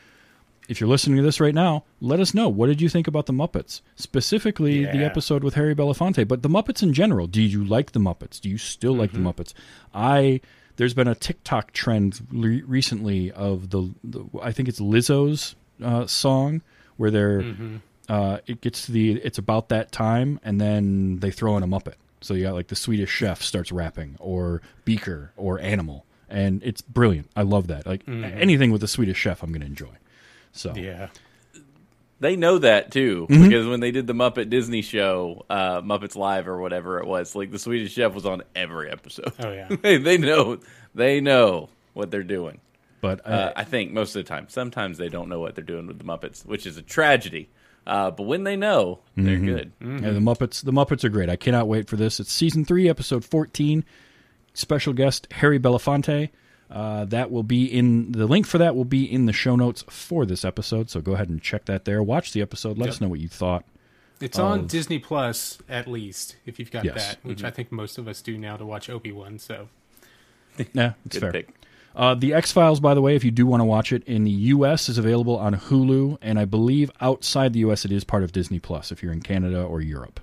If 0.69 0.81
you're 0.81 0.89
listening 0.89 1.17
to 1.19 1.23
this 1.23 1.41
right 1.41 1.55
now, 1.55 1.85
let 2.01 2.21
us 2.21 2.33
know. 2.33 2.49
What 2.49 2.69
did 2.69 2.81
you 2.81 2.89
think 2.89 3.07
about 3.07 3.27
the 3.27 3.33
Muppets? 3.33 3.83
Specifically 3.97 4.85
the 4.85 5.05
episode 5.05 5.45
with 5.45 5.55
Harry 5.55 5.75
Belafonte, 5.75 6.27
but 6.27 6.43
the 6.43 6.49
Muppets 6.49 6.83
in 6.83 6.93
general. 6.95 7.27
Did 7.27 7.53
you 7.53 7.65
like 7.65 7.93
the 7.93 8.01
Muppets? 8.01 8.41
Do 8.41 8.49
you 8.49 8.57
still 8.59 8.95
like 8.95 9.13
the 9.13 9.19
Muppets? 9.19 9.53
I 9.95 10.41
there's 10.77 10.95
been 10.95 11.07
a 11.09 11.15
TikTok 11.15 11.73
trend 11.73 12.27
re- 12.33 12.63
recently 12.63 13.31
of 13.33 13.71
the, 13.71 13.93
the 14.03 14.25
I 14.43 14.53
think 14.53 14.69
it's 14.69 14.81
Lizzo's 14.81 15.55
uh, 15.83 16.07
song 16.07 16.63
where 16.97 17.11
they're 17.11 17.43
uh, 18.09 18.39
it 18.47 18.61
gets 18.61 18.87
to 18.87 18.93
the 18.93 19.13
it's 19.13 19.39
about 19.39 19.69
that 19.69 19.93
time 19.93 20.41
and 20.43 20.61
then 20.61 21.19
they 21.21 21.31
throw 21.31 21.57
in 21.57 21.63
a 21.63 21.67
Muppet. 21.69 21.95
So 22.23 22.33
you 22.35 22.45
got 22.45 22.55
like 22.55 22.69
the 22.69 22.77
Swedish 22.77 23.11
Chef 23.11 23.43
starts 23.43 23.71
rapping 23.71 24.17
or 24.19 24.63
Beaker 24.87 25.33
or 25.37 25.61
Animal 25.61 26.07
and 26.31 26.63
it's 26.65 26.81
brilliant. 26.81 27.31
I 27.37 27.43
love 27.43 27.67
that. 27.67 27.87
Like 27.87 28.03
anything 28.09 28.71
with 28.73 28.81
the 28.81 28.89
Swedish 28.89 29.19
Chef, 29.19 29.43
I'm 29.43 29.51
going 29.51 29.61
to 29.61 29.67
enjoy. 29.67 29.91
So 30.57 30.73
yeah. 30.75 31.09
they 32.21 32.37
know 32.37 32.59
that 32.59 32.91
too 32.93 33.27
Mm-hmm. 33.29 33.43
because 33.45 33.67
when 33.67 33.81
they 33.81 33.91
did 33.91 34.07
the 34.07 34.13
Muppet 34.15 34.49
Disney 34.51 34.83
show, 34.83 35.45
uh, 35.51 35.81
Muppets 35.83 36.17
Live 36.17 36.49
or 36.49 36.59
whatever 36.59 36.99
it 37.01 37.07
was, 37.07 37.35
like 37.35 37.51
the 37.51 37.59
Swedish 37.59 37.93
Chef 37.93 38.15
was 38.15 38.25
on 38.25 38.43
every 38.55 38.91
episode. 38.91 39.33
Oh 39.41 39.53
yeah. 39.53 39.69
they, 39.83 39.97
they 39.99 40.17
know 40.19 40.59
they 40.95 41.21
know 41.21 41.69
what 41.93 42.11
they're 42.11 42.23
doing. 42.23 42.61
but 43.01 43.21
Uh, 43.27 43.31
uh, 43.31 43.53
I 43.57 43.65
think 43.65 43.93
most 43.93 44.15
of 44.17 44.25
the 44.25 44.29
time. 44.29 44.47
Sometimes 44.49 44.97
they 44.99 45.09
don't 45.09 45.29
know 45.29 45.41
what 45.41 45.55
they're 45.57 45.65
doing 45.65 45.87
with 45.87 45.99
the 45.99 46.05
Muppets, 46.05 46.47
which 46.47 46.67
is 46.67 46.77
a 46.77 46.83
tragedy. 46.83 47.49
Uh, 47.87 48.11
but 48.11 48.23
when 48.23 48.45
they 48.45 48.57
know, 48.57 49.01
they're 49.17 49.37
Mm-hmm. 49.37 49.47
good. 49.47 49.73
Yeah, 49.81 50.11
the 50.13 50.21
Muppets. 50.21 50.65
The 50.65 50.73
Muppets 50.73 51.05
are 51.05 51.11
great. 51.11 51.29
I 51.29 51.37
cannot 51.37 51.69
wait 51.69 51.87
for 51.89 51.97
this. 51.97 52.19
It's 52.19 52.33
season 52.33 52.65
three, 52.65 52.89
episode 52.89 53.25
fourteen. 53.25 53.85
Special 54.55 54.93
guest 54.93 55.27
Harry 55.33 55.59
Belafonte. 55.59 56.31
Uh, 56.71 57.05
that 57.05 57.31
will 57.31 57.43
be 57.43 57.65
in 57.67 58.13
the 58.13 58.27
link 58.27 58.47
for 58.47 58.59
that 58.59 58.75
will 58.75 58.85
be 58.87 59.05
in 59.05 59.27
the 59.27 59.33
show 59.33 59.55
notes 59.55 59.85
for 59.89 60.25
this 60.27 60.45
episode. 60.45 60.91
So 60.91 61.01
go 61.01 61.13
ahead 61.13 61.29
and 61.29 61.41
check 61.41 61.67
that 61.67 61.85
there. 61.85 62.03
Watch 62.03 62.33
the 62.33 62.41
episode. 62.43 62.79
Let 62.79 62.89
us 62.89 63.01
know 63.01 63.09
what 63.09 63.21
you 63.21 63.29
thought. 63.29 63.65
It's 64.21 64.39
on 64.39 64.67
Disney 64.67 64.99
Plus 64.99 65.59
at 65.69 65.87
least 65.87 66.37
if 66.47 66.59
you've 66.59 66.71
got 66.71 66.85
Yes. 66.85 66.95
that, 67.15 67.25
which 67.25 67.45
I 67.45 67.51
think 67.51 67.71
most 67.71 67.99
of 67.99 68.09
us 68.09 68.23
do 68.23 68.39
now 68.39 68.57
to 68.57 68.65
watch 68.65 68.89
Obi 68.89 69.13
Wan. 69.13 69.39
So 69.39 69.69
Yeah, 70.73 70.93
it's 71.05 71.17
Good 71.17 71.21
fair. 71.21 71.33
pick. 71.33 71.49
Uh, 71.97 72.15
the 72.15 72.33
X 72.35 72.51
Files, 72.51 72.81
by 72.81 72.93
the 72.95 73.01
way, 73.01 73.15
if 73.15 73.23
you 73.23 73.31
do 73.31 73.47
want 73.47 73.61
to 73.61 73.65
watch 73.65 73.93
it 73.93 74.03
in 74.05 74.25
the 74.25 74.31
U.S., 74.31 74.89
is 74.89 74.99
available 74.99 75.37
on 75.39 75.55
Hulu, 75.55 76.19
and 76.23 76.41
I 76.41 76.45
believe 76.45 76.91
outside 77.01 77.53
the 77.53 77.61
U.S. 77.61 77.85
it 77.85 77.93
is 77.93 78.03
part 78.03 78.25
of 78.25 78.33
Disney 78.33 78.59
Plus. 78.59 78.91
If 78.91 79.01
you're 79.01 79.13
in 79.13 79.21
Canada 79.21 79.63
or 79.63 79.81
Europe. 79.81 80.19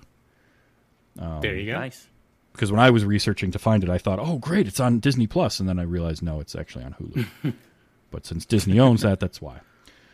there 1.16 1.56
you 1.56 1.72
go. 1.72 1.80
Nice. 1.80 2.08
Because 2.52 2.72
when 2.72 2.80
I 2.80 2.90
was 2.90 3.06
researching 3.06 3.52
to 3.52 3.60
find 3.60 3.84
it, 3.84 3.90
I 3.90 3.98
thought, 3.98 4.20
"Oh, 4.20 4.38
great, 4.38 4.68
it's 4.68 4.80
on 4.80 5.00
Disney 5.00 5.28
Plus," 5.28 5.60
and 5.60 5.68
then 5.68 5.80
I 5.80 5.84
realized 5.84 6.22
no, 6.22 6.40
it's 6.40 6.56
actually 6.56 6.86
on 6.86 6.94
Hulu. 6.94 7.54
but 8.12 8.26
since 8.26 8.46
Disney 8.46 8.80
owns 8.80 9.02
that, 9.02 9.20
that's 9.20 9.42
why. 9.42 9.60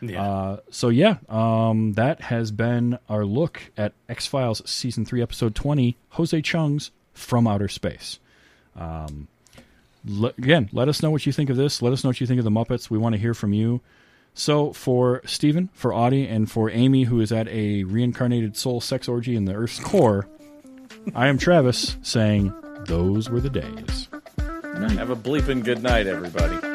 Yeah. 0.02 0.24
Uh, 0.24 0.58
so 0.70 0.90
yeah, 0.90 1.18
um, 1.28 1.94
that 1.94 2.22
has 2.22 2.52
been 2.52 3.00
our 3.10 3.26
look 3.26 3.72
at 3.76 3.94
X 4.08 4.28
Files 4.28 4.62
season 4.70 5.06
three, 5.06 5.22
episode 5.22 5.56
twenty, 5.56 5.98
Jose 6.10 6.40
Chung's 6.42 6.92
From 7.14 7.48
Outer 7.48 7.68
Space. 7.68 8.20
Um, 8.76 9.28
le- 10.06 10.34
again, 10.38 10.70
let 10.72 10.88
us 10.88 11.02
know 11.02 11.10
what 11.10 11.26
you 11.26 11.32
think 11.32 11.50
of 11.50 11.58
this. 11.58 11.82
Let 11.82 11.94
us 11.94 12.04
know 12.04 12.10
what 12.10 12.22
you 12.22 12.28
think 12.28 12.38
of 12.40 12.46
the 12.46 12.52
Muppets. 12.52 12.90
We 12.90 12.98
want 12.98 13.14
to 13.14 13.20
hear 13.20 13.34
from 13.34 13.54
you. 13.54 13.82
So 14.34 14.72
for 14.72 15.24
Stephen, 15.26 15.70
for 15.74 15.92
Audie, 15.92 16.28
and 16.28 16.50
for 16.50 16.70
Amy, 16.70 17.06
who 17.06 17.20
is 17.20 17.32
at 17.32 17.48
a 17.48 17.84
reincarnated 17.86 18.56
soul 18.56 18.80
sex 18.80 19.08
orgy 19.08 19.36
in 19.36 19.46
the 19.46 19.54
Earth's 19.56 19.80
core, 19.80 20.28
I 21.16 21.28
am 21.28 21.38
Travis 21.38 21.98
saying 22.02 22.54
those 22.86 23.30
were 23.30 23.40
the 23.40 23.50
days. 23.50 24.10
Have 24.40 25.10
a 25.10 25.16
bleeping 25.16 25.64
good 25.64 25.82
night, 25.82 26.08
everybody. 26.08 26.67